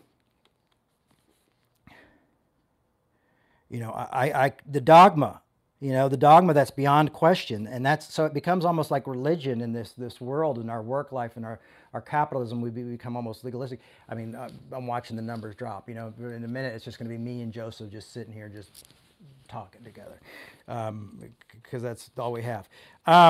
you 3.70 3.80
know, 3.80 3.90
I, 3.90 4.46
I, 4.46 4.52
the 4.70 4.80
dogma, 4.80 5.42
you 5.80 5.92
know, 5.92 6.08
the 6.08 6.16
dogma 6.16 6.54
that's 6.54 6.70
beyond 6.70 7.12
question, 7.12 7.66
and 7.66 7.84
that's 7.84 8.12
so 8.12 8.24
it 8.24 8.32
becomes 8.32 8.64
almost 8.64 8.90
like 8.90 9.06
religion 9.06 9.60
in 9.60 9.72
this 9.72 9.92
this 9.92 10.20
world, 10.20 10.58
in 10.58 10.70
our 10.70 10.82
work 10.82 11.12
life, 11.12 11.36
and 11.36 11.44
our 11.44 11.60
our 11.92 12.00
capitalism. 12.00 12.60
We 12.60 12.70
become 12.70 13.16
almost 13.16 13.44
legalistic. 13.44 13.80
I 14.08 14.14
mean, 14.14 14.34
uh, 14.34 14.48
I'm 14.72 14.86
watching 14.86 15.16
the 15.16 15.22
numbers 15.22 15.54
drop. 15.56 15.88
You 15.88 15.96
know, 15.96 16.14
in 16.18 16.44
a 16.44 16.48
minute, 16.48 16.74
it's 16.74 16.84
just 16.84 16.98
going 16.98 17.10
to 17.10 17.14
be 17.14 17.18
me 17.18 17.42
and 17.42 17.52
Joseph 17.52 17.90
just 17.90 18.12
sitting 18.12 18.32
here, 18.32 18.48
just 18.48 18.88
talking 19.48 19.82
together, 19.82 20.20
because 20.66 20.88
um, 20.88 21.82
that's 21.82 22.10
all 22.16 22.32
we 22.32 22.42
have. 22.42 22.68
Because 23.04 23.28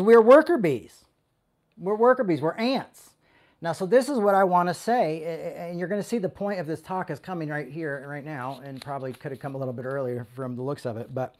um, 0.00 0.04
we're 0.04 0.20
worker 0.20 0.58
bees. 0.58 1.04
We're 1.78 1.96
worker 1.96 2.24
bees. 2.24 2.40
We're 2.40 2.54
ants. 2.54 3.10
Now, 3.60 3.72
so 3.72 3.86
this 3.86 4.08
is 4.08 4.18
what 4.18 4.36
I 4.36 4.44
want 4.44 4.68
to 4.68 4.74
say, 4.74 5.54
and 5.56 5.78
you're 5.80 5.88
going 5.88 6.00
to 6.00 6.06
see 6.06 6.18
the 6.18 6.28
point 6.28 6.60
of 6.60 6.66
this 6.66 6.80
talk 6.80 7.10
is 7.10 7.18
coming 7.18 7.48
right 7.48 7.68
here, 7.68 8.04
right 8.08 8.24
now, 8.24 8.60
and 8.62 8.80
probably 8.80 9.12
could 9.12 9.32
have 9.32 9.40
come 9.40 9.56
a 9.56 9.58
little 9.58 9.74
bit 9.74 9.84
earlier 9.84 10.26
from 10.36 10.54
the 10.54 10.62
looks 10.62 10.86
of 10.86 10.96
it. 10.96 11.12
But 11.12 11.34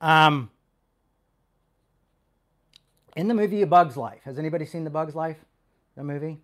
um, 0.00 0.50
in 3.14 3.28
the 3.28 3.34
movie 3.34 3.62
A 3.62 3.66
Bug's 3.66 3.96
Life, 3.96 4.22
has 4.24 4.36
anybody 4.36 4.66
seen 4.66 4.82
The 4.82 4.90
Bug's 4.90 5.14
Life, 5.14 5.38
the 5.96 6.02
movie? 6.02 6.38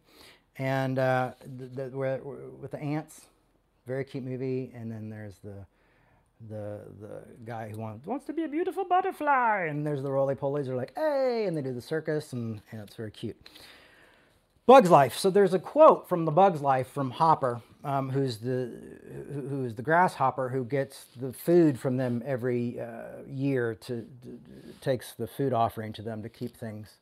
And 0.56 0.98
uh, 0.98 1.32
the, 1.58 1.66
the, 1.66 1.96
where, 1.96 2.18
with 2.18 2.70
the 2.70 2.78
ants, 2.78 3.22
very 3.86 4.04
cute 4.04 4.24
movie. 4.24 4.70
And 4.74 4.90
then 4.90 5.10
there's 5.10 5.38
the 5.42 5.66
the 6.48 6.80
the 7.00 7.22
guy 7.44 7.68
who 7.68 7.78
wants 7.78 8.06
wants 8.06 8.24
to 8.26 8.32
be 8.32 8.44
a 8.44 8.48
beautiful 8.48 8.84
butterfly, 8.84 9.66
and 9.68 9.86
there's 9.86 10.02
the 10.02 10.10
roly 10.10 10.34
polies 10.34 10.68
are 10.68 10.76
like, 10.76 10.92
hey, 10.96 11.44
and 11.46 11.56
they 11.56 11.62
do 11.62 11.74
the 11.74 11.82
circus, 11.82 12.32
and, 12.32 12.62
and 12.72 12.80
it's 12.80 12.96
very 12.96 13.10
cute. 13.10 13.36
Bug's 14.66 14.90
Life. 14.90 15.16
So 15.16 15.30
there's 15.30 15.54
a 15.54 15.58
quote 15.58 16.08
from 16.08 16.24
the 16.24 16.30
Bug's 16.30 16.60
Life 16.60 16.88
from 16.88 17.10
Hopper, 17.10 17.60
um, 17.84 18.10
who's 18.10 18.38
the 18.38 18.70
who's 19.32 19.74
the 19.74 19.82
grasshopper 19.82 20.48
who 20.48 20.64
gets 20.64 21.06
the 21.20 21.32
food 21.32 21.78
from 21.78 21.96
them 21.96 22.22
every 22.24 22.80
uh, 22.80 23.22
year 23.28 23.74
to, 23.74 24.06
to, 24.22 24.40
takes 24.80 25.12
the 25.14 25.26
food 25.26 25.52
offering 25.52 25.92
to 25.94 26.02
them 26.02 26.22
to 26.22 26.28
keep 26.28 26.56
things 26.56 26.96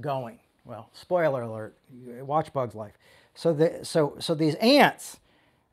going. 0.00 0.38
Well, 0.64 0.90
spoiler 0.92 1.42
alert. 1.42 1.74
Watch 2.20 2.52
Bug's 2.52 2.74
Life. 2.74 2.94
So 3.34 3.52
the 3.52 3.84
so 3.84 4.16
so 4.18 4.34
these 4.34 4.56
ants 4.56 5.18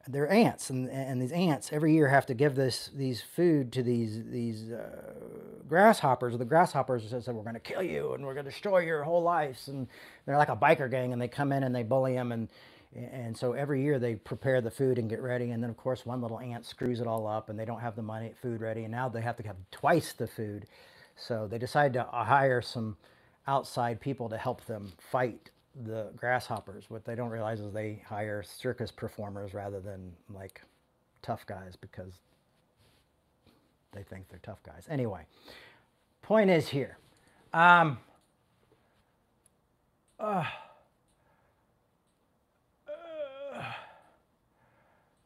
they're 0.09 0.31
ants, 0.31 0.69
and, 0.69 0.89
and 0.89 1.21
these 1.21 1.33
ants 1.33 1.71
every 1.73 1.93
year 1.93 2.09
have 2.09 2.25
to 2.27 2.35
give 2.35 2.55
this 2.55 2.91
these 2.95 3.21
food 3.21 3.73
to 3.73 3.83
these 3.83 4.23
these 4.25 4.71
uh, 4.71 5.13
grasshoppers. 5.67 6.37
The 6.37 6.45
grasshoppers 6.45 7.09
said, 7.09 7.35
"We're 7.35 7.43
going 7.43 7.55
to 7.55 7.59
kill 7.61 7.83
you, 7.83 8.13
and 8.13 8.25
we're 8.25 8.35
going 8.35 8.45
to 8.45 8.51
destroy 8.51 8.79
your 8.79 9.03
whole 9.03 9.23
lives." 9.23 9.67
And 9.69 9.87
they're 10.25 10.37
like 10.37 10.49
a 10.49 10.57
biker 10.57 10.89
gang, 10.91 11.13
and 11.13 11.21
they 11.21 11.29
come 11.29 11.51
in 11.53 11.63
and 11.63 11.75
they 11.75 11.83
bully 11.83 12.13
them, 12.15 12.31
and 12.31 12.49
And 12.95 13.37
so 13.37 13.53
every 13.53 13.83
year 13.83 13.99
they 13.99 14.15
prepare 14.15 14.61
the 14.61 14.71
food 14.71 14.99
and 14.99 15.09
get 15.09 15.21
ready. 15.21 15.51
And 15.51 15.63
then, 15.63 15.69
of 15.69 15.77
course, 15.77 16.05
one 16.05 16.21
little 16.21 16.39
ant 16.39 16.65
screws 16.65 17.01
it 17.01 17.07
all 17.07 17.27
up 17.27 17.49
and 17.49 17.59
they 17.59 17.65
don't 17.65 17.81
have 17.81 17.95
the 17.95 18.03
money, 18.03 18.33
food 18.41 18.61
ready. 18.61 18.83
And 18.83 18.91
now 18.91 19.09
they 19.09 19.21
have 19.21 19.37
to 19.37 19.43
have 19.43 19.57
twice 19.71 20.13
the 20.13 20.27
food. 20.27 20.65
So 21.17 21.47
they 21.47 21.59
decide 21.59 21.93
to 21.93 22.03
hire 22.03 22.61
some 22.63 22.97
outside 23.47 24.01
people 24.01 24.29
to 24.29 24.37
help 24.37 24.65
them 24.65 24.93
fight 24.99 25.51
the 25.85 26.11
grasshoppers. 26.15 26.85
What 26.89 27.05
they 27.05 27.15
don't 27.15 27.29
realize 27.29 27.59
is 27.59 27.73
they 27.73 28.01
hire 28.07 28.43
circus 28.43 28.91
performers 28.91 29.53
rather 29.53 29.79
than 29.79 30.13
like 30.33 30.61
tough 31.21 31.45
guys 31.45 31.75
because 31.75 32.13
they 33.91 34.03
think 34.03 34.29
they're 34.29 34.39
tough 34.43 34.63
guys. 34.63 34.85
Anyway, 34.89 35.25
point 36.21 36.49
is 36.49 36.69
here. 36.69 36.97
Um, 37.53 37.99
uh, 40.19 40.45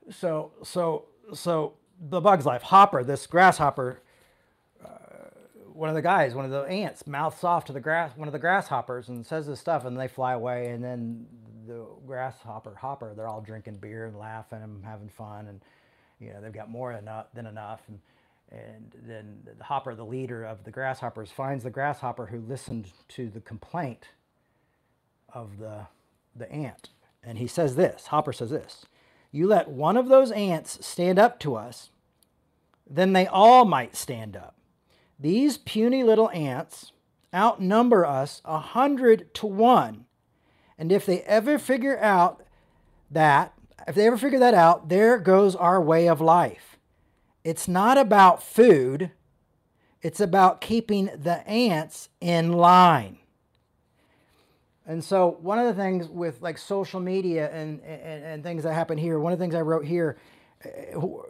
so 0.10 0.52
so 0.64 1.06
so 1.34 1.74
the 2.00 2.20
bug's 2.20 2.46
life 2.46 2.62
hopper 2.64 3.04
this 3.04 3.26
grasshopper 3.28 4.02
uh, 4.02 4.11
one 5.82 5.90
of 5.90 5.96
the 5.96 6.02
guys 6.02 6.36
one 6.36 6.46
of 6.46 6.52
the 6.52 6.62
ants 6.62 7.08
mouths 7.08 7.44
off 7.44 7.66
to 7.66 7.74
the 7.74 7.80
grass 7.80 8.12
one 8.16 8.28
of 8.28 8.32
the 8.32 8.40
grasshoppers 8.40 9.10
and 9.10 9.26
says 9.26 9.48
this 9.48 9.60
stuff 9.60 9.84
and 9.84 10.00
they 10.00 10.08
fly 10.08 10.34
away 10.34 10.68
and 10.68 10.84
then 10.84 11.26
the 11.66 11.84
grasshopper 12.06 12.76
hopper 12.76 13.16
they're 13.16 13.28
all 13.28 13.42
drinking 13.42 13.76
beer 13.78 14.06
and 14.06 14.16
laughing 14.16 14.62
and 14.62 14.86
having 14.86 15.10
fun 15.10 15.48
and 15.48 15.60
you 16.20 16.32
know 16.32 16.40
they've 16.40 16.54
got 16.54 16.70
more 16.70 16.94
than 16.94 17.02
enough, 17.02 17.26
than 17.34 17.48
enough 17.48 17.82
and 17.88 18.00
and 18.52 18.92
then 19.08 19.40
the 19.58 19.64
hopper 19.64 19.96
the 19.96 20.06
leader 20.06 20.44
of 20.44 20.64
the 20.66 20.70
grasshoppers 20.70 21.32
finds 21.32 21.64
the 21.64 21.72
grasshopper 21.72 22.28
who 22.28 22.40
listened 22.42 22.92
to 23.08 23.28
the 23.30 23.42
complaint 23.42 24.10
of 25.34 25.58
the 25.58 25.88
the 26.36 26.52
ant 26.52 26.90
and 27.24 27.40
he 27.40 27.48
says 27.48 27.76
this 27.76 28.08
hopper 28.08 28.32
says 28.32 28.52
this 28.52 28.86
you 29.32 29.48
let 29.48 29.68
one 29.68 29.98
of 29.98 30.10
those 30.10 30.32
ants 30.32 30.86
stand 30.86 31.18
up 31.18 31.40
to 31.40 31.56
us, 31.56 31.90
then 32.88 33.14
they 33.14 33.26
all 33.26 33.64
might 33.64 33.96
stand 33.96 34.36
up. 34.36 34.56
These 35.22 35.60
puny 35.60 36.04
little 36.04 36.32
ants 36.32 36.94
outnumber 37.34 38.06
us 38.06 38.42
a 38.44 38.58
hundred 38.58 39.32
to 39.36 39.46
one. 39.46 40.06
And 40.80 40.92
if 40.92 41.06
they 41.06 41.22
ever 41.22 41.60
figure 41.60 42.00
out 42.00 42.44
that, 43.12 43.54
if 43.88 43.94
they 43.94 44.08
ever 44.08 44.18
figure 44.18 44.40
that 44.40 44.56
out, 44.56 44.90
there 44.90 45.20
goes 45.20 45.56
our 45.56 45.80
way 45.80 46.08
of 46.10 46.22
life. 46.22 46.78
It's 47.44 47.68
not 47.68 48.00
about 48.00 48.42
food, 48.42 49.12
it's 50.02 50.20
about 50.20 50.60
keeping 50.60 51.12
the 51.16 51.48
ants 51.48 52.10
in 52.20 52.54
line. 52.54 53.20
And 54.88 55.04
so 55.04 55.38
one 55.40 55.60
of 55.60 55.68
the 55.68 55.80
things 55.80 56.08
with 56.08 56.42
like 56.42 56.58
social 56.58 57.00
media 57.00 57.52
and, 57.52 57.80
and, 57.82 58.24
and 58.24 58.44
things 58.44 58.64
that 58.64 58.74
happen 58.74 58.98
here, 58.98 59.20
one 59.20 59.32
of 59.32 59.38
the 59.38 59.44
things 59.44 59.54
I 59.54 59.62
wrote 59.62 59.86
here 59.86 60.18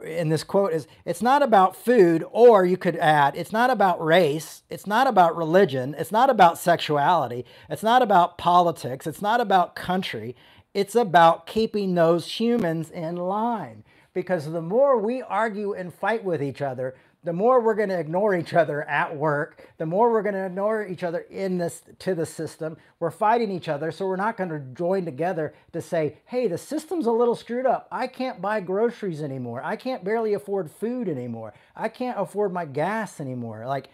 in 0.03 0.29
this 0.29 0.43
quote 0.43 0.73
is 0.73 0.88
it's 1.05 1.21
not 1.21 1.41
about 1.41 1.75
food, 1.75 2.23
or 2.32 2.65
you 2.65 2.77
could 2.77 2.95
add, 2.97 3.36
it's 3.36 3.51
not 3.51 3.69
about 3.69 4.03
race, 4.03 4.63
it's 4.69 4.88
not 4.88 5.07
about 5.07 5.36
religion, 5.36 5.95
it's 5.97 6.11
not 6.11 6.29
about 6.29 6.57
sexuality, 6.57 7.45
it's 7.69 7.84
not 7.84 8.01
about 8.01 8.38
politics, 8.38 9.07
it's 9.07 9.21
not 9.21 9.41
about 9.41 9.75
country, 9.75 10.36
it's 10.73 10.95
about 10.95 11.45
keeping 11.45 11.95
those 11.95 12.39
humans 12.39 12.89
in 12.89 13.15
line. 13.15 13.84
Because 14.13 14.51
the 14.51 14.61
more 14.61 14.97
we 14.97 15.21
argue 15.21 15.73
and 15.73 15.93
fight 15.93 16.23
with 16.23 16.43
each 16.43 16.61
other, 16.61 16.95
the 17.24 17.34
more 17.34 17.61
we're 17.61 17.76
going 17.76 17.89
to 17.89 17.99
ignore 17.99 18.36
each 18.36 18.53
other 18.53 18.82
at 18.84 19.15
work, 19.15 19.69
the 19.78 19.86
more 19.86 20.11
we're 20.11 20.24
going 20.24 20.36
to 20.36 20.45
ignore 20.45 20.86
each 20.86 21.03
other 21.03 21.19
in 21.30 21.59
this 21.59 21.84
to 21.99 22.15
the 22.15 22.26
system. 22.26 22.78
We're 22.99 23.11
fighting 23.11 23.51
each 23.51 23.69
other, 23.69 23.91
so 23.91 24.07
we're 24.07 24.15
not 24.15 24.38
going 24.38 24.49
to 24.49 24.59
join 24.59 25.05
together 25.05 25.53
to 25.74 25.82
say, 25.82 26.17
"Hey, 26.26 26.47
the 26.47 26.57
system's 26.57 27.05
a 27.05 27.11
little 27.11 27.36
screwed 27.36 27.65
up. 27.67 27.88
I 27.91 28.07
can't 28.07 28.41
buy 28.41 28.59
groceries 28.61 29.22
anymore. 29.22 29.61
I 29.63 29.76
can't 29.76 30.03
barely 30.03 30.34
afford 30.34 30.72
food 30.72 31.07
anymore. 31.07 31.53
I 31.76 31.89
can't 31.89 32.19
afford 32.19 32.53
my 32.53 32.65
gas 32.65 33.19
anymore." 33.19 33.65
Like 33.67 33.89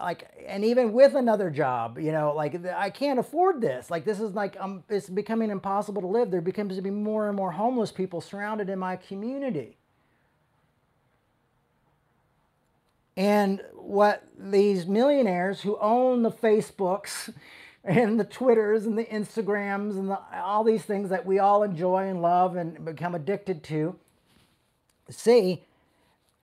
like 0.00 0.28
and 0.46 0.64
even 0.64 0.92
with 0.92 1.14
another 1.14 1.50
job 1.50 1.98
you 1.98 2.12
know 2.12 2.32
like 2.34 2.64
i 2.74 2.90
can't 2.90 3.18
afford 3.18 3.60
this 3.60 3.90
like 3.90 4.04
this 4.04 4.20
is 4.20 4.34
like 4.34 4.56
um, 4.60 4.82
it's 4.88 5.08
becoming 5.08 5.50
impossible 5.50 6.02
to 6.02 6.08
live 6.08 6.30
there 6.30 6.40
becomes 6.40 6.74
to 6.74 6.82
be 6.82 6.90
more 6.90 7.28
and 7.28 7.36
more 7.36 7.52
homeless 7.52 7.92
people 7.92 8.20
surrounded 8.20 8.68
in 8.68 8.78
my 8.78 8.96
community 8.96 9.76
And 13.16 13.62
what 13.74 14.24
these 14.38 14.86
millionaires 14.86 15.62
who 15.62 15.78
own 15.80 16.22
the 16.22 16.30
Facebooks 16.30 17.32
and 17.84 18.20
the 18.20 18.24
Twitters 18.24 18.84
and 18.84 18.98
the 18.98 19.04
Instagrams 19.04 19.92
and 19.92 20.10
the, 20.10 20.18
all 20.34 20.64
these 20.64 20.82
things 20.82 21.10
that 21.10 21.24
we 21.24 21.38
all 21.38 21.62
enjoy 21.62 22.08
and 22.08 22.20
love 22.20 22.56
and 22.56 22.84
become 22.84 23.14
addicted 23.14 23.62
to 23.64 23.96
see, 25.08 25.64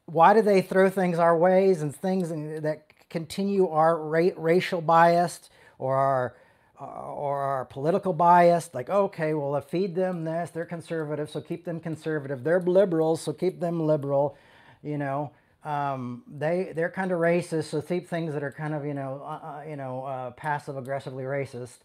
why 0.05 0.33
do 0.33 0.41
they 0.41 0.61
throw 0.61 0.89
things 0.89 1.19
our 1.19 1.37
ways 1.37 1.81
and 1.81 1.95
things 1.95 2.29
that 2.29 3.09
continue 3.09 3.67
our 3.67 3.97
ra- 3.97 4.29
racial 4.35 4.81
bias 4.81 5.49
or 5.77 5.95
our 5.95 6.35
or 6.79 7.41
our 7.41 7.65
political 7.65 8.13
bias? 8.13 8.69
Like 8.73 8.89
okay 8.89 9.33
well 9.33 9.59
feed 9.61 9.95
them 9.95 10.23
this 10.23 10.49
they're 10.49 10.65
conservative 10.65 11.29
so 11.29 11.41
keep 11.41 11.65
them 11.65 11.79
conservative. 11.79 12.43
They're 12.43 12.59
liberals 12.61 13.21
so 13.21 13.33
keep 13.33 13.59
them 13.59 13.79
liberal 13.85 14.37
you 14.81 14.97
know 14.97 15.31
um, 15.63 16.23
they 16.27 16.73
they're 16.75 16.89
kind 16.89 17.11
of 17.11 17.19
racist, 17.19 17.65
so 17.65 17.81
keep 17.81 18.07
things 18.07 18.33
that 18.33 18.43
are 18.43 18.51
kind 18.51 18.73
of 18.73 18.85
you 18.85 18.93
know 18.93 19.21
uh, 19.23 19.27
uh 19.27 19.63
you 19.67 19.75
know 19.75 20.03
uh, 20.03 20.31
passive 20.31 20.77
aggressively 20.77 21.23
racist 21.23 21.77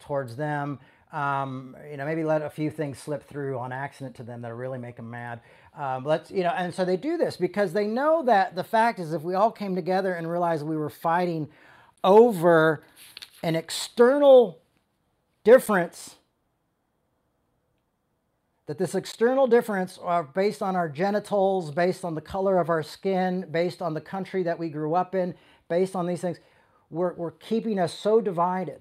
towards 0.00 0.36
them. 0.36 0.78
Um, 1.12 1.76
you 1.88 1.96
know, 1.96 2.04
maybe 2.04 2.24
let 2.24 2.42
a 2.42 2.50
few 2.50 2.70
things 2.70 2.98
slip 2.98 3.22
through 3.22 3.56
on 3.58 3.70
accident 3.70 4.16
to 4.16 4.24
them 4.24 4.42
that 4.42 4.52
really 4.52 4.78
make 4.78 4.96
them 4.96 5.10
mad. 5.10 5.40
Um, 5.76 6.04
let's 6.04 6.30
you 6.30 6.42
know, 6.42 6.50
and 6.50 6.74
so 6.74 6.84
they 6.84 6.96
do 6.96 7.16
this 7.16 7.36
because 7.36 7.72
they 7.72 7.86
know 7.86 8.24
that 8.24 8.56
the 8.56 8.64
fact 8.64 8.98
is, 8.98 9.12
if 9.12 9.22
we 9.22 9.34
all 9.34 9.50
came 9.50 9.74
together 9.74 10.14
and 10.14 10.30
realized 10.30 10.64
we 10.66 10.76
were 10.76 10.90
fighting 10.90 11.48
over 12.02 12.82
an 13.42 13.56
external 13.56 14.60
difference 15.44 16.16
that 18.66 18.78
this 18.78 18.94
external 18.94 19.46
difference 19.46 19.98
are 19.98 20.22
based 20.22 20.62
on 20.62 20.74
our 20.74 20.88
genitals, 20.88 21.70
based 21.70 22.04
on 22.04 22.14
the 22.14 22.20
color 22.20 22.58
of 22.58 22.70
our 22.70 22.82
skin, 22.82 23.46
based 23.50 23.82
on 23.82 23.92
the 23.92 24.00
country 24.00 24.42
that 24.42 24.58
we 24.58 24.70
grew 24.70 24.94
up 24.94 25.14
in, 25.14 25.34
based 25.68 25.94
on 25.94 26.06
these 26.06 26.22
things, 26.22 26.38
we're, 26.90 27.12
we're 27.14 27.32
keeping 27.32 27.78
us 27.78 27.92
so 27.92 28.20
divided. 28.20 28.80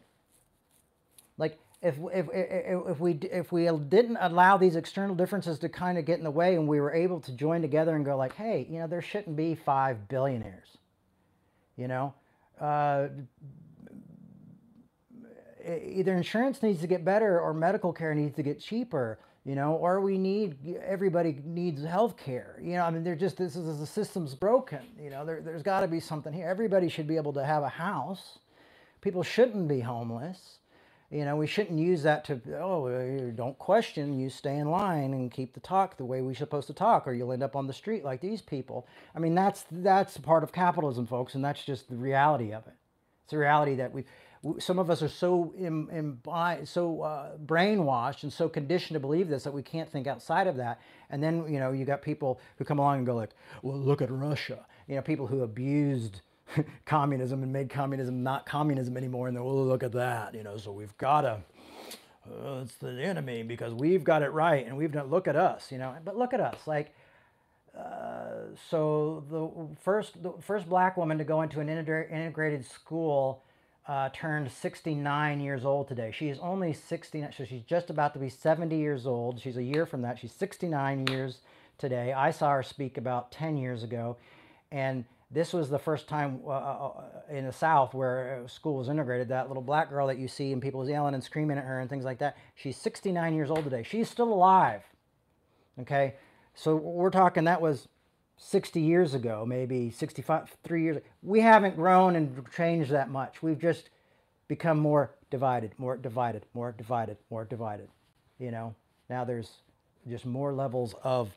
Like 1.37 1.59
if, 1.81 1.95
if, 2.13 2.27
if, 2.31 2.99
we, 2.99 3.13
if 3.23 3.51
we 3.51 3.67
didn't 3.89 4.17
allow 4.21 4.55
these 4.55 4.77
external 4.77 5.15
differences 5.15 5.59
to 5.59 5.69
kind 5.69 5.97
of 5.97 6.05
get 6.05 6.17
in 6.17 6.23
the 6.23 6.31
way 6.31 6.55
and 6.55 6.65
we 6.65 6.79
were 6.79 6.93
able 6.93 7.19
to 7.19 7.33
join 7.33 7.61
together 7.61 7.95
and 7.95 8.05
go 8.05 8.15
like, 8.15 8.35
hey, 8.35 8.65
you 8.69 8.79
know, 8.79 8.87
there 8.87 9.01
shouldn't 9.01 9.35
be 9.35 9.53
five 9.53 10.07
billionaires, 10.07 10.77
you 11.75 11.89
know, 11.89 12.13
uh, 12.61 13.07
either 15.65 16.15
insurance 16.15 16.63
needs 16.63 16.79
to 16.79 16.87
get 16.87 17.03
better 17.03 17.39
or 17.39 17.53
medical 17.53 17.91
care 17.91 18.13
needs 18.15 18.35
to 18.35 18.43
get 18.43 18.61
cheaper 18.61 19.19
you 19.45 19.55
know, 19.55 19.73
or 19.73 19.99
we 19.99 20.17
need 20.17 20.55
everybody 20.85 21.37
needs 21.43 21.83
health 21.83 22.17
care. 22.17 22.57
You 22.61 22.75
know, 22.75 22.83
I 22.83 22.91
mean, 22.91 23.03
they're 23.03 23.15
just 23.15 23.37
this 23.37 23.55
is 23.55 23.79
the 23.79 23.85
system's 23.85 24.35
broken. 24.35 24.81
You 25.01 25.09
know, 25.09 25.25
there, 25.25 25.41
there's 25.41 25.63
got 25.63 25.81
to 25.81 25.87
be 25.87 25.99
something 25.99 26.31
here. 26.31 26.47
Everybody 26.47 26.87
should 26.87 27.07
be 27.07 27.17
able 27.17 27.33
to 27.33 27.45
have 27.45 27.63
a 27.63 27.69
house. 27.69 28.39
People 29.01 29.23
shouldn't 29.23 29.67
be 29.67 29.81
homeless. 29.81 30.59
You 31.11 31.25
know, 31.25 31.35
we 31.35 31.45
shouldn't 31.45 31.77
use 31.77 32.03
that 32.03 32.25
to 32.25 32.41
oh, 32.59 33.31
don't 33.35 33.59
question. 33.59 34.17
You 34.17 34.29
stay 34.29 34.57
in 34.57 34.71
line 34.71 35.13
and 35.13 35.29
keep 35.29 35.53
the 35.53 35.59
talk 35.59 35.97
the 35.97 36.05
way 36.05 36.21
we're 36.21 36.35
supposed 36.35 36.67
to 36.67 36.73
talk, 36.73 37.05
or 37.05 37.13
you'll 37.13 37.33
end 37.33 37.43
up 37.43 37.55
on 37.55 37.67
the 37.67 37.73
street 37.73 38.05
like 38.05 38.21
these 38.21 38.41
people. 38.41 38.87
I 39.13 39.19
mean, 39.19 39.35
that's 39.35 39.65
that's 39.71 40.17
part 40.17 40.43
of 40.43 40.53
capitalism, 40.53 41.05
folks, 41.05 41.35
and 41.35 41.43
that's 41.43 41.63
just 41.65 41.89
the 41.89 41.97
reality 41.97 42.53
of 42.53 42.65
it. 42.65 42.73
It's 43.23 43.31
the 43.31 43.37
reality 43.37 43.75
that 43.75 43.93
we 43.93 44.05
some 44.59 44.77
of 44.77 44.89
us 44.89 45.01
are 45.01 45.09
so 45.09 45.53
Im, 45.57 46.19
so 46.65 47.01
uh, 47.01 47.37
brainwashed 47.45 48.23
and 48.23 48.33
so 48.33 48.49
conditioned 48.49 48.95
to 48.95 48.99
believe 48.99 49.29
this 49.29 49.43
that 49.43 49.53
we 49.53 49.63
can't 49.63 49.89
think 49.89 50.05
outside 50.05 50.47
of 50.47 50.57
that. 50.57 50.81
And 51.09 51.23
then 51.23 51.51
you 51.51 51.59
know 51.59 51.71
you 51.71 51.85
got 51.85 52.01
people 52.01 52.39
who 52.57 52.65
come 52.65 52.79
along 52.79 52.97
and 52.97 53.05
go 53.05 53.15
like, 53.15 53.31
well, 53.61 53.77
look 53.77 54.01
at 54.01 54.11
Russia. 54.11 54.65
You 54.87 54.95
know, 54.95 55.01
people 55.01 55.27
who 55.27 55.43
abused 55.43 56.21
communism 56.85 57.41
and 57.41 57.53
made 57.53 57.69
communism 57.69 58.21
not 58.21 58.45
communism 58.45 58.97
anymore, 58.97 59.27
and 59.27 59.37
they 59.37 59.41
well, 59.41 59.65
look 59.65 59.83
at 59.83 59.93
that. 59.93 60.35
You 60.35 60.43
know, 60.43 60.57
so 60.57 60.71
we've 60.71 60.97
got 60.97 61.21
to. 61.21 61.37
Uh, 62.25 62.61
it's 62.61 62.75
the 62.75 62.89
enemy 63.03 63.43
because 63.43 63.73
we've 63.73 64.03
got 64.03 64.21
it 64.21 64.29
right 64.29 64.65
and 64.65 64.77
we've 64.77 64.91
done. 64.91 65.09
Look 65.09 65.27
at 65.27 65.35
us, 65.35 65.71
you 65.71 65.77
know. 65.77 65.95
But 66.03 66.17
look 66.17 66.33
at 66.33 66.41
us, 66.41 66.67
like. 66.67 66.93
Uh, 67.77 68.53
so 68.69 69.23
the 69.31 69.49
first 69.81 70.21
the 70.21 70.31
first 70.41 70.69
black 70.69 70.95
woman 70.95 71.17
to 71.17 71.23
go 71.23 71.41
into 71.41 71.59
an 71.59 71.69
integrated 71.69 72.63
school 72.63 73.41
uh, 73.87 74.09
turned 74.13 74.51
69 74.51 75.39
years 75.39 75.65
old 75.65 75.87
today. 75.87 76.11
She 76.15 76.29
is 76.29 76.39
only 76.39 76.73
69, 76.73 77.33
so 77.37 77.43
she's 77.43 77.63
just 77.63 77.89
about 77.89 78.13
to 78.13 78.19
be 78.19 78.29
70 78.29 78.77
years 78.77 79.05
old. 79.05 79.41
She's 79.41 79.57
a 79.57 79.63
year 79.63 79.85
from 79.85 80.01
that. 80.03 80.19
She's 80.19 80.31
69 80.31 81.07
years 81.07 81.39
today. 81.77 82.13
I 82.13 82.31
saw 82.31 82.51
her 82.51 82.63
speak 82.63 82.97
about 82.97 83.31
10 83.31 83.57
years 83.57 83.83
ago. 83.83 84.17
And 84.71 85.05
this 85.29 85.51
was 85.51 85.69
the 85.69 85.79
first 85.79 86.07
time 86.07 86.39
uh, 86.45 86.51
uh, 86.51 86.91
in 87.29 87.45
the 87.45 87.51
South 87.51 87.93
where 87.93 88.43
school 88.47 88.75
was 88.77 88.87
integrated. 88.87 89.29
That 89.29 89.47
little 89.47 89.63
black 89.63 89.89
girl 89.89 90.07
that 90.07 90.17
you 90.17 90.27
see 90.27 90.53
and 90.53 90.61
people 90.61 90.87
yelling 90.87 91.13
and 91.13 91.23
screaming 91.23 91.57
at 91.57 91.65
her 91.65 91.79
and 91.79 91.89
things 91.89 92.05
like 92.05 92.19
that. 92.19 92.37
She's 92.55 92.77
69 92.77 93.33
years 93.33 93.49
old 93.49 93.63
today. 93.63 93.83
She's 93.83 94.09
still 94.09 94.31
alive. 94.31 94.83
Okay, 95.81 96.13
so 96.53 96.75
we're 96.75 97.09
talking 97.09 97.45
that 97.45 97.59
was 97.59 97.87
60 98.37 98.81
years 98.81 99.13
ago, 99.13 99.45
maybe 99.47 99.89
65, 99.91 100.55
three 100.63 100.83
years. 100.83 101.01
We 101.21 101.41
haven't 101.41 101.75
grown 101.75 102.15
and 102.15 102.43
changed 102.55 102.91
that 102.91 103.09
much. 103.09 103.41
We've 103.41 103.59
just 103.59 103.89
become 104.47 104.77
more 104.77 105.11
divided, 105.29 105.71
more 105.77 105.97
divided, 105.97 106.45
more 106.53 106.71
divided, 106.71 107.17
more 107.29 107.45
divided. 107.45 107.87
You 108.39 108.51
know, 108.51 108.75
now 109.09 109.23
there's 109.23 109.49
just 110.09 110.25
more 110.25 110.53
levels 110.53 110.95
of 111.03 111.31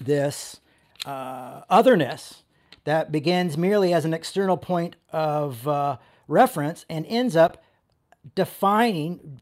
this 0.00 0.60
uh, 1.06 1.62
otherness 1.70 2.42
that 2.84 3.10
begins 3.10 3.56
merely 3.56 3.92
as 3.94 4.04
an 4.04 4.12
external 4.12 4.56
point 4.56 4.96
of 5.12 5.66
uh, 5.66 5.96
reference 6.28 6.84
and 6.88 7.06
ends 7.06 7.34
up 7.34 7.62
defining, 8.34 9.40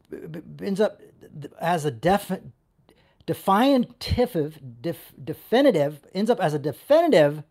ends 0.61 0.81
up 0.81 1.01
as 1.61 1.85
a 1.85 1.91
defi- 1.91 2.41
definitive, 3.27 4.59
def, 4.81 5.13
definitive, 5.23 6.01
ends 6.15 6.31
up 6.31 6.41
as 6.41 6.55
a 6.55 6.59
definitive 6.59 7.43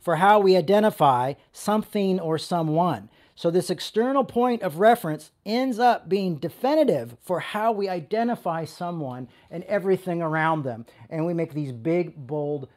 for 0.00 0.16
how 0.16 0.40
we 0.40 0.56
identify 0.56 1.34
something 1.52 2.18
or 2.18 2.38
someone. 2.38 3.08
So, 3.34 3.50
this 3.50 3.70
external 3.70 4.24
point 4.24 4.62
of 4.62 4.78
reference 4.78 5.30
ends 5.46 5.78
up 5.78 6.08
being 6.08 6.36
definitive 6.36 7.16
for 7.22 7.40
how 7.40 7.72
we 7.72 7.88
identify 7.88 8.64
someone 8.64 9.28
and 9.50 9.64
everything 9.64 10.20
around 10.20 10.64
them. 10.64 10.84
And 11.08 11.24
we 11.24 11.32
make 11.32 11.54
these 11.54 11.72
big, 11.72 12.14
bold, 12.14 12.68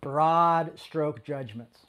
broad 0.00 0.78
stroke 0.78 1.24
judgments. 1.24 1.80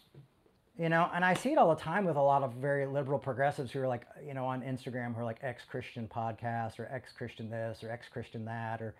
You 0.79 0.89
know, 0.89 1.09
and 1.13 1.25
I 1.25 1.33
see 1.33 1.51
it 1.51 1.57
all 1.57 1.73
the 1.73 1.81
time 1.81 2.05
with 2.05 2.17
a 2.17 2.21
lot 2.21 2.43
of 2.43 2.53
very 2.53 2.85
liberal 2.85 3.17
progressives 3.17 3.71
who 3.71 3.81
are 3.81 3.87
like, 3.87 4.05
you 4.25 4.35
know, 4.35 4.45
on 4.45 4.61
Instagram 4.61 5.13
who 5.15 5.21
are 5.21 5.25
like 5.25 5.39
ex 5.41 5.63
Christian 5.63 6.07
podcast 6.07 6.79
or 6.79 6.87
ex 6.91 7.11
Christian 7.11 7.49
this 7.49 7.83
or 7.83 7.91
ex 7.91 8.07
Christian 8.07 8.45
that 8.45 8.81
or 8.81 8.93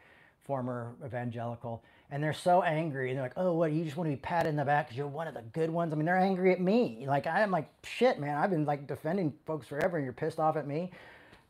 former 0.47 0.95
evangelical. 1.05 1.83
And 2.09 2.23
they're 2.23 2.33
so 2.33 2.63
angry. 2.63 3.09
And 3.09 3.17
they're 3.17 3.25
like, 3.25 3.33
oh, 3.37 3.53
what? 3.53 3.73
You 3.73 3.83
just 3.83 3.97
want 3.97 4.09
to 4.09 4.15
be 4.15 4.21
patted 4.21 4.49
in 4.49 4.55
the 4.55 4.63
back 4.63 4.87
because 4.87 4.97
you're 4.97 5.07
one 5.07 5.27
of 5.27 5.33
the 5.33 5.43
good 5.53 5.69
ones? 5.69 5.91
I 5.91 5.97
mean, 5.97 6.05
they're 6.05 6.17
angry 6.17 6.53
at 6.53 6.61
me. 6.61 7.05
Like, 7.05 7.27
I'm 7.27 7.51
like, 7.51 7.69
shit, 7.83 8.19
man. 8.19 8.37
I've 8.37 8.49
been 8.49 8.65
like 8.65 8.87
defending 8.87 9.33
folks 9.45 9.67
forever 9.67 9.97
and 9.97 10.05
you're 10.05 10.13
pissed 10.13 10.39
off 10.39 10.55
at 10.55 10.65
me, 10.65 10.91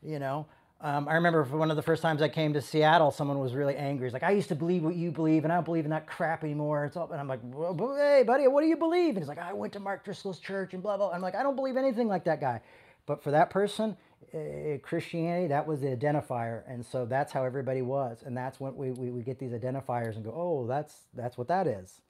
you 0.02 0.18
know? 0.18 0.46
Um, 0.80 1.08
I 1.08 1.14
remember 1.14 1.42
one 1.42 1.70
of 1.72 1.76
the 1.76 1.82
first 1.82 2.02
times 2.02 2.22
I 2.22 2.28
came 2.28 2.52
to 2.52 2.62
Seattle, 2.62 3.10
someone 3.10 3.40
was 3.40 3.52
really 3.52 3.74
angry. 3.74 4.06
He's 4.06 4.12
like, 4.12 4.22
I 4.22 4.30
used 4.30 4.48
to 4.48 4.54
believe 4.54 4.84
what 4.84 4.94
you 4.94 5.10
believe, 5.10 5.42
and 5.42 5.52
I 5.52 5.56
don't 5.56 5.64
believe 5.64 5.84
in 5.84 5.90
that 5.90 6.06
crap 6.06 6.44
anymore. 6.44 6.84
It's 6.84 6.96
all, 6.96 7.10
and 7.10 7.20
I'm 7.20 7.26
like, 7.26 7.40
hey, 7.42 8.22
buddy, 8.24 8.46
what 8.46 8.60
do 8.60 8.68
you 8.68 8.76
believe? 8.76 9.10
And 9.10 9.18
he's 9.18 9.26
like, 9.26 9.38
I 9.38 9.52
went 9.52 9.72
to 9.72 9.80
Mark 9.80 10.04
Driscoll's 10.04 10.38
church 10.38 10.74
and 10.74 10.82
blah, 10.82 10.96
blah. 10.96 11.10
I'm 11.10 11.20
like, 11.20 11.34
I 11.34 11.42
don't 11.42 11.56
believe 11.56 11.76
anything 11.76 12.06
like 12.06 12.24
that 12.24 12.40
guy. 12.40 12.60
But 13.06 13.24
for 13.24 13.32
that 13.32 13.50
person, 13.50 13.96
uh, 14.34 14.78
Christianity, 14.82 15.48
that 15.48 15.66
was 15.66 15.80
the 15.80 15.88
identifier. 15.88 16.62
And 16.68 16.84
so 16.84 17.06
that's 17.06 17.32
how 17.32 17.44
everybody 17.44 17.82
was. 17.82 18.22
And 18.24 18.36
that's 18.36 18.60
when 18.60 18.76
we, 18.76 18.90
we, 18.92 19.10
we 19.10 19.22
get 19.22 19.38
these 19.38 19.52
identifiers 19.52 20.16
and 20.16 20.24
go, 20.24 20.32
oh, 20.34 20.66
that's, 20.66 20.94
that's 21.14 21.38
what 21.38 21.48
that 21.48 21.66
is. 21.66 22.00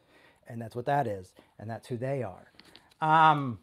And 0.49 0.61
that's 0.61 0.77
what 0.77 0.87
that 0.87 1.07
is. 1.07 1.33
And 1.59 1.71
that's 1.71 1.89
who 1.89 1.97
they 1.97 2.23
are. 2.23 2.53
Um, 3.01 3.59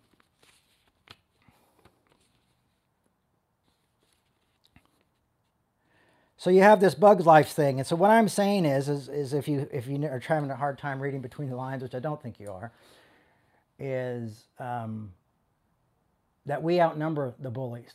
So 6.37 6.51
you 6.51 6.61
have 6.61 6.79
this 6.79 6.93
Bugs 6.95 7.25
Life 7.25 7.49
thing, 7.49 7.79
and 7.79 7.87
so 7.87 7.95
what 7.95 8.11
I'm 8.11 8.29
saying 8.29 8.65
is, 8.65 8.89
is, 8.89 9.09
is 9.09 9.33
if 9.33 9.47
you 9.47 9.67
if 9.73 9.87
you 9.87 10.05
are 10.05 10.19
having 10.19 10.51
a 10.51 10.55
hard 10.55 10.77
time 10.77 11.01
reading 11.01 11.21
between 11.21 11.49
the 11.49 11.55
lines, 11.55 11.81
which 11.81 11.95
I 11.95 11.99
don't 11.99 12.21
think 12.21 12.39
you 12.39 12.51
are, 12.51 12.71
is 13.79 14.43
um, 14.59 15.11
that 16.45 16.61
we 16.61 16.79
outnumber 16.81 17.33
the 17.39 17.49
bullies, 17.49 17.93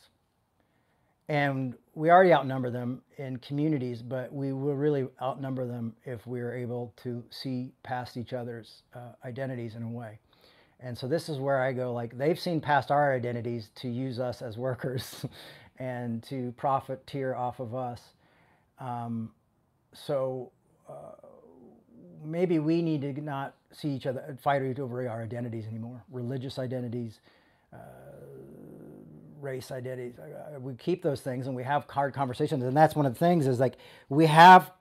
and 1.31 1.75
we 1.95 2.11
already 2.11 2.33
outnumber 2.33 2.69
them 2.69 3.01
in 3.17 3.37
communities, 3.37 4.01
but 4.01 4.33
we 4.33 4.51
will 4.51 4.75
really 4.75 5.07
outnumber 5.21 5.65
them 5.65 5.95
if 6.05 6.27
we 6.27 6.41
are 6.41 6.53
able 6.53 6.93
to 7.03 7.23
see 7.29 7.71
past 7.83 8.17
each 8.17 8.33
other's 8.33 8.83
uh, 8.95 9.13
identities 9.25 9.75
in 9.75 9.83
a 9.83 9.89
way. 9.89 10.19
And 10.81 10.97
so 10.97 11.07
this 11.07 11.29
is 11.29 11.39
where 11.39 11.63
I 11.63 11.71
go 11.71 11.93
like 11.93 12.17
they've 12.17 12.39
seen 12.39 12.59
past 12.59 12.91
our 12.91 13.15
identities 13.15 13.69
to 13.75 13.89
use 13.89 14.19
us 14.19 14.41
as 14.41 14.57
workers 14.57 15.25
and 15.79 16.21
to 16.23 16.53
profiteer 16.57 17.35
off 17.35 17.61
of 17.61 17.75
us 17.75 18.01
um, 18.79 19.31
so 19.93 20.51
uh, 20.89 20.93
maybe 22.25 22.59
we 22.59 22.81
need 22.81 23.01
to 23.01 23.21
not 23.21 23.55
see 23.71 23.89
each 23.89 24.05
other 24.07 24.37
fight 24.41 24.79
over 24.79 25.07
our 25.07 25.23
identities 25.23 25.67
anymore, 25.67 26.03
religious 26.11 26.59
identities, 26.59 27.19
uh, 27.73 27.77
race 29.41 29.71
identities. 29.71 30.15
We 30.59 30.75
keep 30.75 31.01
those 31.01 31.21
things 31.21 31.47
and 31.47 31.55
we 31.55 31.63
have 31.63 31.85
hard 31.89 32.13
conversations, 32.13 32.63
and 32.63 32.75
that's 32.75 32.95
one 32.95 33.05
of 33.05 33.13
the 33.13 33.19
things 33.19 33.47
is 33.47 33.59
like 33.59 33.75
we 34.09 34.27
have 34.27 34.71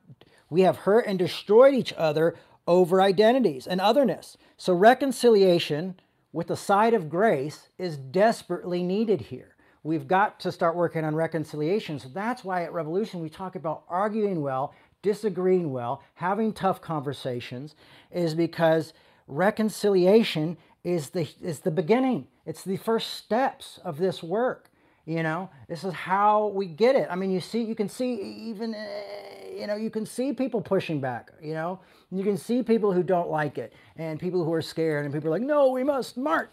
we 0.48 0.62
have 0.62 0.78
hurt 0.78 1.06
and 1.06 1.18
destroyed 1.18 1.74
each 1.74 1.92
other 1.96 2.34
over 2.66 3.00
identities 3.00 3.66
and 3.66 3.80
otherness. 3.80 4.36
So 4.56 4.74
reconciliation 4.74 6.00
with 6.32 6.48
the 6.48 6.56
side 6.56 6.94
of 6.94 7.08
grace 7.08 7.68
is 7.78 7.96
desperately 7.96 8.82
needed 8.82 9.20
here. 9.22 9.54
We've 9.82 10.06
got 10.06 10.38
to 10.40 10.52
start 10.52 10.76
working 10.76 11.04
on 11.04 11.14
reconciliation. 11.14 11.98
So 11.98 12.08
that's 12.12 12.44
why 12.44 12.64
at 12.64 12.72
Revolution 12.72 13.20
we 13.20 13.30
talk 13.30 13.56
about 13.56 13.84
arguing 13.88 14.42
well, 14.42 14.74
disagreeing 15.02 15.72
well, 15.72 16.02
having 16.14 16.52
tough 16.52 16.80
conversations, 16.82 17.74
is 18.10 18.34
because 18.34 18.92
reconciliation 19.26 20.58
is 20.84 21.10
the 21.10 21.28
is 21.42 21.60
the 21.60 21.70
beginning. 21.70 22.26
It's 22.46 22.64
the 22.64 22.76
first 22.76 23.14
steps 23.14 23.78
of 23.84 23.98
this 23.98 24.22
work. 24.22 24.70
You 25.06 25.22
know, 25.22 25.50
this 25.68 25.82
is 25.82 25.92
how 25.92 26.48
we 26.48 26.66
get 26.66 26.94
it. 26.94 27.08
I 27.10 27.16
mean, 27.16 27.30
you 27.30 27.40
see, 27.40 27.62
you 27.62 27.74
can 27.74 27.88
see 27.88 28.14
even, 28.50 28.74
eh, 28.74 29.58
you 29.58 29.66
know, 29.66 29.74
you 29.74 29.90
can 29.90 30.06
see 30.06 30.32
people 30.32 30.60
pushing 30.60 31.00
back. 31.00 31.30
You 31.42 31.54
know, 31.54 31.80
you 32.12 32.22
can 32.22 32.36
see 32.36 32.62
people 32.62 32.92
who 32.92 33.02
don't 33.02 33.28
like 33.30 33.58
it, 33.58 33.72
and 33.96 34.20
people 34.20 34.44
who 34.44 34.52
are 34.52 34.62
scared, 34.62 35.04
and 35.04 35.12
people 35.12 35.28
are 35.28 35.32
like, 35.32 35.42
no, 35.42 35.70
we 35.70 35.82
must 35.82 36.16
march 36.16 36.50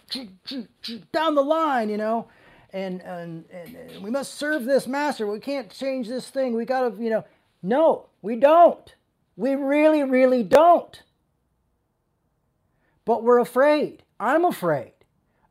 down 1.12 1.36
the 1.36 1.44
line. 1.44 1.90
You 1.90 1.98
know, 1.98 2.28
and, 2.74 3.02
and, 3.02 3.46
and 3.52 4.04
we 4.04 4.10
must 4.10 4.36
serve 4.36 4.66
this 4.66 4.88
master. 4.88 5.28
We 5.28 5.40
can't 5.40 5.70
change 5.70 6.08
this 6.08 6.30
thing. 6.30 6.54
We 6.56 6.66
got 6.66 6.96
to, 6.96 7.04
you 7.04 7.10
know. 7.10 7.26
No, 7.64 8.08
we 8.22 8.36
don't. 8.36 8.96
We 9.36 9.56
really, 9.56 10.04
really 10.04 10.44
don't. 10.44 11.02
But 13.06 13.24
we're 13.24 13.40
afraid. 13.40 14.04
I'm 14.20 14.46
afraid. 14.46 14.94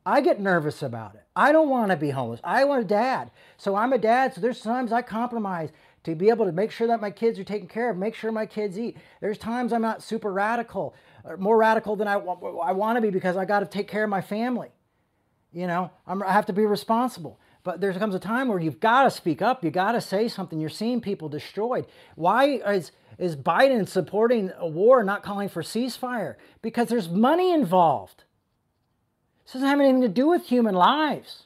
I 0.05 0.21
get 0.21 0.39
nervous 0.39 0.81
about 0.81 1.15
it. 1.15 1.23
I 1.35 1.51
don't 1.51 1.69
want 1.69 1.91
to 1.91 1.97
be 1.97 2.11
homeless. 2.11 2.39
I 2.43 2.63
want 2.63 2.81
a 2.81 2.87
dad. 2.87 3.29
So 3.57 3.75
I'm 3.75 3.91
a 3.91 3.97
dad. 3.97 4.33
So 4.33 4.41
there's 4.41 4.61
times 4.61 4.91
I 4.91 5.01
compromise 5.01 5.69
to 6.05 6.15
be 6.15 6.29
able 6.29 6.45
to 6.45 6.53
make 6.53 6.71
sure 6.71 6.87
that 6.87 7.01
my 7.01 7.11
kids 7.11 7.37
are 7.37 7.43
taken 7.43 7.67
care 7.67 7.89
of, 7.89 7.97
make 7.97 8.15
sure 8.15 8.31
my 8.31 8.45
kids 8.45 8.79
eat. 8.79 8.95
There's 9.19 9.37
times 9.37 9.73
I'm 9.73 9.81
not 9.81 10.01
super 10.01 10.31
radical, 10.31 10.95
more 11.37 11.57
radical 11.57 11.97
than 11.97 12.07
I, 12.07 12.13
I 12.13 12.71
want 12.71 12.95
to 12.95 13.01
be 13.01 13.09
because 13.09 13.35
I 13.35 13.43
got 13.43 13.59
to 13.59 13.65
take 13.65 13.89
care 13.89 14.05
of 14.05 14.09
my 14.09 14.21
family. 14.21 14.69
You 15.51 15.67
know, 15.67 15.91
I'm, 16.05 16.23
I 16.23 16.31
have 16.31 16.45
to 16.45 16.53
be 16.53 16.65
responsible. 16.65 17.39
But 17.63 17.81
there 17.81 17.91
comes 17.93 18.15
a 18.15 18.19
time 18.19 18.47
where 18.47 18.59
you've 18.59 18.79
got 18.79 19.03
to 19.03 19.11
speak 19.11 19.41
up. 19.41 19.61
You 19.61 19.71
got 19.71 19.91
to 19.91 19.99
say 19.99 20.29
something. 20.29 20.57
You're 20.57 20.69
seeing 20.69 21.01
people 21.01 21.27
destroyed. 21.27 21.85
Why 22.15 22.61
is 22.65 22.93
is 23.17 23.35
Biden 23.35 23.89
supporting 23.89 24.51
a 24.57 24.67
war, 24.67 25.03
not 25.03 25.23
calling 25.23 25.49
for 25.49 25.63
ceasefire? 25.63 26.35
Because 26.61 26.87
there's 26.87 27.09
money 27.09 27.51
involved. 27.51 28.23
This 29.47 29.53
doesn't 29.53 29.67
have 29.67 29.79
anything 29.79 30.01
to 30.01 30.09
do 30.09 30.27
with 30.27 30.45
human 30.45 30.75
lives. 30.75 31.45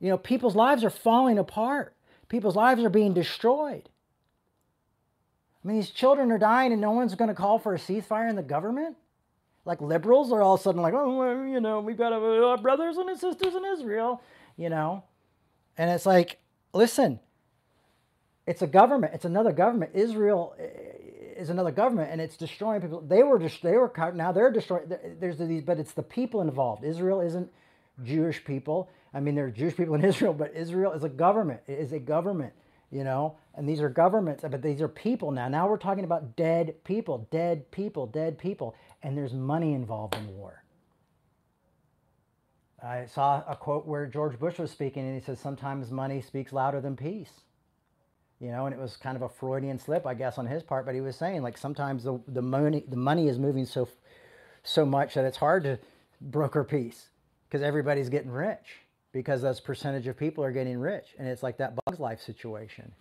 You 0.00 0.10
know, 0.10 0.18
people's 0.18 0.54
lives 0.54 0.84
are 0.84 0.90
falling 0.90 1.38
apart. 1.38 1.94
People's 2.28 2.56
lives 2.56 2.82
are 2.82 2.90
being 2.90 3.14
destroyed. 3.14 3.88
I 5.64 5.68
mean, 5.68 5.78
these 5.78 5.90
children 5.90 6.30
are 6.30 6.38
dying, 6.38 6.72
and 6.72 6.80
no 6.80 6.90
one's 6.90 7.14
going 7.14 7.28
to 7.28 7.34
call 7.34 7.58
for 7.58 7.74
a 7.74 7.78
ceasefire 7.78 8.28
in 8.28 8.36
the 8.36 8.42
government 8.42 8.96
like 9.66 9.80
liberals 9.82 10.32
are 10.32 10.40
all 10.40 10.54
of 10.54 10.60
a 10.60 10.62
sudden 10.62 10.80
like, 10.80 10.94
oh, 10.94 11.44
you 11.44 11.60
know, 11.60 11.80
we've 11.80 11.98
got 11.98 12.12
our 12.12 12.56
brothers 12.56 12.96
and 12.96 13.18
sisters 13.18 13.54
in 13.54 13.64
Israel, 13.64 14.22
you 14.56 14.70
know, 14.70 15.02
and 15.76 15.90
it's 15.90 16.06
like, 16.06 16.38
listen, 16.72 17.18
it's 18.46 18.62
a 18.62 18.66
government. 18.66 19.14
It's 19.14 19.24
another 19.24 19.52
government. 19.52 19.92
Israel 19.94 20.54
eh, 20.58 20.62
eh, 20.62 21.40
is 21.40 21.50
another 21.50 21.70
government, 21.70 22.10
and 22.12 22.20
it's 22.20 22.36
destroying 22.36 22.80
people. 22.80 23.00
They 23.00 23.22
were 23.22 23.38
just 23.38 23.62
they 23.62 23.76
were 23.76 23.92
now 24.14 24.32
they're 24.32 24.52
destroying. 24.52 24.92
There's 25.20 25.38
these, 25.38 25.62
but 25.62 25.78
it's 25.78 25.92
the 25.92 26.02
people 26.02 26.40
involved. 26.40 26.84
Israel 26.84 27.20
isn't 27.20 27.50
Jewish 28.02 28.44
people. 28.44 28.88
I 29.14 29.20
mean, 29.20 29.34
there 29.34 29.46
are 29.46 29.50
Jewish 29.50 29.76
people 29.76 29.94
in 29.94 30.04
Israel, 30.12 30.34
but 30.34 30.54
Israel 30.54 30.92
is 30.92 31.04
a 31.04 31.08
government. 31.08 31.60
It 31.66 31.78
is 31.78 31.92
a 31.92 31.98
government, 31.98 32.52
you 32.90 33.04
know. 33.04 33.36
And 33.54 33.68
these 33.68 33.80
are 33.80 33.88
governments, 33.88 34.44
but 34.48 34.62
these 34.62 34.82
are 34.82 34.88
people 34.88 35.30
now. 35.30 35.48
Now 35.48 35.66
we're 35.68 35.78
talking 35.78 36.04
about 36.04 36.36
dead 36.36 36.84
people, 36.84 37.26
dead 37.30 37.70
people, 37.70 38.06
dead 38.06 38.38
people 38.38 38.74
and 39.06 39.16
there's 39.16 39.32
money 39.32 39.72
involved 39.72 40.16
in 40.16 40.26
war. 40.36 40.64
I 42.82 43.06
saw 43.06 43.42
a 43.48 43.54
quote 43.54 43.86
where 43.86 44.06
George 44.06 44.38
Bush 44.38 44.58
was 44.58 44.70
speaking, 44.72 45.06
and 45.06 45.14
he 45.14 45.24
says, 45.24 45.38
Sometimes 45.40 45.92
money 45.92 46.20
speaks 46.20 46.52
louder 46.52 46.80
than 46.80 46.96
peace. 46.96 47.30
You 48.40 48.50
know, 48.50 48.66
and 48.66 48.74
it 48.74 48.80
was 48.80 48.96
kind 48.96 49.16
of 49.16 49.22
a 49.22 49.28
Freudian 49.28 49.78
slip, 49.78 50.06
I 50.06 50.12
guess, 50.12 50.36
on 50.36 50.46
his 50.46 50.62
part, 50.62 50.84
but 50.84 50.94
he 50.94 51.00
was 51.00 51.16
saying, 51.16 51.42
like, 51.42 51.56
sometimes 51.56 52.04
the, 52.04 52.20
the, 52.28 52.42
money, 52.42 52.84
the 52.86 52.96
money 52.96 53.28
is 53.28 53.38
moving 53.38 53.64
so, 53.64 53.88
so 54.62 54.84
much 54.84 55.14
that 55.14 55.24
it's 55.24 55.38
hard 55.38 55.64
to 55.64 55.78
broker 56.20 56.62
peace 56.62 57.08
because 57.48 57.62
everybody's 57.62 58.10
getting 58.10 58.30
rich 58.30 58.80
because 59.12 59.40
those 59.40 59.58
percentage 59.60 60.06
of 60.06 60.18
people 60.18 60.44
are 60.44 60.52
getting 60.52 60.78
rich. 60.78 61.14
And 61.18 61.26
it's 61.26 61.42
like 61.42 61.56
that 61.58 61.74
Bug's 61.86 61.98
Life 61.98 62.20
situation. 62.20 62.92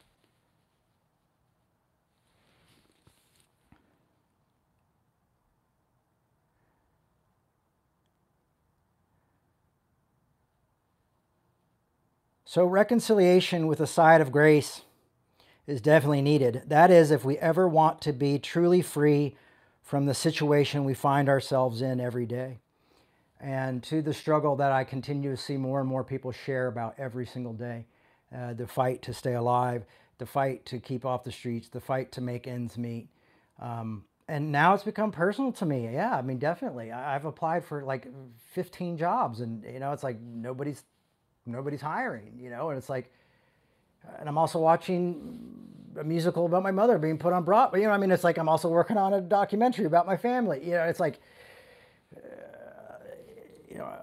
So, 12.45 12.63
reconciliation 12.65 13.67
with 13.67 13.81
a 13.81 13.87
side 13.87 14.21
of 14.21 14.31
grace 14.31 14.84
is 15.67 15.81
definitely 15.81 16.21
needed. 16.21 16.63
That 16.67 16.91
is, 16.91 17.11
if 17.11 17.25
we 17.25 17.37
ever 17.37 17.67
want 17.67 18.01
to 18.01 18.13
be 18.13 18.39
truly 18.39 18.81
free 18.81 19.35
from 19.81 20.05
the 20.05 20.13
situation 20.13 20.83
we 20.83 20.93
find 20.93 21.29
ourselves 21.29 21.81
in 21.81 21.99
every 21.99 22.25
day. 22.25 22.59
And 23.39 23.83
to 23.83 24.01
the 24.01 24.13
struggle 24.13 24.55
that 24.55 24.71
I 24.71 24.83
continue 24.83 25.29
to 25.29 25.37
see 25.37 25.57
more 25.57 25.79
and 25.79 25.87
more 25.87 26.03
people 26.03 26.31
share 26.31 26.67
about 26.67 26.95
every 26.97 27.25
single 27.25 27.53
day 27.53 27.85
uh, 28.35 28.53
the 28.53 28.67
fight 28.67 29.01
to 29.03 29.13
stay 29.13 29.33
alive, 29.33 29.85
the 30.17 30.25
fight 30.25 30.65
to 30.67 30.79
keep 30.79 31.05
off 31.05 31.23
the 31.23 31.31
streets, 31.31 31.69
the 31.69 31.79
fight 31.79 32.11
to 32.13 32.21
make 32.21 32.47
ends 32.47 32.77
meet. 32.77 33.09
Um, 33.59 34.05
and 34.27 34.51
now 34.51 34.73
it's 34.73 34.83
become 34.83 35.11
personal 35.11 35.51
to 35.53 35.65
me. 35.65 35.93
Yeah, 35.93 36.15
I 36.15 36.21
mean, 36.21 36.39
definitely. 36.39 36.91
I've 36.91 37.25
applied 37.25 37.63
for 37.63 37.83
like 37.83 38.07
15 38.53 38.97
jobs, 38.97 39.39
and 39.41 39.63
you 39.63 39.79
know, 39.79 39.91
it's 39.91 40.03
like 40.03 40.19
nobody's 40.19 40.83
nobody's 41.45 41.81
hiring. 41.81 42.39
You 42.39 42.49
know, 42.49 42.69
and 42.69 42.77
it's 42.77 42.89
like, 42.89 43.11
and 44.19 44.29
I'm 44.29 44.37
also 44.37 44.59
watching 44.59 45.55
a 45.99 46.03
musical 46.03 46.45
about 46.45 46.63
my 46.63 46.71
mother 46.71 46.97
being 46.97 47.17
put 47.17 47.33
on 47.33 47.43
Broadway. 47.43 47.81
You 47.81 47.87
know, 47.87 47.93
I 47.93 47.97
mean, 47.97 48.11
it's 48.11 48.23
like 48.23 48.37
I'm 48.37 48.49
also 48.49 48.69
working 48.69 48.97
on 48.97 49.13
a 49.13 49.21
documentary 49.21 49.85
about 49.85 50.05
my 50.05 50.17
family. 50.17 50.61
You 50.63 50.71
know, 50.71 50.83
it's 50.83 50.99
like, 50.99 51.19
uh, 52.15 52.19
you 53.69 53.77
know. 53.77 53.93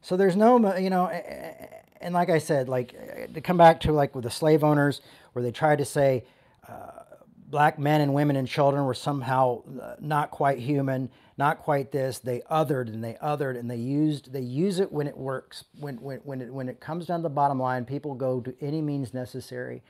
So 0.00 0.16
there's 0.16 0.36
no, 0.36 0.76
you 0.76 0.90
know, 0.90 1.06
and 1.06 2.12
like 2.12 2.28
I 2.28 2.38
said, 2.38 2.68
like 2.68 3.32
to 3.34 3.40
come 3.40 3.56
back 3.56 3.80
to 3.82 3.92
like 3.92 4.14
with 4.14 4.24
the 4.24 4.30
slave 4.30 4.64
owners, 4.64 5.00
where 5.32 5.42
they 5.42 5.52
tried 5.52 5.78
to 5.78 5.84
say 5.84 6.24
uh, 6.68 7.01
black 7.52 7.78
men 7.78 8.00
and 8.00 8.14
women 8.14 8.34
and 8.34 8.48
children 8.48 8.84
were 8.84 8.94
somehow 8.94 9.62
uh, 9.80 9.94
not 10.00 10.30
quite 10.30 10.58
human, 10.58 11.10
not 11.36 11.58
quite 11.58 11.92
this. 11.92 12.18
They 12.18 12.40
othered 12.50 12.88
and 12.88 13.04
they 13.04 13.18
othered 13.22 13.58
and 13.60 13.70
they 13.70 13.76
used 13.76 14.32
they 14.32 14.40
use 14.40 14.80
it 14.80 14.90
when 14.90 15.06
it 15.06 15.16
works. 15.16 15.64
When 15.78 15.96
when 15.96 16.18
when 16.24 16.40
it 16.40 16.52
when 16.52 16.68
it 16.68 16.80
comes 16.80 17.06
down 17.06 17.20
to 17.20 17.24
the 17.24 17.28
bottom 17.28 17.60
line, 17.60 17.84
people 17.84 18.14
go 18.14 18.40
to 18.40 18.54
any 18.60 18.80
means 18.80 19.14
necessary, 19.14 19.82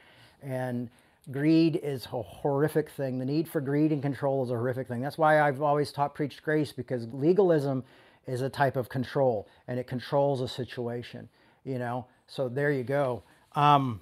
and 0.43 0.91
greed 1.31 1.77
is 1.83 2.05
a 2.07 2.21
horrific 2.21 2.91
thing. 2.91 3.21
The 3.21 3.25
need 3.25 3.49
for 3.49 3.61
greed 3.61 3.93
and 3.93 4.03
control 4.03 4.43
is 4.43 4.51
a 4.51 4.55
horrific 4.55 4.89
thing. 4.89 5.01
That's 5.01 5.17
why 5.17 5.41
I've 5.41 5.63
always 5.63 5.93
taught 5.93 6.17
preached 6.17 6.43
grace 6.43 6.73
because 6.73 7.07
legalism 7.13 7.85
is 8.27 8.43
a 8.43 8.51
type 8.51 8.77
of 8.77 8.89
control 8.89 9.49
and 9.69 9.79
it 9.79 9.87
controls 9.87 10.41
a 10.41 10.49
situation. 10.49 11.29
You 11.65 11.79
know, 11.79 12.07
so 12.27 12.49
there 12.49 12.73
you 12.73 12.83
go. 12.83 13.23
Um, 13.55 14.01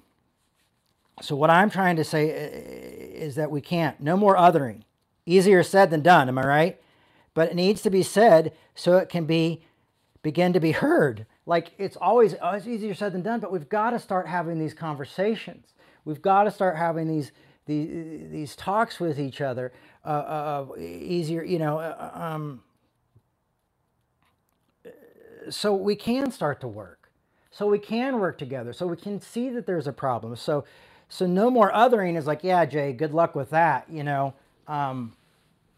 so 1.21 1.35
what 1.35 1.49
I'm 1.49 1.69
trying 1.69 1.95
to 1.97 2.03
say 2.03 2.29
is 2.29 3.35
that 3.35 3.51
we 3.51 3.61
can't. 3.61 3.99
No 4.01 4.17
more 4.17 4.35
othering. 4.35 4.81
Easier 5.25 5.63
said 5.63 5.89
than 5.91 6.01
done. 6.01 6.27
Am 6.27 6.37
I 6.37 6.45
right? 6.45 6.81
but 7.33 7.49
it 7.49 7.55
needs 7.55 7.81
to 7.81 7.89
be 7.89 8.03
said 8.03 8.53
so 8.75 8.97
it 8.97 9.09
can 9.09 9.25
be 9.25 9.63
begin 10.21 10.53
to 10.53 10.59
be 10.59 10.71
heard. 10.71 11.25
Like 11.45 11.71
it's 11.77 11.95
always 11.97 12.35
oh, 12.41 12.51
it's 12.51 12.67
easier 12.67 12.93
said 12.93 13.13
than 13.13 13.21
done, 13.21 13.39
but 13.39 13.51
we've 13.51 13.69
got 13.69 13.91
to 13.91 13.99
start 13.99 14.27
having 14.27 14.59
these 14.59 14.73
conversations. 14.73 15.73
We've 16.05 16.21
got 16.21 16.43
to 16.43 16.51
start 16.51 16.77
having 16.77 17.07
these 17.07 17.31
these 17.65 18.29
these 18.31 18.55
talks 18.55 18.99
with 18.99 19.19
each 19.19 19.41
other. 19.41 19.71
Uh, 20.03 20.07
uh, 20.07 20.65
easier, 20.79 21.43
you 21.43 21.59
know. 21.59 21.79
Uh, 21.79 22.11
um, 22.13 22.63
so 25.49 25.75
we 25.75 25.95
can 25.95 26.31
start 26.31 26.61
to 26.61 26.67
work. 26.67 27.09
So 27.49 27.67
we 27.67 27.79
can 27.79 28.19
work 28.19 28.37
together. 28.37 28.73
So 28.73 28.87
we 28.87 28.95
can 28.95 29.19
see 29.19 29.49
that 29.49 29.65
there's 29.65 29.87
a 29.87 29.93
problem. 29.93 30.35
So 30.35 30.63
so 31.11 31.27
no 31.27 31.51
more 31.51 31.71
othering 31.71 32.17
is 32.17 32.25
like, 32.25 32.43
yeah, 32.43 32.65
Jay, 32.65 32.93
good 32.93 33.13
luck 33.13 33.35
with 33.35 33.49
that. 33.51 33.85
You 33.89 34.03
know. 34.03 34.33
Um, 34.67 35.13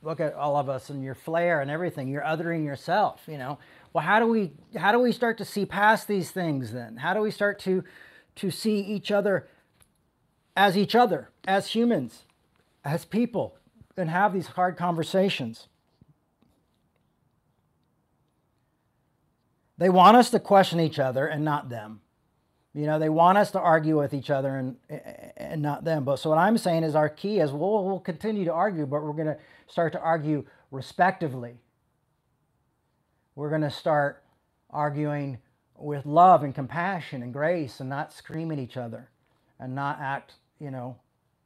look 0.04 0.20
at 0.20 0.34
all 0.34 0.56
of 0.58 0.70
us 0.70 0.90
and 0.90 1.04
your 1.04 1.16
flair 1.16 1.62
and 1.62 1.72
everything. 1.72 2.08
You're 2.08 2.24
othering 2.24 2.66
yourself, 2.66 3.22
you 3.28 3.38
know. 3.38 3.58
Well, 3.94 4.04
how 4.04 4.20
do 4.20 4.28
we 4.28 4.52
how 4.76 4.92
do 4.92 5.00
we 5.00 5.12
start 5.12 5.38
to 5.40 5.46
see 5.46 5.66
past 5.66 6.08
these 6.08 6.32
things 6.32 6.72
then? 6.72 6.98
How 6.98 7.14
do 7.14 7.22
we 7.22 7.32
start 7.32 7.60
to 7.60 7.84
to 8.36 8.52
see 8.52 8.80
each 8.80 9.12
other 9.12 9.48
as 10.56 10.78
each 10.78 10.94
other, 10.94 11.30
as 11.48 11.70
humans, 11.70 12.24
as 12.84 13.06
people, 13.06 13.56
and 13.98 14.10
have 14.10 14.34
these 14.34 14.48
hard 14.48 14.78
conversations? 14.78 15.68
They 19.78 19.90
want 19.90 20.18
us 20.18 20.30
to 20.30 20.40
question 20.40 20.80
each 20.80 21.00
other 21.00 21.26
and 21.26 21.44
not 21.44 21.70
them. 21.70 22.02
You 22.74 22.88
know, 22.88 22.98
they 22.98 23.10
want 23.10 23.38
us 23.38 23.52
to 23.52 23.60
argue 23.60 24.00
with 24.00 24.14
each 24.14 24.30
other 24.32 24.56
and 24.56 24.76
and 25.38 25.62
not 25.62 25.84
them. 25.84 26.04
But 26.04 26.18
so 26.18 26.30
what 26.30 26.40
I'm 26.40 26.58
saying 26.58 26.84
is 26.84 26.96
our 26.96 27.10
key 27.10 27.40
is 27.40 27.52
we'll, 27.52 27.84
we'll 27.86 28.00
continue 28.00 28.46
to 28.46 28.54
argue, 28.54 28.86
but 28.86 29.04
we're 29.04 29.14
going 29.14 29.28
to 29.28 29.38
start 29.68 29.94
to 29.94 30.00
argue 30.00 30.46
respectively. 30.72 31.60
We're 33.36 33.50
going 33.50 33.62
to 33.62 33.72
start 33.72 34.24
arguing 34.70 35.38
with 35.78 36.06
love 36.06 36.44
and 36.44 36.54
compassion 36.54 37.22
and 37.22 37.32
grace 37.34 37.80
and 37.80 37.90
not 37.90 38.14
scream 38.14 38.52
at 38.52 38.60
each 38.60 38.78
other 38.78 39.10
and 39.60 39.76
not 39.76 40.00
act, 40.00 40.34
you 40.60 40.72
know, 40.72 40.96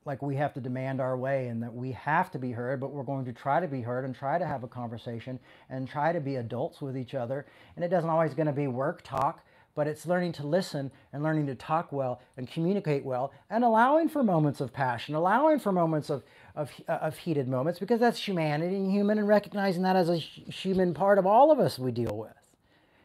like 0.06 0.22
we 0.22 0.36
have 0.36 0.54
to 0.54 0.62
demand 0.62 1.02
our 1.02 1.18
way 1.18 1.48
and 1.48 1.62
that 1.62 1.74
we 1.74 1.92
have 1.92 2.32
to 2.32 2.40
be 2.40 2.52
heard, 2.52 2.80
but 2.80 2.92
we're 2.92 3.04
going 3.04 3.26
to 3.26 3.34
try 3.34 3.60
to 3.60 3.68
be 3.68 3.82
heard 3.82 4.06
and 4.06 4.16
try 4.16 4.38
to 4.38 4.46
have 4.46 4.64
a 4.64 4.68
conversation 4.68 5.40
and 5.70 5.88
try 5.88 6.14
to 6.14 6.22
be 6.22 6.36
adults 6.38 6.82
with 6.82 6.98
each 6.98 7.14
other. 7.14 7.46
And 7.76 7.84
it 7.84 7.90
doesn't 7.90 8.10
always 8.10 8.34
going 8.34 8.48
to 8.48 8.54
be 8.54 8.68
work 8.68 9.02
talk 9.04 9.44
but 9.78 9.86
it's 9.86 10.08
learning 10.08 10.32
to 10.32 10.46
listen 10.46 10.92
and 11.14 11.22
learning 11.22 11.46
to 11.46 11.54
talk 11.54 11.92
well 11.92 12.20
and 12.36 12.50
communicate 12.50 13.06
well 13.06 13.32
and 13.52 13.64
allowing 13.64 14.10
for 14.10 14.24
moments 14.24 14.60
of 14.60 14.74
passion, 14.74 15.14
allowing 15.14 15.60
for 15.60 15.72
moments 15.72 16.10
of, 16.10 16.24
of, 16.56 16.72
uh, 16.90 16.94
of 16.94 17.16
heated 17.16 17.48
moments 17.48 17.80
because 17.80 18.00
that's 18.00 18.28
humanity 18.28 18.76
and 18.76 18.92
human 18.92 19.20
and 19.20 19.28
recognizing 19.28 19.84
that 19.84 19.96
as 19.96 20.10
a 20.10 20.18
human 20.18 20.96
part 20.96 21.20
of 21.20 21.28
all 21.28 21.52
of 21.52 21.60
us 21.60 21.78
we 21.78 21.92
deal 21.92 22.18
with. 22.18 22.34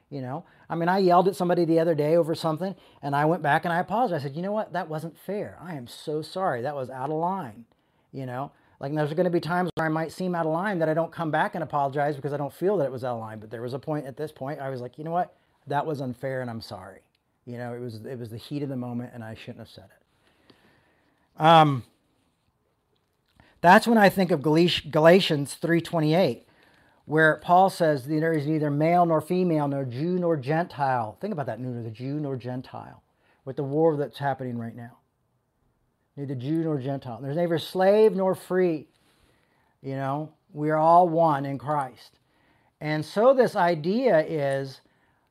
You 0.08 0.22
know, 0.22 0.46
I 0.70 0.74
mean, 0.74 0.88
I 0.88 0.96
yelled 0.98 1.28
at 1.28 1.36
somebody 1.36 1.66
the 1.66 1.78
other 1.78 1.94
day 1.94 2.16
over 2.16 2.34
something 2.34 2.74
and 3.02 3.14
I 3.14 3.26
went 3.26 3.42
back 3.42 3.66
and 3.66 3.72
I 3.72 3.78
apologized. 3.78 4.24
I 4.24 4.28
said, 4.28 4.36
you 4.36 4.40
know 4.40 4.52
what? 4.52 4.72
That 4.72 4.88
wasn't 4.88 5.18
fair. 5.18 5.58
I 5.60 5.74
am 5.74 5.86
so 5.86 6.22
sorry. 6.22 6.62
That 6.62 6.74
was 6.74 6.88
out 6.88 7.10
of 7.10 7.16
line. 7.16 7.66
You 8.12 8.24
know, 8.24 8.50
like 8.80 8.94
there's 8.94 9.12
going 9.12 9.24
to 9.24 9.30
be 9.30 9.40
times 9.40 9.68
where 9.74 9.86
I 9.86 9.90
might 9.90 10.10
seem 10.10 10.34
out 10.34 10.46
of 10.46 10.52
line 10.52 10.78
that 10.78 10.88
I 10.88 10.94
don't 10.94 11.12
come 11.12 11.30
back 11.30 11.54
and 11.54 11.62
apologize 11.62 12.16
because 12.16 12.32
I 12.32 12.38
don't 12.38 12.52
feel 12.52 12.78
that 12.78 12.86
it 12.86 12.92
was 12.92 13.04
out 13.04 13.16
of 13.16 13.20
line. 13.20 13.40
But 13.40 13.50
there 13.50 13.60
was 13.60 13.74
a 13.74 13.78
point 13.78 14.06
at 14.06 14.16
this 14.16 14.32
point 14.32 14.58
I 14.58 14.70
was 14.70 14.80
like, 14.80 14.96
you 14.96 15.04
know 15.04 15.10
what? 15.10 15.36
That 15.66 15.86
was 15.86 16.00
unfair 16.00 16.40
and 16.40 16.50
I'm 16.50 16.60
sorry. 16.60 17.00
You 17.46 17.58
know, 17.58 17.74
it 17.74 17.80
was 17.80 18.04
it 18.04 18.18
was 18.18 18.30
the 18.30 18.36
heat 18.36 18.62
of 18.62 18.68
the 18.68 18.76
moment 18.76 19.10
and 19.14 19.24
I 19.24 19.34
shouldn't 19.34 19.58
have 19.58 19.68
said 19.68 19.84
it. 19.84 21.42
Um, 21.42 21.84
that's 23.60 23.86
when 23.86 23.98
I 23.98 24.08
think 24.08 24.30
of 24.30 24.42
Galatians 24.42 25.56
3:28, 25.60 26.42
where 27.04 27.36
Paul 27.36 27.70
says 27.70 28.06
there 28.06 28.32
is 28.32 28.46
neither 28.46 28.70
male 28.70 29.06
nor 29.06 29.20
female, 29.20 29.68
nor 29.68 29.84
Jew 29.84 30.18
nor 30.18 30.36
Gentile. 30.36 31.16
Think 31.20 31.32
about 31.32 31.46
that, 31.46 31.60
neither 31.60 31.82
the 31.82 31.90
Jew 31.90 32.18
nor 32.20 32.36
Gentile, 32.36 33.02
with 33.44 33.56
the 33.56 33.64
war 33.64 33.96
that's 33.96 34.18
happening 34.18 34.58
right 34.58 34.74
now. 34.74 34.98
Neither 36.16 36.34
Jew 36.34 36.64
nor 36.64 36.78
Gentile. 36.78 37.20
There's 37.22 37.36
neither 37.36 37.58
slave 37.58 38.14
nor 38.14 38.34
free. 38.34 38.88
You 39.80 39.96
know, 39.96 40.32
we 40.52 40.70
are 40.70 40.76
all 40.76 41.08
one 41.08 41.46
in 41.46 41.58
Christ. 41.58 42.18
And 42.80 43.04
so 43.04 43.32
this 43.32 43.54
idea 43.54 44.20
is 44.20 44.80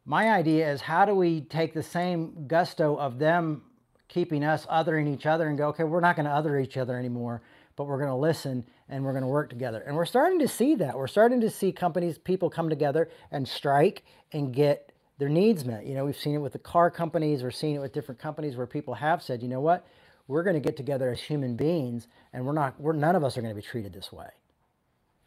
my 0.06 0.30
idea 0.30 0.72
is 0.72 0.82
how 0.82 1.06
do 1.06 1.14
we 1.14 1.42
take 1.42 1.74
the 1.74 1.84
same 1.84 2.48
gusto 2.48 2.98
of 2.98 3.20
them 3.20 3.62
keeping 4.08 4.44
us 4.44 4.66
othering 4.66 5.08
each 5.08 5.26
other 5.26 5.48
and 5.48 5.58
go, 5.58 5.68
okay, 5.70 5.84
we're 5.84 6.02
not 6.02 6.16
going 6.16 6.26
to 6.26 6.32
other 6.32 6.60
each 6.60 6.76
other 6.76 6.98
anymore, 6.98 7.42
but 7.76 7.86
we're 7.86 7.98
going 7.98 8.10
to 8.10 8.16
listen 8.16 8.66
and 8.90 9.06
we're 9.06 9.12
going 9.12 9.24
to 9.24 9.28
work 9.28 9.50
together. 9.50 9.82
And 9.88 9.96
we're 9.96 10.06
starting 10.06 10.40
to 10.40 10.48
see 10.48 10.76
that. 10.76 10.98
We're 10.98 11.08
starting 11.08 11.40
to 11.42 11.50
see 11.50 11.72
companies, 11.72 12.18
people 12.18 12.50
come 12.50 12.70
together 12.70 13.10
and 13.32 13.48
strike 13.48 14.04
and 14.34 14.54
get 14.54 14.92
their 15.18 15.30
needs 15.30 15.64
met. 15.64 15.86
You 15.86 15.94
know, 15.94 16.04
we've 16.04 16.18
seen 16.18 16.36
it 16.36 16.40
with 16.40 16.54
the 16.54 16.60
car 16.60 16.92
companies, 16.92 17.44
we're 17.44 17.52
seeing 17.52 17.76
it 17.76 17.80
with 17.80 17.94
different 17.94 18.20
companies 18.20 18.58
where 18.58 18.68
people 18.68 18.96
have 18.96 19.22
said, 19.22 19.42
you 19.42 19.48
know 19.48 19.62
what, 19.62 19.88
we're 20.28 20.44
going 20.44 20.56
to 20.56 20.60
get 20.60 20.76
together 20.76 21.12
as 21.12 21.22
human 21.22 21.56
beings 21.56 22.08
and 22.34 22.46
we're 22.46 22.54
not, 22.54 22.80
we're, 22.82 22.94
none 22.94 23.16
of 23.16 23.24
us 23.24 23.38
are 23.38 23.42
going 23.42 23.54
to 23.54 23.62
be 23.62 23.66
treated 23.66 23.94
this 23.94 24.12
way 24.12 24.30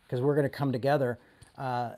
because 0.03 0.20
we're 0.20 0.35
going 0.35 0.49
to 0.49 0.55
come 0.55 0.72
together 0.72 1.18
uh, 1.59 1.91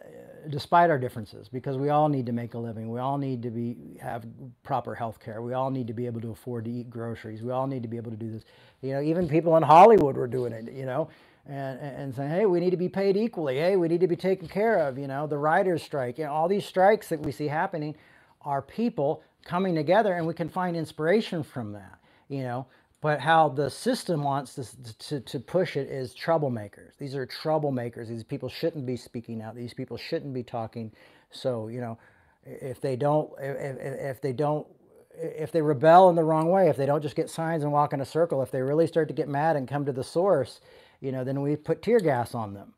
despite 0.50 0.90
our 0.90 0.98
differences, 0.98 1.48
because 1.48 1.78
we 1.78 1.88
all 1.88 2.08
need 2.08 2.26
to 2.26 2.32
make 2.32 2.54
a 2.54 2.58
living. 2.58 2.90
We 2.90 3.00
all 3.00 3.16
need 3.16 3.42
to 3.42 3.50
be 3.50 3.98
have 4.00 4.26
proper 4.62 4.94
health 4.94 5.18
care. 5.18 5.40
We 5.40 5.54
all 5.54 5.70
need 5.70 5.86
to 5.86 5.94
be 5.94 6.06
able 6.06 6.20
to 6.20 6.30
afford 6.30 6.66
to 6.66 6.70
eat 6.70 6.90
groceries. 6.90 7.42
We 7.42 7.52
all 7.52 7.66
need 7.66 7.82
to 7.82 7.88
be 7.88 7.96
able 7.96 8.10
to 8.10 8.16
do 8.16 8.30
this. 8.30 8.44
You 8.82 8.92
know, 8.92 9.00
even 9.00 9.28
people 9.28 9.56
in 9.56 9.62
Hollywood 9.62 10.16
were 10.16 10.26
doing 10.26 10.52
it. 10.52 10.70
You 10.72 10.84
know, 10.84 11.08
and 11.46 11.78
and 11.80 12.14
saying, 12.14 12.30
hey, 12.30 12.46
we 12.46 12.60
need 12.60 12.70
to 12.70 12.76
be 12.76 12.88
paid 12.88 13.16
equally. 13.16 13.56
Hey, 13.56 13.76
we 13.76 13.88
need 13.88 14.00
to 14.00 14.08
be 14.08 14.16
taken 14.16 14.46
care 14.46 14.78
of. 14.78 14.98
You 14.98 15.06
know, 15.06 15.26
the 15.26 15.38
writers' 15.38 15.82
strike. 15.82 16.18
You 16.18 16.24
know, 16.24 16.32
all 16.32 16.48
these 16.48 16.66
strikes 16.66 17.08
that 17.08 17.20
we 17.20 17.32
see 17.32 17.48
happening 17.48 17.94
are 18.42 18.60
people 18.60 19.22
coming 19.44 19.74
together, 19.74 20.14
and 20.14 20.26
we 20.26 20.34
can 20.34 20.48
find 20.48 20.76
inspiration 20.76 21.42
from 21.42 21.72
that. 21.72 21.98
You 22.28 22.42
know, 22.42 22.66
but 23.00 23.20
how 23.20 23.48
the 23.48 23.70
system 23.70 24.22
wants 24.22 24.54
to, 24.54 24.94
to, 24.98 25.20
to 25.20 25.40
push 25.40 25.76
it 25.76 25.88
is 25.88 26.14
troublemakers. 26.14 26.96
These 26.98 27.14
are 27.14 27.26
troublemakers. 27.26 28.08
These 28.08 28.24
people 28.24 28.48
shouldn't 28.48 28.86
be 28.86 28.96
speaking 28.96 29.42
out. 29.42 29.54
These 29.54 29.74
people 29.74 29.96
shouldn't 29.96 30.32
be 30.32 30.42
talking. 30.42 30.92
So, 31.30 31.68
you 31.68 31.80
know, 31.80 31.98
if 32.44 32.80
they 32.80 32.96
don't, 32.96 33.30
if, 33.38 33.76
if 33.80 34.20
they 34.20 34.32
don't, 34.32 34.66
if 35.14 35.52
they 35.52 35.62
rebel 35.62 36.08
in 36.10 36.16
the 36.16 36.24
wrong 36.24 36.50
way, 36.50 36.68
if 36.68 36.76
they 36.76 36.86
don't 36.86 37.02
just 37.02 37.16
get 37.16 37.30
signs 37.30 37.62
and 37.62 37.72
walk 37.72 37.92
in 37.92 38.00
a 38.00 38.04
circle, 38.04 38.42
if 38.42 38.50
they 38.50 38.62
really 38.62 38.86
start 38.86 39.08
to 39.08 39.14
get 39.14 39.28
mad 39.28 39.56
and 39.56 39.68
come 39.68 39.84
to 39.84 39.92
the 39.92 40.04
source, 40.04 40.60
you 41.00 41.12
know, 41.12 41.24
then 41.24 41.42
we 41.42 41.56
put 41.56 41.82
tear 41.82 42.00
gas 42.00 42.34
on 42.34 42.54
them, 42.54 42.74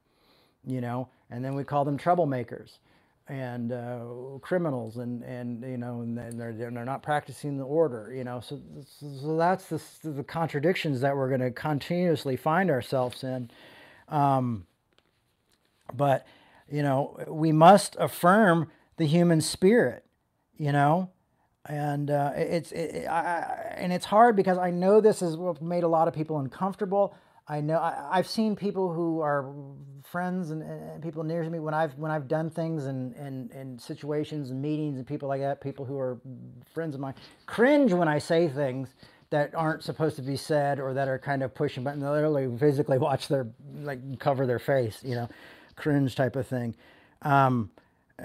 you 0.65 0.81
know, 0.81 1.09
and 1.31 1.45
then 1.45 1.55
we 1.55 1.65
call 1.65 1.85
them 1.85 1.99
troublemakers 1.99 2.79
and 3.29 3.73
uh, 3.73 4.01
criminals 4.41 4.97
and, 4.97 5.23
and 5.23 5.63
you 5.63 5.77
know 5.77 6.01
and 6.01 6.17
they're, 6.41 6.53
they're 6.53 6.71
not 6.71 7.03
practicing 7.03 7.59
the 7.59 7.65
order 7.65 8.13
you 8.15 8.25
know 8.25 8.41
so, 8.41 8.61
so 8.91 9.37
that's 9.37 9.67
the, 9.67 10.11
the 10.11 10.25
contradictions 10.25 11.01
that 11.01 11.15
we're 11.17 11.29
going 11.29 11.41
to 11.41 11.51
continuously 11.51 12.37
find 12.37 12.71
ourselves 12.71 13.23
in 13.23 13.51
um, 14.09 14.67
but 15.95 16.27
you 16.71 16.83
know 16.83 17.23
we 17.29 17.53
must 17.53 17.97
affirm 17.99 18.71
the 18.97 19.07
human 19.07 19.41
spirit 19.41 20.05
you 20.57 20.73
know 20.73 21.11
and 21.69 22.11
uh, 22.11 22.33
it's 22.35 22.73
it, 22.73 23.07
I, 23.07 23.75
and 23.77 23.93
it's 23.93 24.07
hard 24.07 24.37
because 24.37 24.57
I 24.59 24.71
know 24.71 25.01
this 25.01 25.21
has 25.21 25.37
made 25.61 25.85
a 25.85 25.89
lot 25.89 26.09
of 26.09 26.15
people 26.15 26.39
uncomfortable. 26.39 27.15
I 27.49 27.61
know 27.61 27.79
I, 27.79 28.17
have 28.17 28.29
seen 28.29 28.55
people 28.55 28.93
who 28.93 29.21
are 29.21 29.51
friends 30.05 30.51
and, 30.51 30.63
and, 30.63 31.03
people 31.03 31.25
near 31.25 31.43
to 31.43 31.49
me 31.49 31.59
when 31.59 31.73
I've 31.73 31.97
when 31.99 32.11
I've 32.11 32.29
done 32.29 32.51
things 32.51 32.85
and 32.87 33.15
and 33.17 33.51
and 33.53 33.81
situations 33.81 34.51
and 34.51 34.61
meetings 34.61 34.99
and 34.99 35.07
people 35.07 35.29
like 35.29 35.41
that, 35.41 35.61
people 35.61 35.85
who 35.85 35.99
are 35.99 36.19
friends 36.75 36.95
of 36.95 37.01
mine, 37.01 37.15
cringe 37.47 37.93
when 37.93 38.09
I 38.09 38.19
say 38.19 38.49
things 38.49 38.95
that 39.31 39.55
aren't 39.55 39.83
supposed 39.83 40.17
to 40.17 40.23
be 40.23 40.37
said 40.37 40.79
or 40.79 40.93
that 40.95 41.09
are 41.09 41.19
kind 41.19 41.43
of 41.43 41.55
pushing 41.55 41.85
but 41.85 41.99
literally 41.99 42.49
physically 42.59 42.99
watch 42.99 43.29
their 43.29 43.47
like 43.83 44.19
cover 44.19 44.47
their 44.47 44.59
face, 44.59 45.03
you 45.03 45.15
know, 45.15 45.29
cringe 45.77 46.15
type 46.15 46.37
of 46.37 46.47
thing. 46.47 46.75
Um, 47.23 47.71
uh, 48.19 48.25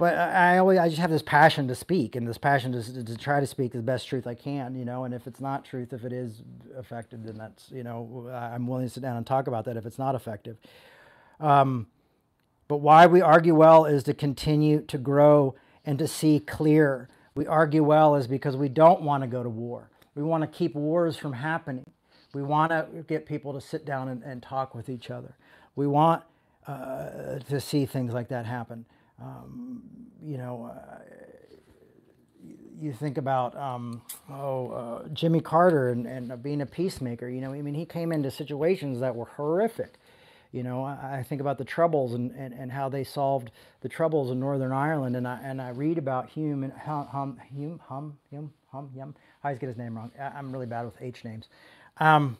but 0.00 0.16
I 0.16 0.56
always 0.56 0.78
I 0.78 0.88
just 0.88 0.98
have 1.02 1.10
this 1.10 1.20
passion 1.20 1.68
to 1.68 1.74
speak 1.74 2.16
and 2.16 2.26
this 2.26 2.38
passion 2.38 2.72
to, 2.72 3.04
to 3.04 3.18
try 3.18 3.38
to 3.38 3.46
speak 3.46 3.72
the 3.72 3.82
best 3.82 4.08
truth 4.08 4.26
I 4.26 4.34
can, 4.34 4.74
you 4.74 4.86
know. 4.86 5.04
And 5.04 5.12
if 5.12 5.26
it's 5.26 5.42
not 5.42 5.62
truth, 5.62 5.92
if 5.92 6.06
it 6.06 6.12
is 6.12 6.40
effective, 6.74 7.22
then 7.22 7.36
that's 7.36 7.70
you 7.70 7.82
know 7.82 8.30
I'm 8.32 8.66
willing 8.66 8.86
to 8.86 8.90
sit 8.90 9.02
down 9.02 9.18
and 9.18 9.26
talk 9.26 9.46
about 9.46 9.66
that 9.66 9.76
if 9.76 9.84
it's 9.84 9.98
not 9.98 10.14
effective. 10.14 10.56
Um, 11.38 11.86
but 12.66 12.78
why 12.78 13.08
we 13.08 13.20
argue 13.20 13.54
well 13.54 13.84
is 13.84 14.02
to 14.04 14.14
continue 14.14 14.80
to 14.86 14.96
grow 14.96 15.54
and 15.84 15.98
to 15.98 16.08
see 16.08 16.40
clear. 16.40 17.10
We 17.34 17.46
argue 17.46 17.84
well 17.84 18.14
is 18.14 18.26
because 18.26 18.56
we 18.56 18.70
don't 18.70 19.02
want 19.02 19.22
to 19.22 19.26
go 19.26 19.42
to 19.42 19.50
war. 19.50 19.90
We 20.14 20.22
want 20.22 20.40
to 20.44 20.46
keep 20.46 20.74
wars 20.74 21.18
from 21.18 21.34
happening. 21.34 21.84
We 22.32 22.42
want 22.42 22.70
to 22.70 22.86
get 23.06 23.26
people 23.26 23.52
to 23.52 23.60
sit 23.60 23.84
down 23.84 24.08
and, 24.08 24.22
and 24.22 24.42
talk 24.42 24.74
with 24.74 24.88
each 24.88 25.10
other. 25.10 25.36
We 25.76 25.86
want 25.86 26.22
uh, 26.66 27.40
to 27.50 27.60
see 27.60 27.84
things 27.84 28.14
like 28.14 28.28
that 28.28 28.46
happen. 28.46 28.86
Um, 29.20 29.82
you 30.22 30.38
know, 30.38 30.70
uh, 30.74 30.98
you 32.80 32.92
think 32.92 33.18
about 33.18 33.54
um, 33.56 34.02
oh 34.30 34.70
uh, 34.70 35.08
Jimmy 35.12 35.40
Carter 35.40 35.90
and, 35.90 36.06
and 36.06 36.42
being 36.42 36.62
a 36.62 36.66
peacemaker. 36.66 37.28
You 37.28 37.40
know, 37.40 37.52
I 37.52 37.60
mean, 37.62 37.74
he 37.74 37.84
came 37.84 38.12
into 38.12 38.30
situations 38.30 39.00
that 39.00 39.14
were 39.14 39.26
horrific. 39.26 39.94
You 40.52 40.62
know, 40.62 40.82
I, 40.82 41.18
I 41.18 41.22
think 41.22 41.40
about 41.40 41.58
the 41.58 41.64
troubles 41.64 42.14
and, 42.14 42.32
and, 42.32 42.52
and 42.54 42.72
how 42.72 42.88
they 42.88 43.04
solved 43.04 43.50
the 43.82 43.88
troubles 43.88 44.30
in 44.30 44.40
Northern 44.40 44.72
Ireland, 44.72 45.16
and 45.16 45.28
I 45.28 45.38
and 45.44 45.60
I 45.60 45.70
read 45.70 45.98
about 45.98 46.30
Hume 46.30 46.64
and 46.64 46.72
Hum 46.72 47.06
Hum 47.08 47.38
Hume 47.54 47.80
Hum 47.86 48.18
Hume 48.30 48.52
Hum 48.72 48.90
Yum. 48.94 49.14
I 49.44 49.48
always 49.48 49.58
get 49.58 49.68
his 49.68 49.76
name 49.76 49.96
wrong. 49.96 50.10
I, 50.18 50.38
am 50.38 50.50
really 50.52 50.66
bad 50.66 50.84
with 50.84 50.94
H 51.00 51.24
names. 51.24 51.48
Um, 51.98 52.38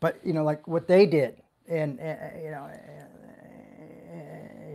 but 0.00 0.20
you 0.24 0.32
know, 0.32 0.44
like 0.44 0.68
what 0.68 0.86
they 0.86 1.06
did, 1.06 1.42
and, 1.68 1.98
and 2.00 2.42
you 2.42 2.50
know, 2.50 2.68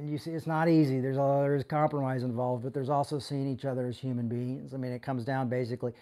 you 0.07 0.17
see 0.17 0.31
it's 0.31 0.47
not 0.47 0.69
easy. 0.69 0.99
There's 0.99 1.17
a, 1.17 1.39
there's 1.43 1.63
compromise 1.63 2.23
involved, 2.23 2.63
but 2.63 2.73
there's 2.73 2.89
also 2.89 3.19
seeing 3.19 3.47
each 3.47 3.65
other 3.65 3.87
as 3.87 3.97
human 3.97 4.27
beings. 4.27 4.73
I 4.73 4.77
mean, 4.77 4.91
it 4.91 5.01
comes 5.01 5.25
down 5.25 5.49
basically 5.49 5.93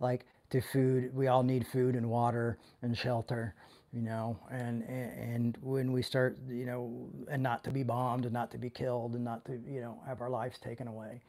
like 0.00 0.26
to 0.50 0.60
food. 0.60 1.14
We 1.14 1.28
all 1.28 1.42
need 1.42 1.66
food 1.66 1.94
and 1.96 2.08
water 2.10 2.58
and 2.82 2.96
shelter, 2.96 3.54
you 3.92 4.02
know. 4.02 4.38
And 4.50 4.82
and 4.84 5.58
when 5.62 5.92
we 5.92 6.02
start, 6.02 6.38
you 6.48 6.66
know, 6.66 7.08
and 7.30 7.42
not 7.42 7.64
to 7.64 7.70
be 7.70 7.82
bombed 7.82 8.24
and 8.24 8.34
not 8.34 8.50
to 8.52 8.58
be 8.58 8.70
killed 8.70 9.14
and 9.14 9.24
not 9.24 9.44
to 9.46 9.60
you 9.66 9.80
know 9.80 9.98
have 10.06 10.20
our 10.20 10.30
lives 10.30 10.58
taken 10.58 10.88
away, 10.88 11.20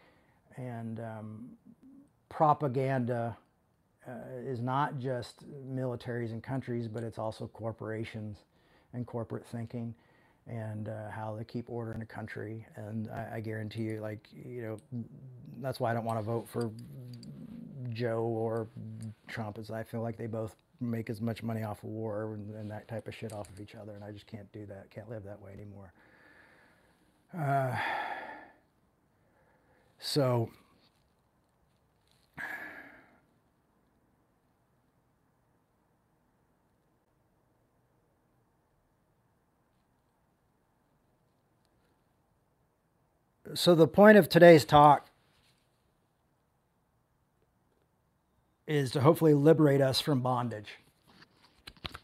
and 0.58 1.00
um, 1.00 1.50
propaganda. 2.30 3.38
Uh, 4.06 4.12
is 4.46 4.60
not 4.60 5.00
just 5.00 5.46
militaries 5.66 6.32
and 6.32 6.44
countries, 6.44 6.90
but 6.90 7.04
it's 7.04 7.18
also 7.18 7.48
corporations 7.48 8.40
and 8.94 9.08
corporate 9.08 9.46
thinking 9.46 9.96
and 10.48 10.90
uh, 10.90 11.10
how 11.10 11.36
they 11.38 11.44
keep 11.44 11.70
order 11.70 11.94
in 11.94 12.02
a 12.02 12.06
country. 12.06 12.66
And 12.76 13.10
I, 13.10 13.36
I, 13.36 13.40
guarantee 13.40 13.84
you, 13.84 14.02
like, 14.02 14.28
you 14.34 14.62
know, 14.62 15.04
that's 15.62 15.80
why 15.80 15.92
I 15.92 15.94
don't 15.94 16.06
want 16.06 16.20
to 16.20 16.24
vote 16.24 16.48
for 16.50 16.70
Joe 17.92 18.24
or 18.24 18.68
Trump, 19.28 19.58
is 19.58 19.72
I 19.72 19.84
feel 19.84 20.02
like 20.02 20.18
they 20.18 20.28
both 20.28 20.56
make 20.82 21.10
as 21.10 21.22
much 21.22 21.44
money 21.44 21.64
off 21.64 21.84
of 21.84 21.90
war 21.90 22.34
and, 22.34 22.54
and 22.56 22.70
that 22.72 22.88
type 22.88 23.08
of 23.08 23.16
shit 23.16 23.32
off 23.32 23.50
of 23.50 23.62
each 23.62 23.76
other. 23.76 23.94
And 23.94 24.04
I 24.04 24.12
just 24.12 24.28
can't 24.28 24.52
do 24.52 24.66
that, 24.66 24.90
can't 24.92 25.10
live 25.10 25.24
that 25.24 25.42
way 25.42 25.54
anymore. 25.54 25.94
Uh, 27.38 27.76
so, 29.98 30.50
so 43.56 43.76
the 43.76 43.88
point 43.88 44.18
of 44.18 44.30
today's 44.30 44.66
talk 44.66 45.08
is 48.68 48.92
to 48.92 49.02
hopefully 49.02 49.34
liberate 49.34 49.82
us 49.82 50.00
from 50.00 50.22
bondage. 50.22 50.70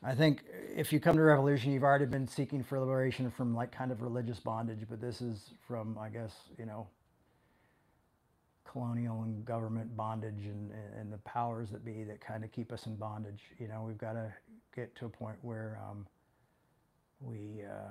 I 0.04 0.14
think 0.14 0.44
if 0.76 0.94
you 0.94 1.00
come 1.00 1.16
to 1.16 1.22
revolution, 1.22 1.72
you've 1.72 1.84
already 1.84 2.06
been 2.06 2.28
seeking 2.28 2.64
for 2.64 2.80
liberation 2.80 3.32
from 3.32 3.56
like 3.56 3.72
kind 3.72 3.92
of 3.92 4.02
religious 4.02 4.40
bondage, 4.40 4.80
but 4.90 5.02
this 5.02 5.22
is 5.22 5.52
from, 5.68 5.98
I 5.98 6.10
guess, 6.10 6.34
you 6.58 6.66
know, 6.66 6.88
colonial 8.66 9.24
and 9.24 9.44
government 9.46 9.96
bondage 9.98 10.46
and, 10.46 10.72
and 10.98 11.12
the 11.12 11.18
powers 11.20 11.70
that 11.72 11.84
be 11.84 12.04
that 12.04 12.22
kind 12.22 12.44
of 12.44 12.52
keep 12.52 12.72
us 12.72 12.86
in 12.86 12.96
bondage. 12.96 13.42
You 13.58 13.68
know, 13.68 13.84
we've 13.86 13.98
got 13.98 14.14
to 14.14 14.32
get 14.76 14.96
to 14.98 15.06
a 15.06 15.10
point 15.10 15.38
where 15.42 15.80
um, 15.90 16.06
we 17.20 17.64
uh, 17.64 17.90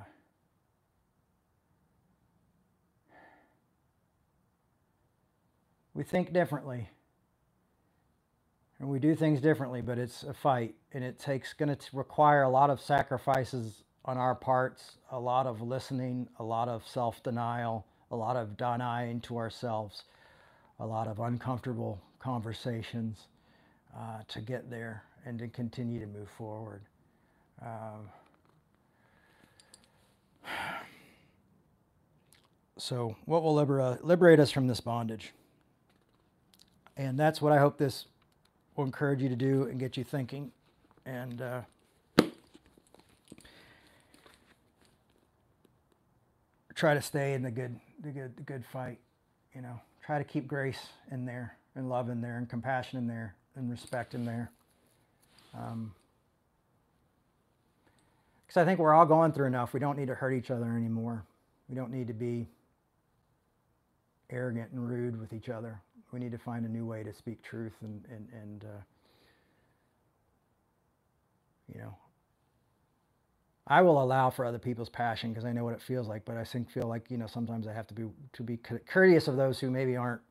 we 5.99 6.05
think 6.05 6.33
differently. 6.33 6.89
And 8.79 8.89
we 8.89 9.01
do 9.01 9.17
things 9.17 9.41
differently 9.41 9.81
but 9.81 9.99
it's 9.99 10.23
a 10.23 10.33
fight 10.33 10.77
and 10.93 11.03
it 11.03 11.19
takes 11.19 11.53
going 11.53 11.75
to 11.75 11.77
require 11.93 12.45
a 12.45 12.49
lot 12.49 12.71
of 12.71 12.81
sacrifices 12.81 13.83
on 14.05 14.17
our 14.17 14.37
parts 14.37 14.99
a 15.11 15.19
lot 15.19 15.49
of 15.49 15.61
listening 15.61 16.29
a 16.39 16.45
lot 16.45 16.69
of 16.69 16.87
self-denial 16.87 17.85
a 18.13 18.17
lot 18.17 18.37
of 18.37 18.57
denying 18.57 19.21
to 19.23 19.37
ourselves 19.37 20.05
a 20.79 20.87
lot 20.87 21.09
of 21.09 21.19
uncomfortable 21.19 22.01
conversations 22.21 23.27
uh, 23.97 24.21
to 24.29 24.41
get 24.41 24.71
there 24.71 25.03
and 25.27 25.41
to 25.41 25.49
continue 25.49 25.99
to 25.99 26.07
move 26.07 26.29
forward. 26.39 26.83
Um, 27.61 28.09
so 32.79 33.17
what 33.25 33.43
will 33.43 33.55
liberate, 33.55 34.05
liberate 34.05 34.39
us 34.39 34.53
from 34.53 34.69
this 34.69 34.81
bondage 34.81 35.33
and 36.99 37.17
that's 37.17 37.41
what 37.41 37.53
I 37.53 37.59
hope 37.59 37.79
this 37.79 38.07
will 38.77 38.85
encourage 38.85 39.23
you 39.23 39.29
to 39.29 39.37
do 39.37 39.63
and 39.63 39.79
get 39.79 39.97
you 39.97 40.03
thinking. 40.03 40.51
And 41.07 41.41
uh, 41.41 41.61
try 46.75 46.95
to 46.95 47.01
stay 47.01 47.33
in 47.35 47.43
the 47.43 47.51
good, 47.51 47.79
the 48.03 48.11
good, 48.11 48.37
the 48.37 48.43
good 48.43 48.65
fight. 48.67 48.99
You 49.55 49.63
know, 49.63 49.81
try 50.05 50.19
to 50.19 50.25
keep 50.25 50.47
grace 50.47 50.89
in 51.11 51.25
there, 51.25 51.57
and 51.77 51.89
love 51.89 52.11
in 52.11 52.21
there, 52.21 52.37
and 52.37 52.49
compassion 52.49 52.99
in 52.99 53.07
there, 53.07 53.35
and 53.55 53.71
respect 53.71 54.15
in 54.15 54.27
there. 54.27 54.51
Um, 55.55 55.93
because 58.47 58.61
I 58.61 58.65
think 58.65 58.81
we're 58.81 58.95
all 58.95 59.07
going 59.07 59.33
through 59.33 59.47
enough. 59.47 59.73
We 59.73 59.81
don't 59.81 59.97
need 59.97 60.09
to 60.09 60.15
hurt 60.15 60.33
each 60.33 60.51
other 60.51 60.67
anymore. 60.77 61.23
We 61.69 61.75
don't 61.75 61.93
need 61.93 62.09
to 62.09 62.15
be 62.15 62.49
arrogant 64.31 64.73
and 64.73 64.89
rude 64.89 65.19
with 65.19 65.33
each 65.33 65.49
other 65.49 65.81
we 66.13 66.19
need 66.21 66.33
to 66.33 66.39
find 66.39 66.65
a 66.65 66.69
new 66.69 66.85
way 66.87 67.03
to 67.03 67.13
speak 67.13 67.43
truth 67.43 67.75
and 67.83 68.05
and 68.11 68.29
and 68.33 68.65
uh, 68.65 68.83
you 71.73 71.81
know 71.81 71.97
I 73.71 73.83
will 73.83 74.03
allow 74.03 74.31
for 74.31 74.47
other 74.47 74.59
people's 74.59 74.89
passion 74.89 75.31
because 75.31 75.45
I 75.45 75.53
know 75.53 75.63
what 75.63 75.75
it 75.75 75.83
feels 75.83 76.09
like, 76.09 76.25
but 76.25 76.39
I 76.39 76.45
think 76.45 76.71
feel 76.71 76.89
like 76.89 77.11
you 77.11 77.19
know 77.19 77.27
sometimes 77.27 77.67
I 77.67 77.75
have 77.75 77.87
to 77.89 77.95
be 77.95 78.05
to 78.33 78.43
be 78.43 78.57
courteous 78.57 79.29
of 79.29 79.37
those 79.37 79.61
who 79.61 79.71
maybe 79.71 79.95
aren't 79.95 80.23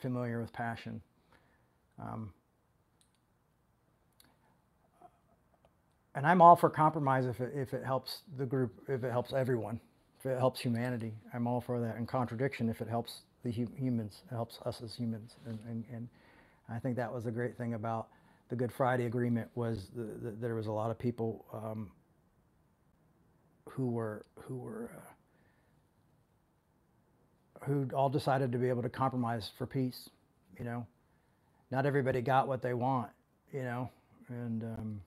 familiar 0.00 0.40
with 0.40 0.52
passion. 0.52 1.02
Um, 2.00 2.32
and 6.14 6.26
I'm 6.26 6.40
all 6.40 6.56
for 6.56 6.70
compromise 6.70 7.26
if 7.26 7.40
it, 7.40 7.52
if 7.54 7.74
it 7.74 7.84
helps 7.84 8.22
the 8.38 8.46
group, 8.46 8.72
if 8.88 9.04
it 9.04 9.10
helps 9.12 9.32
everyone, 9.32 9.78
if 10.18 10.26
it 10.26 10.38
helps 10.38 10.60
humanity. 10.60 11.12
I'm 11.34 11.46
all 11.46 11.60
for 11.60 11.80
that. 11.80 11.96
And 11.96 12.08
contradiction 12.08 12.70
if 12.70 12.80
it 12.80 12.88
helps 12.88 13.22
the 13.44 13.50
hu- 13.52 13.68
humans, 13.76 14.22
helps 14.30 14.58
us 14.64 14.80
as 14.82 14.94
humans. 14.94 15.36
And, 15.46 15.58
and, 15.68 15.84
and 15.92 16.08
I 16.68 16.78
think 16.78 16.96
that 16.96 17.12
was 17.12 17.26
a 17.26 17.30
great 17.30 17.56
thing 17.56 17.74
about 17.74 18.08
the 18.48 18.56
Good 18.56 18.72
Friday 18.72 19.06
Agreement 19.06 19.48
was 19.54 19.88
the, 19.94 20.02
the, 20.02 20.30
there 20.40 20.54
was 20.54 20.66
a 20.66 20.72
lot 20.72 20.90
of 20.90 20.98
people 20.98 21.44
um, 21.52 21.90
who 23.68 23.90
were 23.90 24.24
who 24.40 24.56
were 24.56 24.90
uh, 24.96 25.24
who 27.66 27.88
all 27.94 28.08
decided 28.08 28.52
to 28.52 28.58
be 28.58 28.68
able 28.68 28.82
to 28.82 28.88
compromise 28.88 29.50
for 29.58 29.66
peace. 29.66 30.08
You 30.58 30.64
know, 30.64 30.86
not 31.70 31.86
everybody 31.86 32.22
got 32.22 32.48
what 32.48 32.62
they 32.62 32.74
want. 32.74 33.10
You 33.52 33.62
know, 33.62 33.90
and 34.28 34.62
um, 34.64 35.00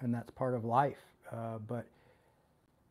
and 0.00 0.14
that's 0.14 0.30
part 0.30 0.54
of 0.54 0.64
life. 0.64 0.98
Uh, 1.30 1.58
but 1.66 1.86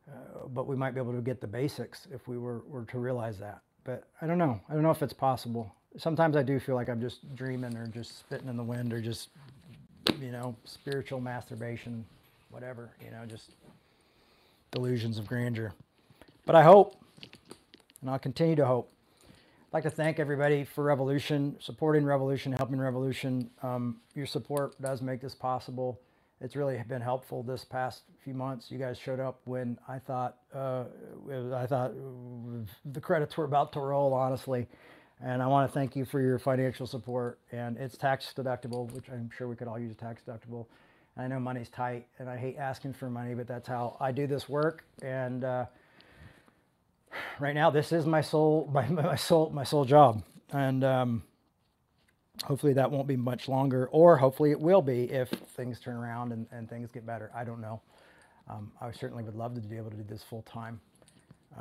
uh, 0.10 0.48
but 0.54 0.68
we 0.68 0.76
might 0.76 0.94
be 0.94 1.00
able 1.00 1.14
to 1.14 1.22
get 1.22 1.42
the 1.42 1.48
basics 1.48 2.08
if 2.12 2.28
we 2.28 2.38
were, 2.38 2.62
were 2.68 2.86
to 2.86 3.00
realize 3.00 3.40
that. 3.40 3.62
But 3.84 4.06
I 4.22 4.28
don't 4.28 4.38
know. 4.38 4.60
I 4.70 4.74
don't 4.74 4.84
know 4.84 4.92
if 4.92 5.02
it's 5.02 5.14
possible. 5.14 5.74
Sometimes 5.98 6.36
I 6.36 6.44
do 6.44 6.60
feel 6.60 6.76
like 6.76 6.90
I'm 6.90 7.02
just 7.02 7.36
dreaming 7.36 7.76
or 7.78 7.88
just 7.88 8.18
spitting 8.20 8.48
in 8.48 8.58
the 8.58 8.64
wind 8.64 8.94
or 8.94 9.02
just, 9.02 9.30
you 10.20 10.32
know, 10.32 10.56
spiritual 10.66 11.20
masturbation, 11.20 12.06
whatever, 12.50 12.90
you 13.04 13.12
know, 13.12 13.26
just 13.28 13.52
delusions 14.72 15.18
of 15.20 15.28
grandeur. 15.28 15.74
But 16.46 16.56
I 16.56 16.64
hope, 16.64 16.96
and 18.02 18.10
I'll 18.10 18.20
continue 18.20 18.56
to 18.56 18.66
hope. 18.66 18.92
I'd 19.28 19.74
like 19.74 19.84
to 19.84 19.90
thank 19.90 20.20
everybody 20.20 20.64
for 20.64 20.84
Revolution, 20.84 21.56
supporting 21.60 22.06
Revolution, 22.06 22.54
helping 22.54 22.80
Revolution. 22.80 23.50
Um, 23.62 23.98
your 24.16 24.26
support 24.26 24.80
does 24.82 25.02
make 25.02 25.22
this 25.22 25.36
possible 25.36 26.00
it's 26.44 26.58
really 26.58 26.84
been 26.90 27.02
helpful 27.02 27.42
this 27.42 27.64
past 27.64 28.04
few 28.22 28.34
months. 28.34 28.70
You 28.70 28.78
guys 28.78 29.00
showed 29.00 29.22
up 29.22 29.40
when 29.46 29.80
I 29.88 29.98
thought 29.98 30.36
uh, 30.54 30.84
I 31.56 31.66
thought 31.66 31.94
the 32.86 33.00
credits 33.00 33.38
were 33.38 33.46
about 33.46 33.72
to 33.74 33.80
roll, 33.80 34.14
honestly. 34.14 34.68
And 35.24 35.42
I 35.42 35.48
want 35.48 35.70
to 35.70 35.74
thank 35.74 35.96
you 35.96 36.04
for 36.04 36.20
your 36.20 36.38
financial 36.38 36.86
support. 36.86 37.40
And 37.54 37.78
it's 37.78 37.96
tax 37.96 38.34
deductible, 38.36 38.92
which 38.92 39.10
I'm 39.10 39.30
sure 39.36 39.48
we 39.48 39.56
could 39.56 39.70
all 39.70 39.80
use 39.80 39.96
tax 39.96 40.22
deductible. 40.28 40.66
I 41.16 41.28
know 41.28 41.40
money's 41.40 41.70
tight, 41.70 42.08
and 42.20 42.28
I 42.28 42.36
hate 42.36 42.58
asking 42.58 42.94
for 42.94 43.10
money, 43.10 43.36
but 43.36 43.48
that's 43.48 43.68
how 43.68 43.96
I 44.02 44.12
do 44.12 44.28
this 44.28 44.50
work. 44.50 44.84
And 45.02 45.46
uh, 45.46 45.66
right 47.40 47.56
now, 47.56 47.70
this 47.70 47.94
is 47.94 48.06
my 48.06 48.20
sole 48.20 48.70
my, 48.74 48.86
my 48.90 49.18
my 49.54 49.64
sole 49.64 49.86
job. 49.86 50.24
And 50.52 50.84
um, 50.84 51.24
hopefully 52.44 52.74
that 52.74 52.90
won't 52.90 53.08
be 53.08 53.16
much 53.16 53.48
longer, 53.48 53.88
or 53.92 54.18
hopefully 54.18 54.52
it 54.52 54.60
will 54.60 54.82
be 54.82 55.04
if 55.12 55.30
things 55.30 55.80
turn 55.80 55.96
around 55.96 56.32
and, 56.32 56.48
and 56.52 56.70
things 56.70 56.92
get 56.92 57.06
better. 57.06 57.32
I 57.36 57.44
don't 57.44 57.62
know. 57.62 57.82
Um, 58.50 58.72
I 58.82 58.92
certainly 58.92 59.24
would 59.24 59.36
love 59.36 59.56
to 59.56 59.62
be 59.62 59.78
able 59.78 59.92
to 59.92 59.96
do 59.96 60.04
this 60.04 60.24
full 60.24 60.42
time 60.42 60.82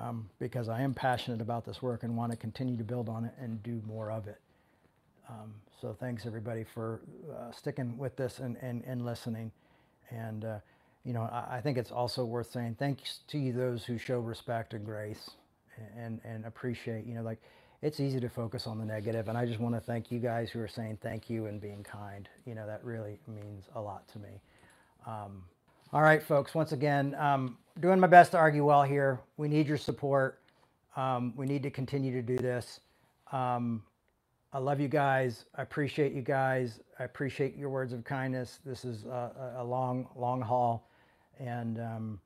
um, 0.00 0.28
because 0.38 0.68
I 0.68 0.82
am 0.82 0.94
passionate 0.94 1.40
about 1.40 1.64
this 1.64 1.82
work 1.82 2.02
and 2.02 2.16
want 2.16 2.32
to 2.32 2.38
continue 2.38 2.76
to 2.76 2.84
build 2.84 3.08
on 3.08 3.24
it 3.24 3.32
and 3.38 3.62
do 3.62 3.80
more 3.86 4.10
of 4.10 4.26
it. 4.26 4.40
Um, 5.28 5.54
so 5.80 5.96
thanks 5.98 6.26
everybody 6.26 6.64
for 6.64 7.00
uh, 7.30 7.52
sticking 7.52 7.96
with 7.96 8.16
this 8.16 8.38
and, 8.40 8.56
and, 8.60 8.82
and 8.84 9.04
listening. 9.04 9.52
And, 10.10 10.44
uh, 10.44 10.58
you 11.04 11.12
know, 11.12 11.22
I, 11.22 11.56
I, 11.56 11.60
think 11.60 11.78
it's 11.78 11.90
also 11.90 12.24
worth 12.24 12.50
saying 12.50 12.76
thanks 12.78 13.20
to 13.28 13.52
those 13.52 13.84
who 13.84 13.98
show 13.98 14.18
respect 14.18 14.74
and 14.74 14.84
grace 14.84 15.30
and, 15.96 16.20
and 16.24 16.44
appreciate, 16.44 17.06
you 17.06 17.14
know, 17.14 17.22
like 17.22 17.40
it's 17.82 17.98
easy 17.98 18.20
to 18.20 18.28
focus 18.28 18.66
on 18.68 18.78
the 18.78 18.84
negative, 18.84 19.28
and 19.28 19.36
I 19.36 19.44
just 19.44 19.58
want 19.58 19.74
to 19.74 19.80
thank 19.80 20.12
you 20.12 20.20
guys 20.20 20.50
who 20.50 20.60
are 20.60 20.68
saying 20.68 20.98
thank 21.02 21.28
you 21.28 21.46
and 21.46 21.60
being 21.60 21.82
kind. 21.82 22.28
You 22.46 22.54
know, 22.54 22.66
that 22.66 22.84
really 22.84 23.18
means 23.26 23.64
a 23.74 23.80
lot 23.80 24.06
to 24.08 24.18
me. 24.20 24.40
Um, 25.06 25.42
all 25.92 26.02
right, 26.02 26.22
folks, 26.22 26.54
once 26.54 26.72
again, 26.72 27.14
um, 27.16 27.58
doing 27.80 27.98
my 27.98 28.06
best 28.06 28.30
to 28.32 28.38
argue 28.38 28.64
well 28.64 28.84
here. 28.84 29.20
We 29.36 29.48
need 29.48 29.66
your 29.66 29.76
support. 29.76 30.40
Um, 30.96 31.34
we 31.36 31.44
need 31.46 31.62
to 31.64 31.70
continue 31.70 32.12
to 32.12 32.22
do 32.22 32.38
this. 32.38 32.80
Um, 33.32 33.82
I 34.52 34.58
love 34.58 34.80
you 34.80 34.88
guys. 34.88 35.46
I 35.56 35.62
appreciate 35.62 36.12
you 36.12 36.22
guys. 36.22 36.80
I 36.98 37.04
appreciate 37.04 37.56
your 37.56 37.70
words 37.70 37.92
of 37.92 38.04
kindness. 38.04 38.60
This 38.64 38.84
is 38.84 39.06
a, 39.06 39.54
a 39.58 39.64
long, 39.64 40.08
long 40.14 40.40
haul. 40.40 40.88
And, 41.40 41.80
um, 41.80 42.20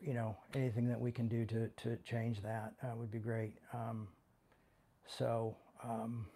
you 0.00 0.14
know, 0.14 0.36
anything 0.54 0.88
that 0.88 1.00
we 1.00 1.12
can 1.12 1.28
do 1.28 1.44
to, 1.46 1.68
to 1.68 1.96
change 2.04 2.42
that 2.42 2.72
uh, 2.82 2.96
would 2.96 3.10
be 3.12 3.18
great. 3.18 3.52
So, 5.06 5.56
um, 5.82 6.26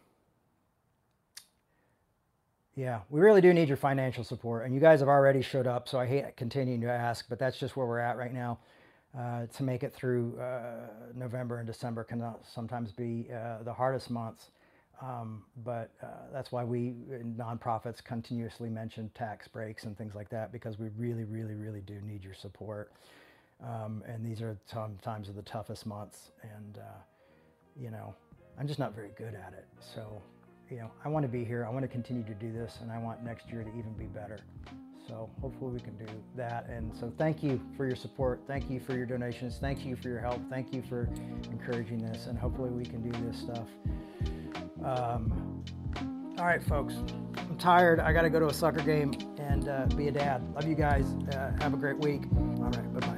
yeah, 2.77 3.01
we 3.11 3.21
really 3.21 3.41
do 3.41 3.53
need 3.53 3.69
your 3.69 3.77
financial 3.77 4.23
support. 4.23 4.64
And 4.64 4.75
you 4.75 4.81
guys 4.81 5.01
have 5.01 5.09
already 5.09 5.43
showed 5.43 5.66
up, 5.66 5.89
so 5.89 5.99
I 5.99 6.07
hate 6.07 6.37
continuing 6.37 6.81
to 6.83 6.91
ask, 6.91 7.29
but 7.29 7.39
that's 7.39 7.59
just 7.59 7.77
where 7.77 7.87
we're 7.87 7.99
at 7.99 8.16
right 8.16 8.33
now. 8.33 8.59
Uh, 9.19 9.47
to 9.47 9.62
make 9.62 9.83
it 9.83 9.93
through 9.93 10.39
uh, 10.39 10.87
November 11.14 11.59
and 11.59 11.66
December 11.66 12.05
can 12.05 12.23
sometimes 12.45 12.93
be 12.93 13.27
uh, 13.35 13.62
the 13.64 13.73
hardest 13.73 14.11
months. 14.11 14.51
Um, 15.01 15.45
but 15.64 15.91
uh, 16.03 16.07
that's 16.33 16.53
why 16.53 16.62
we 16.64 16.95
nonprofits 17.37 18.03
continuously 18.05 18.69
mention 18.69 19.11
tax 19.14 19.49
breaks 19.49 19.85
and 19.85 19.97
things 19.97 20.14
like 20.14 20.29
that 20.31 20.53
because 20.53 20.79
we 20.79 20.89
really, 20.97 21.25
really, 21.25 21.55
really 21.55 21.81
do 21.81 22.01
need 22.03 22.23
your 22.23 22.35
support. 22.35 22.93
Um, 23.64 24.03
and 24.07 24.25
these 24.25 24.41
are 24.43 24.57
sometimes 24.66 25.29
of 25.29 25.37
the 25.37 25.43
toughest 25.43 25.87
months. 25.87 26.31
And, 26.43 26.79
uh, 26.79 27.01
you 27.81 27.91
know, 27.91 28.14
I'm 28.59 28.67
just 28.67 28.79
not 28.79 28.95
very 28.95 29.11
good 29.17 29.35
at 29.35 29.53
it. 29.53 29.67
So, 29.79 30.21
you 30.71 30.79
know, 30.79 30.91
I 31.05 31.09
want 31.09 31.25
to 31.25 31.29
be 31.29 31.45
here. 31.45 31.65
I 31.65 31.71
want 31.71 31.85
to 31.85 31.89
continue 31.89 32.25
to 32.25 32.35
do 32.35 32.53
this, 32.53 32.79
and 32.83 32.91
I 32.91 32.99
want 32.99 33.25
next 33.25 33.49
year 33.51 33.63
to 33.63 33.71
even 33.71 33.93
be 33.99 34.07
better. 34.07 34.39
So 35.07 35.31
hopefully 35.41 35.73
we 35.73 35.81
can 35.81 35.97
do 35.97 36.07
that. 36.37 36.69
And 36.69 36.95
so 36.95 37.11
thank 37.17 37.43
you 37.43 37.61
for 37.77 37.87
your 37.87 37.97
support. 37.97 38.43
Thank 38.47 38.69
you 38.69 38.79
for 38.79 38.95
your 38.95 39.07
donations. 39.07 39.57
Thank 39.59 39.87
you 39.87 39.97
for 39.97 40.09
your 40.09 40.21
help. 40.21 40.41
Thank 40.51 40.75
you 40.75 40.83
for 40.83 41.09
encouraging 41.51 41.99
this. 41.99 42.27
And 42.27 42.39
hopefully 42.39 42.69
we 42.69 42.85
can 42.85 43.09
do 43.11 43.19
this 43.25 43.39
stuff. 43.39 43.69
Um, 44.85 45.65
all 46.39 46.45
right, 46.45 46.63
folks. 46.63 46.95
I'm 47.39 47.57
tired. 47.59 48.01
I 48.01 48.13
got 48.13 48.23
to 48.23 48.31
go 48.31 48.39
to 48.39 48.49
a 48.49 48.55
soccer 48.55 48.83
game 48.83 49.13
and 49.39 49.69
uh, 49.69 49.87
be 49.97 50.09
a 50.09 50.13
dad. 50.13 50.43
Love 50.55 50.69
you 50.69 50.75
guys. 50.75 51.07
Uh, 51.33 51.53
have 51.63 51.73
a 51.73 51.79
great 51.79 51.99
week. 51.99 52.25
All 52.37 52.65
right. 52.65 52.95
Bye 52.95 53.07
bye. 53.07 53.18